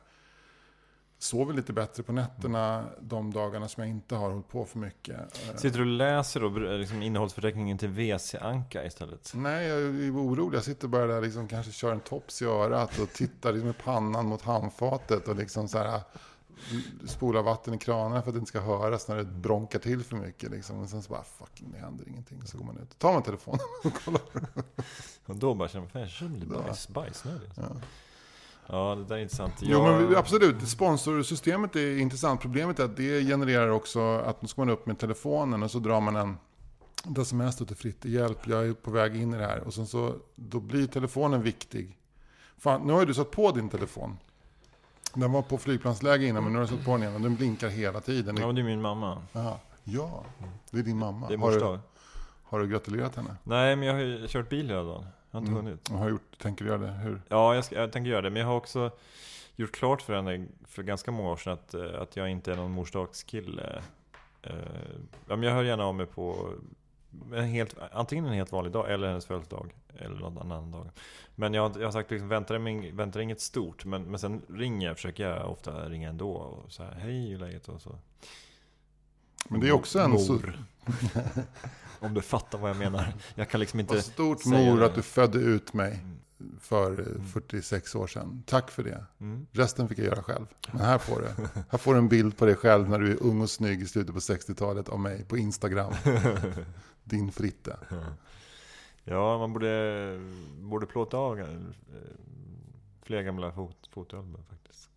sover 1.22 1.54
lite 1.54 1.72
bättre 1.72 2.02
på 2.02 2.12
nätterna 2.12 2.84
de 3.00 3.32
dagarna 3.32 3.68
som 3.68 3.82
jag 3.82 3.90
inte 3.90 4.14
har 4.14 4.30
hållit 4.30 4.48
på 4.48 4.64
för 4.64 4.78
mycket. 4.78 5.16
Sitter 5.56 5.78
du 5.78 5.84
och 5.84 5.86
läser 5.86 6.40
då 6.40 6.48
liksom 6.48 7.02
innehållsförteckningen 7.02 7.78
till 7.78 7.88
WC-anka 7.88 8.84
istället? 8.86 9.32
Nej, 9.34 9.66
jag 9.66 9.78
är 9.80 10.10
orolig. 10.10 10.56
Jag 10.56 10.64
sitter 10.64 10.88
bara 10.88 11.06
där 11.06 11.20
liksom 11.20 11.48
kanske 11.48 11.72
kör 11.72 11.92
en 11.92 12.00
tops 12.00 12.42
i 12.42 12.44
örat 12.44 12.98
och 12.98 13.12
tittar 13.12 13.52
liksom 13.52 13.66
med 13.66 13.78
pannan 13.78 14.26
mot 14.26 14.42
handfatet 14.42 15.28
och 15.28 15.36
liksom 15.36 15.68
så 15.68 15.78
här 15.78 16.00
spolar 17.06 17.42
vatten 17.42 17.74
i 17.74 17.78
kranarna 17.78 18.22
för 18.22 18.30
att 18.30 18.34
det 18.34 18.38
inte 18.38 18.48
ska 18.48 18.60
höras 18.60 19.08
när 19.08 19.16
det 19.16 19.24
bronkar 19.24 19.78
till 19.78 20.04
för 20.04 20.16
mycket. 20.16 20.50
Liksom. 20.50 20.78
Och 20.78 20.88
sen 20.88 21.02
så 21.02 21.10
bara, 21.10 21.24
fucking, 21.24 21.72
det 21.72 21.78
händer 21.78 22.08
ingenting. 22.08 22.42
Så 22.46 22.58
går 22.58 22.64
man 22.64 22.78
ut. 22.78 22.98
Tar 22.98 23.12
man 23.12 23.22
telefonen 23.22 23.60
och 23.84 23.94
kollar. 24.04 24.20
Och 25.26 25.36
då 25.36 25.54
bara 25.54 25.68
känner 25.68 25.82
man, 25.82 25.90
fan 25.90 26.02
jag 26.02 26.10
känner 26.10 26.30
mig 26.30 26.40
lite 26.40 26.52
bajs, 26.52 26.88
bajsnödig. 26.88 27.50
Ja. 27.54 27.62
Ja, 28.72 28.94
det 28.94 29.04
där 29.04 29.16
är 29.16 29.20
intressant. 29.22 29.54
Jo, 29.60 29.78
Jag- 29.78 30.02
men 30.02 30.16
absolut. 30.16 30.68
Sponsorsystemet 30.68 31.76
är 31.76 31.98
intressant. 31.98 32.40
Problemet 32.40 32.78
är 32.78 32.84
att 32.84 32.96
det 32.96 33.22
genererar 33.24 33.68
också 33.68 34.00
att 34.18 34.42
nu 34.42 34.48
ska 34.48 34.60
man 34.60 34.70
upp 34.70 34.86
med 34.86 34.98
telefonen 34.98 35.62
och 35.62 35.70
så 35.70 35.78
drar 35.78 36.00
man 36.00 36.16
en 36.16 36.36
ett 37.10 37.18
sms 37.18 37.56
till 37.56 37.76
Fritte. 37.76 38.08
Hjälp, 38.10 38.46
jag 38.46 38.66
är 38.68 38.72
på 38.72 38.90
väg 38.90 39.16
in 39.16 39.34
i 39.34 39.38
det 39.38 39.46
här. 39.46 39.60
Och 39.60 39.74
sen 39.74 39.86
så, 39.86 40.14
då 40.36 40.60
blir 40.60 40.86
telefonen 40.86 41.42
viktig. 41.42 41.96
Fan, 42.58 42.82
nu 42.86 42.92
har 42.92 43.00
ju 43.00 43.06
du 43.06 43.14
satt 43.14 43.30
på 43.30 43.50
din 43.50 43.68
telefon. 43.68 44.16
Den 45.14 45.32
var 45.32 45.42
på 45.42 45.58
flygplansläge 45.58 46.26
innan, 46.26 46.44
men 46.44 46.52
nu 46.52 46.58
har 46.58 46.66
du 46.66 46.72
satt 46.76 46.84
på 46.84 46.90
den 46.90 47.02
igen 47.02 47.14
och 47.14 47.20
den 47.20 47.36
blinkar 47.36 47.68
hela 47.68 48.00
tiden. 48.00 48.36
Ja, 48.36 48.46
men 48.46 48.54
det 48.54 48.60
är 48.60 48.64
min 48.64 48.80
mamma. 48.80 49.22
Jaha. 49.32 49.54
Ja, 49.84 50.24
det 50.70 50.78
är 50.78 50.82
din 50.82 50.98
mamma. 50.98 51.28
Det 51.28 51.34
är 51.34 51.38
har, 51.38 51.46
mors 51.46 51.54
du, 51.54 51.60
dag. 51.60 51.78
har 52.44 52.60
du 52.60 52.66
gratulerat 52.68 53.16
henne? 53.16 53.36
Nej, 53.44 53.76
men 53.76 53.88
jag 53.88 53.94
har 53.94 54.00
ju 54.00 54.28
kört 54.28 54.48
bil 54.48 54.68
hela 54.68 54.82
dagen. 54.82 55.06
Jag 55.30 55.40
har 55.40 55.46
inte 55.46 55.52
Mm. 55.52 55.64
hunnit. 55.64 55.88
Och 55.90 55.98
har 55.98 56.08
gjort, 56.08 56.38
tänker 56.38 56.64
du 56.64 56.70
göra 56.70 56.80
det? 56.82 56.92
Hur? 56.92 57.22
Ja, 57.28 57.54
jag, 57.54 57.64
ska, 57.64 57.74
jag 57.74 57.92
tänker 57.92 58.10
göra 58.10 58.22
det. 58.22 58.30
Men 58.30 58.40
jag 58.40 58.48
har 58.48 58.56
också 58.56 58.90
gjort 59.56 59.72
klart 59.72 60.02
för 60.02 60.14
henne 60.16 60.46
för 60.66 60.82
ganska 60.82 61.10
många 61.10 61.30
år 61.30 61.36
sedan 61.36 61.52
att, 61.52 61.74
eh, 61.74 62.00
att 62.02 62.16
jag 62.16 62.30
inte 62.30 62.52
är 62.52 62.56
någon 62.56 62.70
morsdagskille. 62.70 63.82
Eh, 64.42 64.52
ja, 65.28 65.36
men 65.36 65.42
jag 65.42 65.52
hör 65.52 65.62
gärna 65.64 65.84
av 65.84 65.94
mig 65.94 66.06
på 66.06 66.52
en 67.34 67.44
helt, 67.44 67.76
antingen 67.92 68.24
en 68.26 68.32
helt 68.32 68.52
vanlig 68.52 68.72
dag 68.72 68.90
eller 68.92 69.08
hennes 69.08 69.26
födelsedag. 69.26 69.74
Eller 69.98 70.16
någon 70.16 70.38
annan 70.38 70.70
dag. 70.70 70.90
Men 71.34 71.54
jag, 71.54 71.76
jag 71.76 71.84
har 71.86 71.92
sagt 71.92 72.10
liksom, 72.10 72.28
vänta, 72.28 72.58
dig- 72.58 72.90
vänta 72.92 73.18
dig 73.18 73.24
inget 73.24 73.40
stort. 73.40 73.84
Men, 73.84 74.02
men 74.02 74.18
sen 74.18 74.42
ringer 74.48 74.86
jag, 74.86 74.96
försöker 74.96 75.28
jag 75.30 75.50
ofta 75.50 75.88
ringa 75.88 76.08
ändå. 76.08 76.32
Och 76.32 76.72
så 76.72 76.82
här, 76.82 76.92
hej 76.92 77.28
hur 77.28 77.34
är 77.34 77.38
läget? 77.38 77.68
Och 77.68 77.82
så. 77.82 77.98
Men 79.48 79.60
det 79.60 79.68
är 79.68 79.72
också 79.72 79.98
en 80.00 80.18
så, 80.18 80.32
Mor. 80.32 80.58
Om 82.01 82.14
du 82.14 82.20
fattar 82.20 82.59
vad 82.59 82.70
jag 82.70 82.76
menar. 82.76 83.14
Jag 83.34 83.48
kan 83.51 83.61
liksom 83.61 83.80
inte 83.80 83.94
vad 83.94 84.05
stort 84.05 84.44
mor 84.44 84.78
det. 84.80 84.86
att 84.86 84.94
du 84.94 85.03
födde 85.03 85.38
ut 85.38 85.72
mig 85.72 86.01
Mm. 86.40 86.59
för 86.61 87.01
eh, 87.01 87.22
46 87.32 87.94
år 87.94 88.07
sedan. 88.07 88.42
Tack 88.46 88.70
för 88.70 88.82
det. 88.84 89.05
Mm. 89.20 89.46
Resten 89.53 89.88
fick 89.88 89.98
jag 89.98 90.07
göra 90.07 90.22
själv. 90.22 90.46
Men 90.72 90.80
här 90.80 90.98
får 90.98 91.20
du. 91.20 91.48
Här 91.70 91.78
får 91.78 91.92
du 91.94 91.98
en 91.98 92.09
bild 92.09 92.36
på 92.36 92.46
dig 92.46 92.55
själv 92.57 92.88
när 92.88 92.98
du 92.98 93.11
är 93.12 93.22
ung 93.22 93.40
och 93.40 93.51
snygg 93.51 93.82
i 93.82 93.86
slutet 93.86 94.14
på 94.14 94.20
60-talet 94.20 94.88
av 94.88 95.01
mig 95.01 95.24
på 95.24 95.36
Instagram. 95.36 95.92
Din 97.05 97.32
Fritte. 97.32 97.76
Ja, 99.05 99.38
man 99.38 99.53
borde, 99.53 100.20
borde 100.61 100.86
plåta 100.86 101.16
av 101.16 101.40
eh, 101.40 101.46
fler 103.03 103.22
gamla 103.22 103.53
fot, 103.53 103.76
fotoalbum 103.92 104.44
faktiskt. 104.51 104.89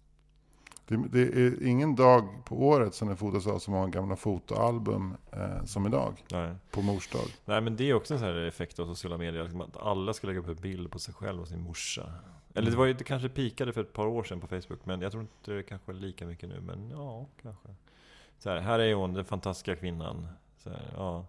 Det, 0.87 0.97
det 0.97 1.21
är 1.21 1.67
ingen 1.67 1.95
dag 1.95 2.27
på 2.45 2.67
året 2.67 2.95
som 2.95 3.07
det 3.07 3.15
fotas 3.15 3.47
av 3.47 3.59
så 3.59 3.71
många 3.71 3.87
gamla 3.87 4.15
fotoalbum 4.15 5.15
eh, 5.31 5.63
som 5.65 5.87
idag. 5.87 6.23
Nej. 6.31 6.55
På 6.71 6.81
mors 6.81 7.09
dag. 7.09 7.27
Nej, 7.45 7.61
men 7.61 7.75
det 7.75 7.89
är 7.89 7.93
också 7.93 8.13
en 8.13 8.19
sån 8.19 8.27
här 8.27 8.35
effekt 8.35 8.79
av 8.79 8.87
sociala 8.87 9.17
medier. 9.17 9.43
liksom 9.43 9.61
Att 9.61 9.77
alla 9.77 10.13
ska 10.13 10.27
lägga 10.27 10.39
upp 10.39 10.47
en 10.47 10.55
bild 10.55 10.91
på 10.91 10.99
sig 10.99 11.13
själv 11.13 11.41
och 11.41 11.47
sin 11.47 11.61
morsa. 11.61 12.13
Eller 12.53 12.71
det 12.71 12.77
var 12.77 12.85
ju, 12.85 12.93
det 12.93 13.03
kanske 13.03 13.29
pikade 13.29 13.73
för 13.73 13.81
ett 13.81 13.93
par 13.93 14.05
år 14.05 14.23
sedan 14.23 14.39
på 14.39 14.47
Facebook. 14.47 14.85
Men 14.85 15.01
jag 15.01 15.11
tror 15.11 15.21
inte 15.21 15.51
det 15.51 15.63
kanske 15.63 15.91
är 15.91 15.93
lika 15.93 16.25
mycket 16.25 16.49
nu. 16.49 16.61
Men 16.61 16.89
ja, 16.89 17.25
kanske. 17.41 17.67
Så 18.39 18.49
här, 18.49 18.59
här 18.59 18.79
är 18.79 18.93
hon, 18.93 19.13
den 19.13 19.25
fantastiska 19.25 19.75
kvinnan. 19.75 20.27
Så 20.57 20.69
här, 20.69 20.81
ja. 20.95 21.25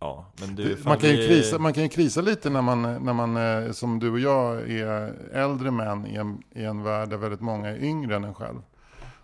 Ja, 0.00 0.26
men 0.40 0.54
du, 0.56 0.78
man, 0.84 0.98
kan 0.98 1.10
ju 1.10 1.16
vi- 1.16 1.26
krisa, 1.26 1.58
man 1.58 1.72
kan 1.72 1.82
ju 1.82 1.88
krisa 1.88 2.20
lite 2.20 2.50
när 2.50 2.62
man, 2.62 2.82
när 2.82 3.12
man 3.12 3.36
eh, 3.36 3.72
som 3.72 3.98
du 3.98 4.10
och 4.10 4.20
jag, 4.20 4.70
är 4.70 5.14
äldre 5.32 5.70
män 5.70 6.06
i 6.06 6.14
en, 6.16 6.42
i 6.54 6.64
en 6.64 6.82
värld 6.82 7.08
där 7.08 7.16
väldigt 7.16 7.40
många 7.40 7.68
är 7.68 7.76
yngre 7.84 8.16
än 8.16 8.24
en 8.24 8.34
själv. 8.34 8.62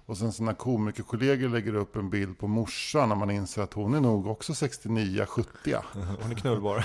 Och 0.06 0.16
sen 0.16 0.32
sina 0.32 0.54
komikerkollegor 0.54 1.48
lägger 1.48 1.74
upp 1.74 1.96
en 1.96 2.10
bild 2.10 2.38
på 2.38 2.46
morsan 2.46 3.08
när 3.08 3.16
man 3.16 3.30
inser 3.30 3.62
att 3.62 3.72
hon 3.74 3.94
är 3.94 4.00
nog 4.00 4.26
också 4.26 4.52
69-70. 4.52 5.46
Hon 6.22 6.30
är 6.30 6.34
knullbar. 6.34 6.84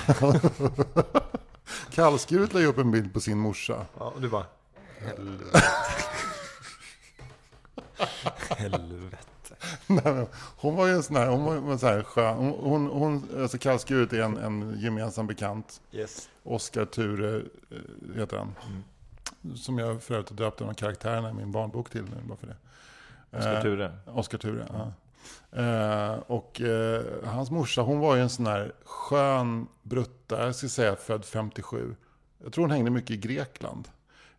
Kallskuret 1.92 2.54
lägger 2.54 2.68
upp 2.68 2.78
en 2.78 2.92
bild 2.92 3.14
på 3.14 3.20
sin 3.20 3.38
morsa. 3.38 3.86
ja, 4.00 4.06
och 4.16 4.22
du 4.22 4.30
bara... 4.30 4.46
Helvete. 5.00 5.62
Helvete. 8.58 9.18
Nej, 9.88 10.28
hon 10.57 10.76
var 10.76 10.88
ju 10.88 10.93
en 10.93 11.03
sån 11.03 11.16
här, 11.16 11.28
hon 11.28 11.43
var 11.43 11.72
en 11.72 11.80
sån 11.80 11.89
här 11.89 12.03
skön, 12.03 12.38
hon, 12.38 12.53
hon, 12.60 12.88
hon, 12.88 13.41
alltså 13.41 13.57
Kallskuret 13.57 14.14
är 14.14 14.22
en, 14.22 14.38
en 14.38 14.80
gemensam 14.80 15.28
bekant. 15.28 15.82
Yes. 15.91 16.30
Oskar 16.43 16.86
Ture 16.86 17.38
eh, 17.38 18.18
heter 18.20 18.38
han. 18.38 18.55
Som 19.55 19.78
jag 19.78 20.03
för 20.03 20.14
övrigt 20.14 20.30
har 20.30 20.38
döpt 20.38 20.62
en 20.62 20.70
av 20.70 20.74
karaktärerna 20.74 21.30
i 21.30 21.34
min 21.34 21.51
barnbok 21.51 21.89
till 21.89 22.03
nu, 22.03 22.28
bara 22.28 22.38
för 22.38 22.47
det. 22.47 22.55
Oskar 23.38 23.55
Eh, 23.55 23.62
Ture. 23.62 23.91
Oskar 24.05 24.38
Ture, 24.38 24.66
ja. 24.74 24.91
Eh, 25.51 26.20
och 26.28 26.62
eh, 26.62 27.03
hans 27.24 27.51
morsa, 27.51 27.82
hon 27.82 27.99
var 27.99 28.16
ju 28.16 28.22
en 28.22 28.30
sån 28.30 28.47
här 28.47 28.72
skön 28.84 29.68
brutta, 29.84 30.45
jag 30.45 30.55
ska 30.55 30.68
säga 30.68 30.95
född 30.95 31.26
57. 31.26 31.95
Jag 32.43 32.53
tror 32.53 32.64
hon 32.64 32.72
hängde 32.72 32.91
mycket 32.91 33.12
i 33.12 33.18
Grekland. 33.18 33.88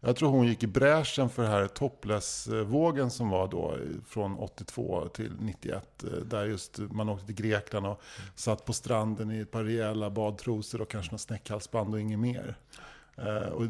Jag 0.01 0.17
tror 0.17 0.31
hon 0.31 0.47
gick 0.47 0.63
i 0.63 0.67
bräschen 0.67 1.29
för 1.31 1.43
den 1.43 1.51
här 1.53 1.67
topless-vågen 1.67 3.11
som 3.11 3.29
var 3.31 3.49
då 3.49 3.77
från 4.09 4.37
82 4.39 5.09
till 5.09 5.33
91. 5.41 6.05
eh, 6.05 6.11
Där 6.11 6.45
just 6.47 6.79
man 6.79 7.09
åkte 7.09 7.27
till 7.27 7.35
Grekland 7.35 7.87
och 7.87 8.01
satt 8.35 8.65
på 8.65 8.73
stranden 8.73 9.31
i 9.31 9.39
ett 9.39 9.51
par 9.51 9.65
rejäla 9.65 10.11
badtrosor 10.11 10.81
och 10.81 10.91
kanske 10.91 11.13
något 11.13 11.21
snäckhalsband 11.21 11.95
och 11.95 12.01
inget 12.01 12.19
mer. 12.19 12.57
Eh, 13.17 13.49
och 13.49 13.63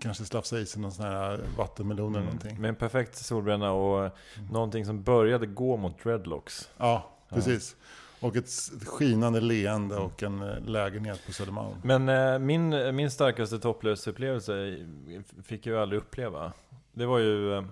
kanske 0.00 0.24
slafsa 0.24 0.58
i 0.58 0.66
sig 0.66 0.82
någon 0.82 0.92
sån 0.92 1.04
här 1.06 1.40
vattenmelon 1.58 2.14
eller 2.14 2.24
någonting. 2.24 2.60
Med 2.60 2.68
en 2.68 2.76
perfekt 2.76 3.16
solbränna 3.16 3.72
och 3.72 4.10
någonting 4.52 4.84
som 4.86 5.02
började 5.02 5.46
gå 5.46 5.76
mot 5.76 6.02
dreadlocks. 6.02 6.68
Ja, 6.76 7.10
precis. 7.28 7.76
Och 8.20 8.36
ett 8.36 8.50
skinande 8.86 9.40
leende 9.40 9.96
och 9.96 10.22
en 10.22 10.42
eh, 10.42 10.64
lägenhet 10.64 11.26
på 11.26 11.32
Södermalm. 11.32 11.76
Men 11.84 12.08
eh, 12.08 12.38
min, 12.38 12.72
eh, 12.72 12.92
min 12.92 13.10
starkaste 13.10 13.58
topplös-upplevelse 13.58 14.86
fick 15.44 15.66
jag 15.66 15.74
ju 15.74 15.80
aldrig 15.82 16.00
uppleva. 16.00 16.52
Det 16.92 17.06
var 17.06 17.18
ju 17.18 17.54
eh, 17.54 17.64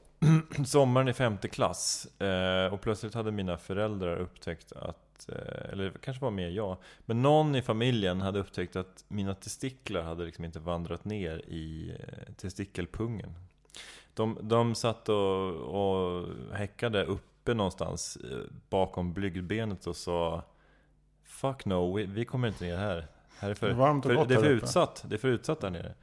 sommaren 0.66 1.08
i 1.08 1.12
femte 1.12 1.48
klass. 1.48 2.06
Eh, 2.20 2.72
och 2.72 2.80
plötsligt 2.80 3.14
hade 3.14 3.32
mina 3.32 3.58
föräldrar 3.58 4.16
upptäckt 4.16 4.72
att, 4.72 5.28
eh, 5.28 5.72
eller 5.72 5.84
det 5.84 5.98
kanske 6.00 6.24
var 6.24 6.30
mer 6.30 6.48
jag, 6.48 6.76
men 7.06 7.22
någon 7.22 7.54
i 7.54 7.62
familjen 7.62 8.20
hade 8.20 8.38
upptäckt 8.38 8.76
att 8.76 9.04
mina 9.08 9.34
testiklar 9.34 10.02
hade 10.02 10.24
liksom 10.24 10.44
inte 10.44 10.58
vandrat 10.58 11.04
ner 11.04 11.38
i 11.38 11.96
testikelpungen. 12.36 13.34
De, 14.14 14.38
de 14.42 14.74
satt 14.74 15.08
och, 15.08 15.50
och 15.54 16.26
häckade 16.52 17.04
uppe 17.48 17.54
någonstans 17.54 18.16
eh, 18.16 18.38
bakom 18.70 19.12
blygdbenet 19.12 19.86
och 19.86 19.96
sa 19.96 20.42
Fuck 21.24 21.64
no, 21.64 21.96
vi, 21.96 22.06
vi 22.06 22.24
kommer 22.24 22.48
inte 22.48 22.64
ner 22.64 22.76
här. 22.76 23.06
här 23.38 23.50
är 23.50 23.54
för, 23.54 23.66
Det 23.66 23.72
är 23.72 23.76
varmt 23.76 24.04
och 24.04 24.10
för, 24.10 24.16
gott 24.16 24.28
det 24.28 24.34
är 24.34 24.38
för 24.38 24.44
här 24.44 24.52
uppe." 24.52 24.64
utsatt. 24.64 25.04
Det 25.08 25.16
är 25.16 25.18
för 25.18 25.28
utsatt 25.28 25.60
där 25.60 25.70
nere. 25.70 25.94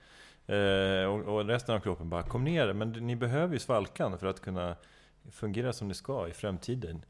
Eh, 0.47 1.09
och, 1.09 1.35
och 1.35 1.45
resten 1.45 1.75
av 1.75 1.79
kroppen 1.79 2.09
bara 2.09 2.23
Kom 2.23 2.43
ner, 2.43 2.73
men 2.73 2.91
ni 2.91 3.15
behöver 3.15 3.53
ju 3.53 3.59
svalkan 3.59 4.17
för 4.17 4.27
att 4.27 4.41
kunna 4.41 4.75
fungera 5.31 5.73
som 5.73 5.87
det 5.87 5.95
ska 5.95 6.27
i 6.27 6.33
framtiden. 6.33 7.05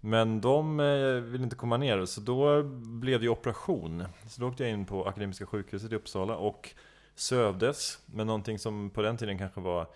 Men 0.00 0.40
de 0.40 0.80
eh, 0.80 1.14
vill 1.32 1.42
inte 1.42 1.56
komma 1.56 1.76
ner, 1.76 2.04
så 2.04 2.20
då 2.20 2.62
blev 3.02 3.20
det 3.20 3.28
operation. 3.28 4.04
Så 4.28 4.40
då 4.40 4.48
åkte 4.48 4.62
jag 4.62 4.72
in 4.72 4.84
på 4.84 5.04
Akademiska 5.04 5.46
sjukhuset 5.46 5.92
i 5.92 5.94
Uppsala 5.94 6.36
och 6.36 6.70
sövdes 7.14 7.98
med 8.06 8.26
någonting 8.26 8.58
som 8.58 8.90
på 8.90 9.02
den 9.02 9.16
tiden 9.16 9.38
kanske 9.38 9.60
var 9.60 9.86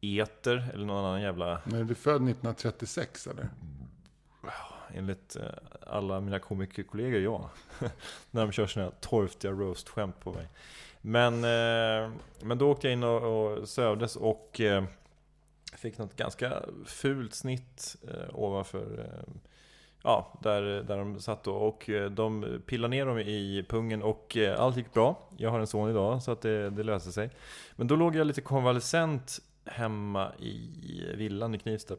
eter 0.00 0.70
eller 0.74 0.86
någon 0.86 1.04
annan 1.04 1.22
jävla 1.22 1.60
Men 1.64 1.80
är 1.80 1.84
du 1.84 1.94
född 1.94 2.14
1936 2.16 3.26
eller? 3.26 3.48
Enligt 4.94 5.36
eh, 5.36 5.42
alla 5.86 6.20
mina 6.20 6.38
komikerkollegor, 6.38 7.20
ja. 7.20 7.50
När 8.30 8.40
de 8.40 8.52
kör 8.52 8.66
sina 8.66 8.90
torftiga 8.90 9.52
roast-skämt 9.52 10.20
på 10.20 10.32
mig. 10.32 10.48
Men, 11.00 11.34
eh, 11.34 12.10
men 12.40 12.58
då 12.58 12.70
åkte 12.70 12.86
jag 12.86 12.92
in 12.92 13.02
och, 13.02 13.22
och 13.22 13.68
sövdes 13.68 14.16
och 14.16 14.60
eh, 14.60 14.84
Fick 15.76 15.98
något 15.98 16.16
ganska 16.16 16.62
fult 16.86 17.34
snitt 17.34 17.96
ovanför 18.32 19.10
Ja, 20.02 20.38
där, 20.42 20.62
där 20.62 20.98
de 20.98 21.20
satt 21.20 21.44
då 21.44 21.54
och 21.54 21.90
de 22.10 22.60
pillade 22.66 22.90
ner 22.90 23.06
dem 23.06 23.18
i 23.18 23.64
pungen 23.68 24.02
och 24.02 24.36
allt 24.56 24.76
gick 24.76 24.92
bra. 24.92 25.28
Jag 25.36 25.50
har 25.50 25.60
en 25.60 25.66
son 25.66 25.90
idag 25.90 26.22
så 26.22 26.30
att 26.32 26.40
det, 26.40 26.70
det 26.70 26.82
löste 26.82 27.12
sig. 27.12 27.30
Men 27.76 27.86
då 27.86 27.96
låg 27.96 28.16
jag 28.16 28.26
lite 28.26 28.40
konvalescent 28.40 29.40
hemma 29.68 30.32
i 30.38 30.70
villan 31.14 31.54
i 31.54 31.58
Knivsta. 31.58 31.96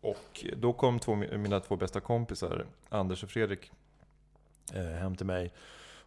Och 0.00 0.44
då 0.56 0.72
kom 0.72 0.98
två, 0.98 1.14
mina 1.14 1.60
två 1.60 1.76
bästa 1.76 2.00
kompisar, 2.00 2.66
Anders 2.88 3.24
och 3.24 3.30
Fredrik, 3.30 3.70
eh, 4.74 4.82
hem 4.82 5.16
till 5.16 5.26
mig 5.26 5.52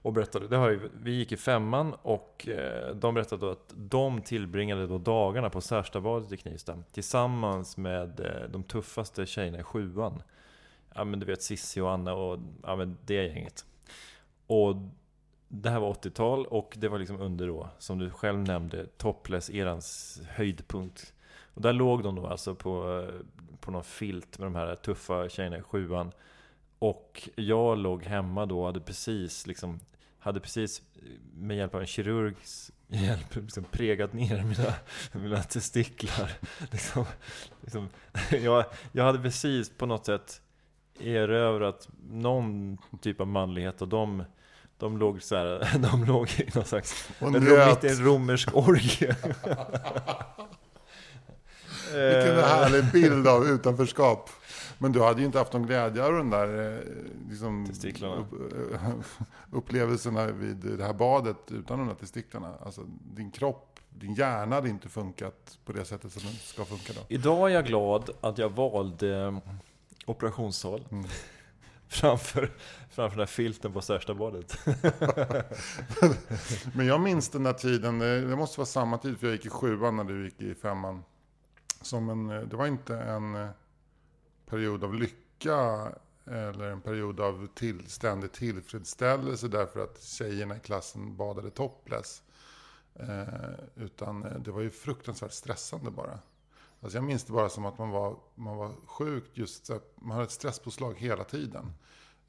och 0.01 0.13
berättade. 0.13 0.47
Det 0.47 0.57
har 0.57 0.69
ju, 0.69 0.89
vi 1.03 1.11
gick 1.11 1.32
i 1.32 1.38
femman 1.38 1.93
och 2.01 2.47
eh, 2.47 2.95
de 2.95 3.13
berättade 3.13 3.45
då 3.45 3.51
att 3.51 3.73
de 3.75 4.21
tillbringade 4.21 4.88
då 4.88 4.97
dagarna 4.97 5.49
på 5.49 5.61
Särstabadet 5.61 6.32
i 6.32 6.38
Knivsta 6.38 6.84
tillsammans 6.91 7.77
med 7.77 8.19
eh, 8.19 8.49
de 8.49 8.63
tuffaste 8.63 9.25
tjejerna 9.25 9.59
i 9.59 9.63
sjuan. 9.63 10.23
Ja 10.95 11.03
men 11.03 11.19
du 11.19 11.25
vet 11.25 11.41
Sissi 11.41 11.82
och 11.82 11.91
Anna 11.91 12.13
och 12.13 12.39
ja, 12.63 12.75
men 12.75 12.97
det 13.05 13.13
gänget. 13.13 13.65
Och 14.47 14.75
det 15.53 15.69
här 15.69 15.79
var 15.79 15.93
80-tal 15.93 16.45
och 16.45 16.73
det 16.77 16.87
var 16.87 16.99
liksom 16.99 17.21
under 17.21 17.47
då, 17.47 17.69
som 17.77 17.99
du 17.99 18.09
själv 18.09 18.39
nämnde, 18.39 18.85
topless-erans 18.97 20.19
höjdpunkt. 20.29 21.13
Och 21.53 21.61
där 21.61 21.73
låg 21.73 22.03
de 22.03 22.15
då 22.15 22.27
alltså 22.27 22.55
på, 22.55 23.05
på 23.59 23.71
någon 23.71 23.83
filt 23.83 24.39
med 24.39 24.45
de 24.45 24.55
här 24.55 24.75
tuffa 24.75 25.29
tjejerna 25.29 25.57
i 25.57 25.61
sjuan. 25.61 26.11
Och 26.79 27.29
jag 27.35 27.77
låg 27.77 28.03
hemma 28.03 28.45
då 28.45 28.59
och 28.59 28.65
hade 28.65 28.79
precis 28.79 29.47
liksom 29.47 29.79
hade 30.19 30.39
precis 30.39 30.81
med 31.33 31.57
hjälp 31.57 31.75
av 31.75 31.81
en 31.81 31.87
kirurgs 31.87 32.71
hjälp 32.87 33.35
liksom 33.35 33.63
pregat 33.63 34.13
ner 34.13 34.43
mina, 34.43 34.73
mina 35.23 35.43
testiklar. 35.43 36.31
Liksom, 36.71 37.05
liksom, 37.61 37.89
jag, 38.31 38.65
jag 38.91 39.03
hade 39.03 39.19
precis 39.19 39.69
på 39.69 39.85
något 39.85 40.05
sätt 40.05 40.41
erövrat 40.99 41.89
någon 42.09 42.77
typ 43.01 43.21
av 43.21 43.27
manlighet 43.27 43.81
och 43.81 43.87
de, 43.87 44.23
de 44.82 44.97
låg 44.97 45.23
så 45.23 45.36
här, 45.36 45.79
de 45.91 46.05
låg 46.05 46.29
i 46.29 46.49
någon 46.55 46.65
slags, 46.65 47.09
mitt 47.19 47.84
i 47.84 47.88
en 47.88 48.05
romersk 48.05 48.55
orgie. 48.55 49.15
Vilken 51.93 52.38
Eh, 52.38 52.45
härlig 52.45 52.91
bild 52.91 53.27
av 53.27 53.47
utanförskap. 53.47 54.29
Men 54.77 54.91
du 54.91 55.01
hade 55.01 55.19
ju 55.19 55.25
inte 55.25 55.38
haft 55.38 55.53
någon 55.53 55.65
glädje 55.65 56.03
av 56.03 56.13
de 56.13 56.29
där 56.29 56.75
eh, 56.75 56.79
liksom, 57.29 57.65
upp, 58.17 58.34
eh, 58.73 58.91
upplevelserna 59.51 60.25
vid 60.25 60.55
det 60.55 60.84
här 60.84 60.93
badet 60.93 61.51
utan 61.51 61.79
de 61.79 61.88
där 61.88 61.95
testiklarna. 61.95 62.53
Alltså, 62.65 62.82
din 63.15 63.32
kropp, 63.32 63.79
din 63.89 64.13
hjärna 64.13 64.55
hade 64.55 64.69
inte 64.69 64.89
funkat 64.89 65.57
på 65.65 65.71
det 65.71 65.86
sättet 65.86 66.11
som 66.11 66.21
den 66.21 66.34
ska 66.34 66.65
funka 66.65 66.93
då. 66.93 67.01
Idag 67.07 67.49
är 67.49 67.53
jag 67.53 67.65
glad 67.65 68.09
att 68.21 68.38
jag 68.38 68.49
valde 68.49 69.41
operationssal 70.05 70.82
framför, 72.01 72.51
framför 72.89 73.17
den 73.17 73.19
här 73.19 73.25
filten 73.25 73.73
på 73.73 73.81
största 73.81 74.13
badet. 74.13 74.57
Men 76.75 76.85
jag 76.85 77.01
minns 77.01 77.29
den 77.29 77.43
där 77.43 77.53
tiden, 77.53 78.01
eh, 78.01 78.29
det 78.29 78.35
måste 78.35 78.59
vara 78.59 78.65
samma 78.65 78.97
tid 78.97 79.19
för 79.19 79.27
jag 79.27 79.35
gick 79.35 79.45
i 79.45 79.49
sjuan 79.49 79.95
när 79.95 80.03
du 80.03 80.25
gick 80.25 80.41
i 80.41 80.55
femman. 80.55 81.03
Som 81.81 82.09
en, 82.09 82.29
eh, 82.29 82.41
det 82.41 82.55
var 82.55 82.67
inte 82.67 82.97
en 82.97 83.35
eh, 83.35 83.49
period 84.45 84.83
av 84.83 84.95
lycka 84.95 85.91
eller 86.25 86.69
en 86.69 86.81
period 86.81 87.19
av 87.19 87.47
till, 87.55 87.89
ständig 87.89 88.31
tillfredsställelse 88.31 89.47
därför 89.47 89.83
att 89.83 90.03
tjejerna 90.03 90.55
i 90.55 90.59
klassen 90.59 91.17
badade 91.17 91.49
topless. 91.49 92.23
Eh, 92.95 93.23
utan 93.75 94.43
det 94.43 94.51
var 94.51 94.61
ju 94.61 94.69
fruktansvärt 94.69 95.31
stressande 95.31 95.91
bara. 95.91 96.19
Alltså 96.82 96.97
jag 96.97 97.03
minns 97.03 97.23
det 97.23 97.34
bara 97.34 97.49
som 97.49 97.65
att 97.65 97.77
man 97.77 97.89
var, 97.89 98.15
man 98.36 98.57
var 98.57 98.71
sjukt 98.86 99.38
just 99.38 99.65
så 99.65 99.73
att 99.75 99.93
man 99.95 100.11
hade 100.11 100.23
ett 100.23 100.32
stresspåslag 100.32 100.99
hela 100.99 101.23
tiden. 101.23 101.73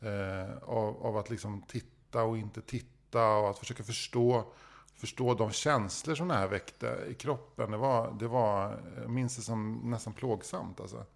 Eh, 0.01 0.63
av, 0.63 1.07
av 1.07 1.17
att 1.17 1.31
liksom 1.31 1.63
titta 1.63 2.23
och 2.23 2.39
inte 2.39 2.63
titta 2.63 3.37
och 3.37 3.51
att 3.51 3.59
försöka 3.59 3.83
förstå, 3.83 4.53
förstå 4.97 5.35
de 5.35 5.51
känslor 5.51 6.15
som 6.15 6.29
det 6.29 6.35
här 6.35 6.49
väckte 6.49 6.99
i 7.09 7.15
kroppen. 7.15 7.71
Det 7.71 7.77
var, 7.77 8.17
det 8.19 8.29
var 8.29 8.81
jag 9.01 9.11
minns 9.11 9.37
det 9.37 9.43
som 9.43 9.81
nästan 9.85 10.13
plågsamt 10.13 10.81
alltså. 10.81 11.07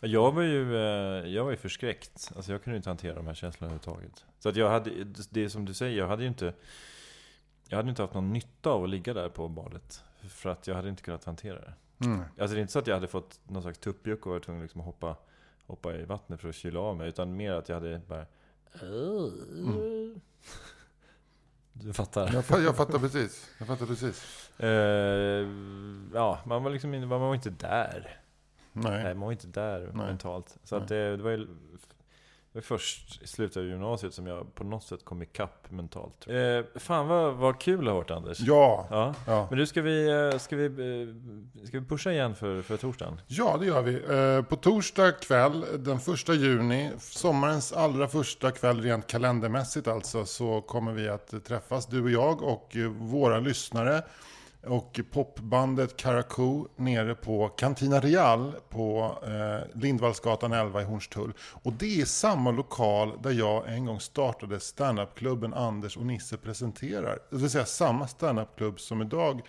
Jag 0.00 0.32
var 0.32 0.42
ju, 0.42 0.76
eh, 0.76 1.28
jag 1.28 1.44
var 1.44 1.50
ju 1.50 1.56
förskräckt. 1.56 2.32
Alltså 2.36 2.52
jag 2.52 2.62
kunde 2.62 2.76
inte 2.76 2.90
hantera 2.90 3.14
de 3.14 3.26
här 3.26 3.34
känslorna 3.34 3.74
överhuvudtaget. 3.74 4.24
Så 4.38 4.48
att 4.48 4.56
jag 4.56 4.70
hade, 4.70 5.04
det 5.30 5.44
är 5.44 5.48
som 5.48 5.64
du 5.64 5.74
säger, 5.74 5.98
jag 5.98 6.08
hade 6.08 6.22
ju 6.22 6.28
inte 6.28 6.54
Jag 7.68 7.76
hade 7.76 7.90
inte 7.90 8.02
haft 8.02 8.14
någon 8.14 8.32
nytta 8.32 8.70
av 8.70 8.84
att 8.84 8.90
ligga 8.90 9.14
där 9.14 9.28
på 9.28 9.48
badet. 9.48 10.02
För 10.28 10.50
att 10.50 10.66
jag 10.66 10.74
hade 10.74 10.88
inte 10.88 11.02
kunnat 11.02 11.24
hantera 11.24 11.60
det. 11.60 11.72
Mm. 12.00 12.20
Alltså 12.38 12.54
det 12.54 12.58
är 12.58 12.60
inte 12.60 12.72
så 12.72 12.78
att 12.78 12.86
jag 12.86 12.94
hade 12.94 13.08
fått 13.08 13.40
någon 13.48 13.62
slags 13.62 13.78
tuppjuck 13.78 14.26
och 14.26 14.32
var 14.32 14.40
tvungen 14.40 14.62
liksom 14.62 14.80
att 14.80 14.86
hoppa, 14.86 15.16
hoppa 15.66 15.94
i 15.94 16.04
vattnet 16.04 16.40
för 16.40 16.48
att 16.48 16.54
kyla 16.54 16.80
av 16.80 16.96
mig. 16.96 17.08
Utan 17.08 17.36
mer 17.36 17.52
att 17.52 17.68
jag 17.68 17.76
hade 17.76 18.00
bara... 18.08 18.26
Du 21.72 21.92
fattar? 21.92 22.30
Jag, 22.34 22.44
fa- 22.44 22.60
jag 22.60 22.76
fattar 22.76 22.98
precis. 22.98 23.50
Jag 23.58 23.68
fattar 23.68 23.86
precis. 23.86 24.50
Eh, 24.60 25.48
ja, 26.14 26.38
man 26.46 26.62
var 26.62 26.70
liksom 26.70 26.90
man 27.08 27.20
var 27.20 27.34
inte 27.34 27.50
där. 27.50 28.20
Nej, 28.72 29.02
Nej. 29.02 29.14
man 29.14 29.24
var 29.24 29.32
inte 29.32 29.46
där 29.46 29.80
Nej. 29.80 30.06
mentalt. 30.06 30.56
Så 30.64 30.76
att 30.76 30.88
det, 30.88 31.16
det 31.16 31.22
var 31.22 31.30
ju 31.30 31.46
det 32.52 32.56
var 32.58 32.62
först 32.62 33.22
i 33.22 33.26
slutet 33.26 33.56
av 33.56 33.64
gymnasiet 33.64 34.14
som 34.14 34.26
jag 34.26 34.54
på 34.54 34.64
något 34.64 34.82
sätt 34.84 35.04
kom 35.04 35.22
ikapp 35.22 35.70
mentalt. 35.70 36.20
tror 36.20 36.36
jag. 36.36 36.58
Eh, 36.58 36.64
fan 36.76 37.08
vad, 37.08 37.34
vad 37.34 37.60
kul 37.60 37.84
det 37.84 37.90
har 37.90 37.96
varit 37.98 38.10
Anders. 38.10 38.40
Ja. 38.40 38.86
Ja. 38.90 39.14
Ja. 39.26 39.46
Men 39.50 39.58
nu 39.58 39.66
ska 39.66 39.82
vi, 39.82 40.08
eh, 40.32 40.38
ska 40.38 40.56
vi, 40.56 40.64
eh, 40.66 41.64
ska 41.66 41.80
vi 41.80 41.86
pusha 41.86 42.12
igen 42.12 42.34
för, 42.34 42.62
för 42.62 42.76
torsdagen? 42.76 43.20
Ja, 43.26 43.56
det 43.60 43.66
gör 43.66 43.82
vi. 43.82 43.94
Eh, 43.94 44.42
På 44.44 44.56
torsdag 44.56 45.12
kväll, 45.12 45.64
den 45.78 46.00
första 46.00 46.34
juni, 46.34 46.90
sommarens 46.98 47.72
allra 47.72 48.08
första 48.08 48.50
kväll 48.50 48.82
rent 48.82 49.06
kalendermässigt 49.06 49.88
alltså, 49.88 50.24
så 50.24 50.60
kommer 50.60 50.92
vi 50.92 51.08
att 51.08 51.44
träffas, 51.44 51.86
du 51.86 52.02
och 52.02 52.10
jag 52.10 52.42
och 52.42 52.76
eh, 52.76 52.88
våra 52.88 53.38
lyssnare 53.38 54.02
och 54.66 55.00
popbandet 55.12 55.96
Karakou 55.96 56.66
nere 56.76 57.14
på 57.14 57.48
Cantina 57.48 58.00
Real 58.00 58.54
på 58.68 59.18
eh, 59.22 59.80
Lindvallsgatan 59.80 60.52
11 60.52 60.82
i 60.82 60.84
Hornstull. 60.84 61.32
Och 61.62 61.72
det 61.72 62.00
är 62.00 62.04
samma 62.04 62.50
lokal 62.50 63.18
där 63.22 63.30
jag 63.30 63.74
en 63.74 63.84
gång 63.84 64.00
startade 64.00 64.60
standupklubben 64.60 65.54
Anders 65.54 65.96
och 65.96 66.06
Nisse 66.06 66.36
presenterar. 66.36 67.18
Det 67.30 67.36
vill 67.36 67.50
säga 67.50 67.64
samma 67.64 68.06
standupklubb 68.06 68.80
som 68.80 69.02
idag 69.02 69.40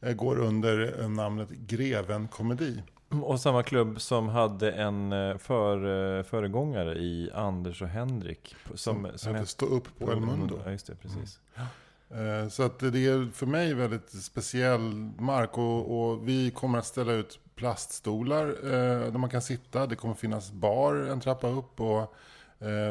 eh, 0.00 0.12
går 0.12 0.38
under 0.38 1.00
eh, 1.00 1.08
namnet 1.08 1.48
Greven 1.50 2.28
Komedi. 2.28 2.82
Och 3.08 3.40
samma 3.40 3.62
klubb 3.62 4.00
som 4.00 4.28
hade 4.28 4.72
en 4.72 5.12
eh, 5.12 5.38
för, 5.38 5.76
eh, 6.18 6.22
föregångare 6.22 6.94
i 6.94 7.30
Anders 7.34 7.82
och 7.82 7.88
Henrik. 7.88 8.56
Som, 8.64 8.76
Som, 8.76 9.18
som 9.18 9.34
hette 9.34 9.46
Stå 9.46 9.66
upp 9.66 9.98
på 9.98 10.12
El 10.12 10.20
Mundo. 10.20 10.60
Ja, 10.64 10.70
just 10.70 10.86
det. 10.86 10.94
Precis. 10.94 11.40
Eh, 11.54 11.62
Eh, 12.10 12.48
så 12.48 12.62
att 12.62 12.78
det 12.78 13.06
är 13.06 13.32
för 13.32 13.46
mig 13.46 13.74
väldigt 13.74 14.10
speciell 14.10 14.94
mark 15.18 15.58
och, 15.58 16.00
och 16.00 16.28
vi 16.28 16.50
kommer 16.50 16.78
att 16.78 16.86
ställa 16.86 17.12
ut 17.12 17.38
plaststolar 17.54 18.48
eh, 18.48 19.12
där 19.12 19.18
man 19.18 19.30
kan 19.30 19.42
sitta. 19.42 19.86
Det 19.86 19.96
kommer 19.96 20.14
finnas 20.14 20.52
bar 20.52 20.94
en 20.94 21.20
trappa 21.20 21.48
upp 21.48 21.80
och 21.80 22.14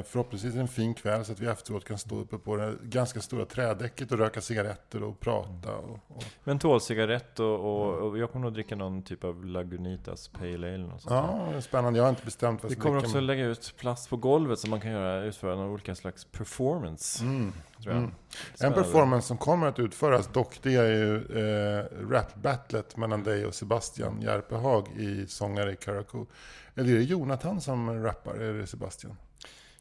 förhoppningsvis 0.05 0.55
en 0.55 0.67
fin 0.67 0.93
kväll 0.93 1.25
så 1.25 1.31
att 1.31 1.39
vi 1.39 1.47
efteråt 1.47 1.85
kan 1.85 1.97
stå 1.97 2.19
uppe 2.19 2.37
på 2.37 2.55
det 2.55 2.75
ganska 2.83 3.21
stora 3.21 3.45
trädäcket 3.45 4.11
och 4.11 4.17
röka 4.17 4.41
cigaretter 4.41 5.03
och 5.03 5.19
prata. 5.19 5.75
Och, 5.75 5.99
och. 6.07 6.23
Mentolcigarett 6.43 7.39
och, 7.39 7.59
och, 7.59 7.93
och 7.93 8.17
jag 8.17 8.31
kommer 8.31 8.43
nog 8.43 8.53
dricka 8.53 8.75
någon 8.75 9.03
typ 9.03 9.23
av 9.23 9.45
Lagunitas 9.45 10.27
Pale 10.27 10.53
Ale. 10.53 10.73
eller 10.73 10.87
Något 10.87 11.01
sånt. 11.01 11.13
Ja, 11.13 11.47
det 11.51 11.57
är 11.57 11.61
spännande. 11.61 11.99
Jag 11.99 12.03
har 12.03 12.09
inte 12.09 12.25
bestämt 12.25 12.63
vad 12.63 12.69
Vi 12.69 12.75
jag 12.75 12.81
ska 12.81 12.89
kommer 12.89 13.03
också 13.03 13.19
lägga 13.19 13.45
ut 13.45 13.73
plast 13.77 14.09
på 14.09 14.17
golvet 14.17 14.59
som 14.59 14.69
man 14.69 14.81
kan 14.81 14.91
göra, 14.91 15.23
utföra 15.23 15.55
någon 15.55 15.69
olika 15.69 15.95
slags 15.95 16.25
performance. 16.25 17.23
Mm. 17.23 17.53
Mm. 17.85 18.11
En 18.59 18.73
performance 18.73 19.27
som 19.27 19.37
kommer 19.37 19.67
att 19.67 19.79
utföras 19.79 20.27
dock, 20.27 20.59
det 20.61 20.75
är 20.75 20.87
ju 20.87 21.15
eh, 21.15 21.85
rap-battlet 22.09 22.97
mellan 22.97 23.23
dig 23.23 23.45
och 23.45 23.55
Sebastian 23.55 24.21
Järpehag 24.21 24.87
i 24.97 25.27
Sångare 25.27 25.71
i 25.71 25.75
Karakou. 25.75 26.25
Eller 26.75 26.89
är 26.89 26.95
det 26.95 27.03
Jonathan 27.03 27.61
som 27.61 28.03
rappar? 28.03 28.33
Eller 28.33 28.53
är 28.53 28.59
det 28.59 28.67
Sebastian? 28.67 29.17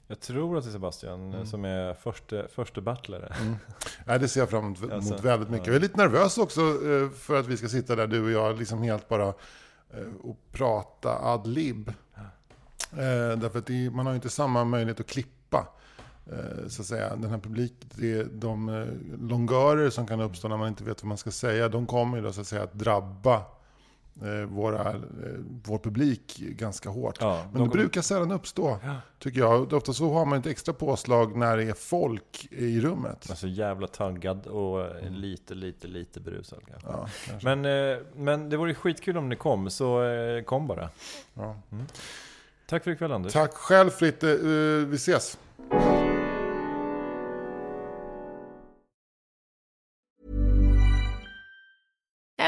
Jag 0.07 0.21
tror 0.21 0.59
att 0.59 0.65
det 0.65 0.71
är 0.71 0.73
Sebastian 0.73 1.33
Mm. 1.35 1.47
som 1.47 1.65
är 1.65 1.95
första, 1.95 2.49
första 2.49 2.81
battlare. 2.81 3.35
Nej, 4.07 4.19
det 4.19 4.29
ser 4.29 4.41
jag 4.41 4.51
fram 4.51 4.65
emot 4.65 4.93
Alltså, 4.93 5.17
väldigt 5.17 5.51
mycket. 5.51 5.67
ja. 5.67 5.73
Jag 5.73 5.77
är 5.77 5.81
lite 5.81 5.97
nervös 5.97 6.39
också 6.39 6.61
eh, 6.61 7.11
för 7.11 7.41
att 7.41 7.47
vi 7.47 7.57
ska 7.57 7.69
sitta 7.69 7.97
där, 7.97 8.07
du 8.07 8.25
och 8.25 8.31
jag, 8.31 8.59
liksom 8.59 8.83
helt 8.83 9.09
bara 9.09 9.29
eh, 9.91 10.07
och 10.23 10.37
prata 10.53 11.19
ad 11.33 11.49
lib. 11.51 11.89
Eh, 12.93 13.39
Därför 13.39 13.59
att 13.59 13.67
det, 13.67 13.91
man 13.91 14.07
har 14.07 14.13
ju 14.13 14.17
inte 14.17 14.31
samma 14.31 14.65
möjlighet 14.65 15.01
att 15.01 15.07
klippa. 15.07 15.69
Så 16.69 16.83
att 16.83 16.87
säga. 16.89 17.17
Den 17.17 17.31
här 17.31 17.39
publik, 17.39 17.73
det, 17.95 18.25
de 18.25 18.87
longörer 19.21 19.91
som 19.91 20.07
kan 20.07 20.21
uppstå 20.21 20.49
när 20.49 20.57
man 20.57 20.69
inte 20.69 20.85
vet 20.85 21.03
vad 21.03 21.09
man 21.09 21.19
ska 21.19 21.31
säga, 21.31 21.69
de 21.69 21.87
kommer 21.87 22.17
ju 22.17 22.23
då 22.23 22.33
så 22.33 22.41
att 22.41 22.47
säga 22.47 22.63
att 22.63 22.73
drabba 22.73 23.43
våra, 24.49 24.91
eh, 24.91 24.97
vår 25.65 25.79
publik 25.79 26.39
ganska 26.39 26.89
hårt. 26.89 27.17
Ja, 27.21 27.43
Men 27.53 27.53
det 27.63 27.69
de- 27.69 27.73
brukar 27.73 28.03
sällan 28.03 28.33
uppstå, 28.33 28.79
tycker 29.19 29.41
jag. 29.41 29.73
Ofta 29.73 29.93
så 29.93 30.13
har 30.13 30.27
man 30.27 30.39
ett 30.39 30.47
extra 30.47 30.75
påslag 30.75 31.37
när 31.37 31.57
det 31.57 31.63
är 31.65 31.73
folk 31.75 32.49
i 32.51 32.81
rummet. 32.81 33.27
Alltså 33.31 33.47
jävla 33.47 33.87
taggad 33.87 34.47
och 34.47 34.81
eh, 34.81 35.11
lite, 35.11 35.55
lite, 35.55 35.87
lite 35.89 36.21
berusad 36.21 36.59
kanske. 36.69 36.89
Ja, 36.89 37.09
kanske. 37.27 37.55
Men, 37.57 37.93
eh, 37.93 37.99
men 38.17 38.49
det 38.49 38.57
vore 38.57 38.71
ju 38.71 38.75
skitkul 38.75 39.17
om 39.17 39.29
ni 39.29 39.37
kom, 39.37 39.71
så 39.71 40.03
eh, 40.05 40.43
kom 40.43 40.67
bara. 40.67 40.89
Ja. 41.35 41.57
Tack 42.67 42.85
för 42.85 42.91
ikväll 42.91 43.13
Anders. 43.13 43.33
Tack 43.33 43.53
själv 43.53 43.91
Fritte, 43.91 44.31
Eh, 44.31 44.87
vi 44.89 44.97
ses. 44.97 45.39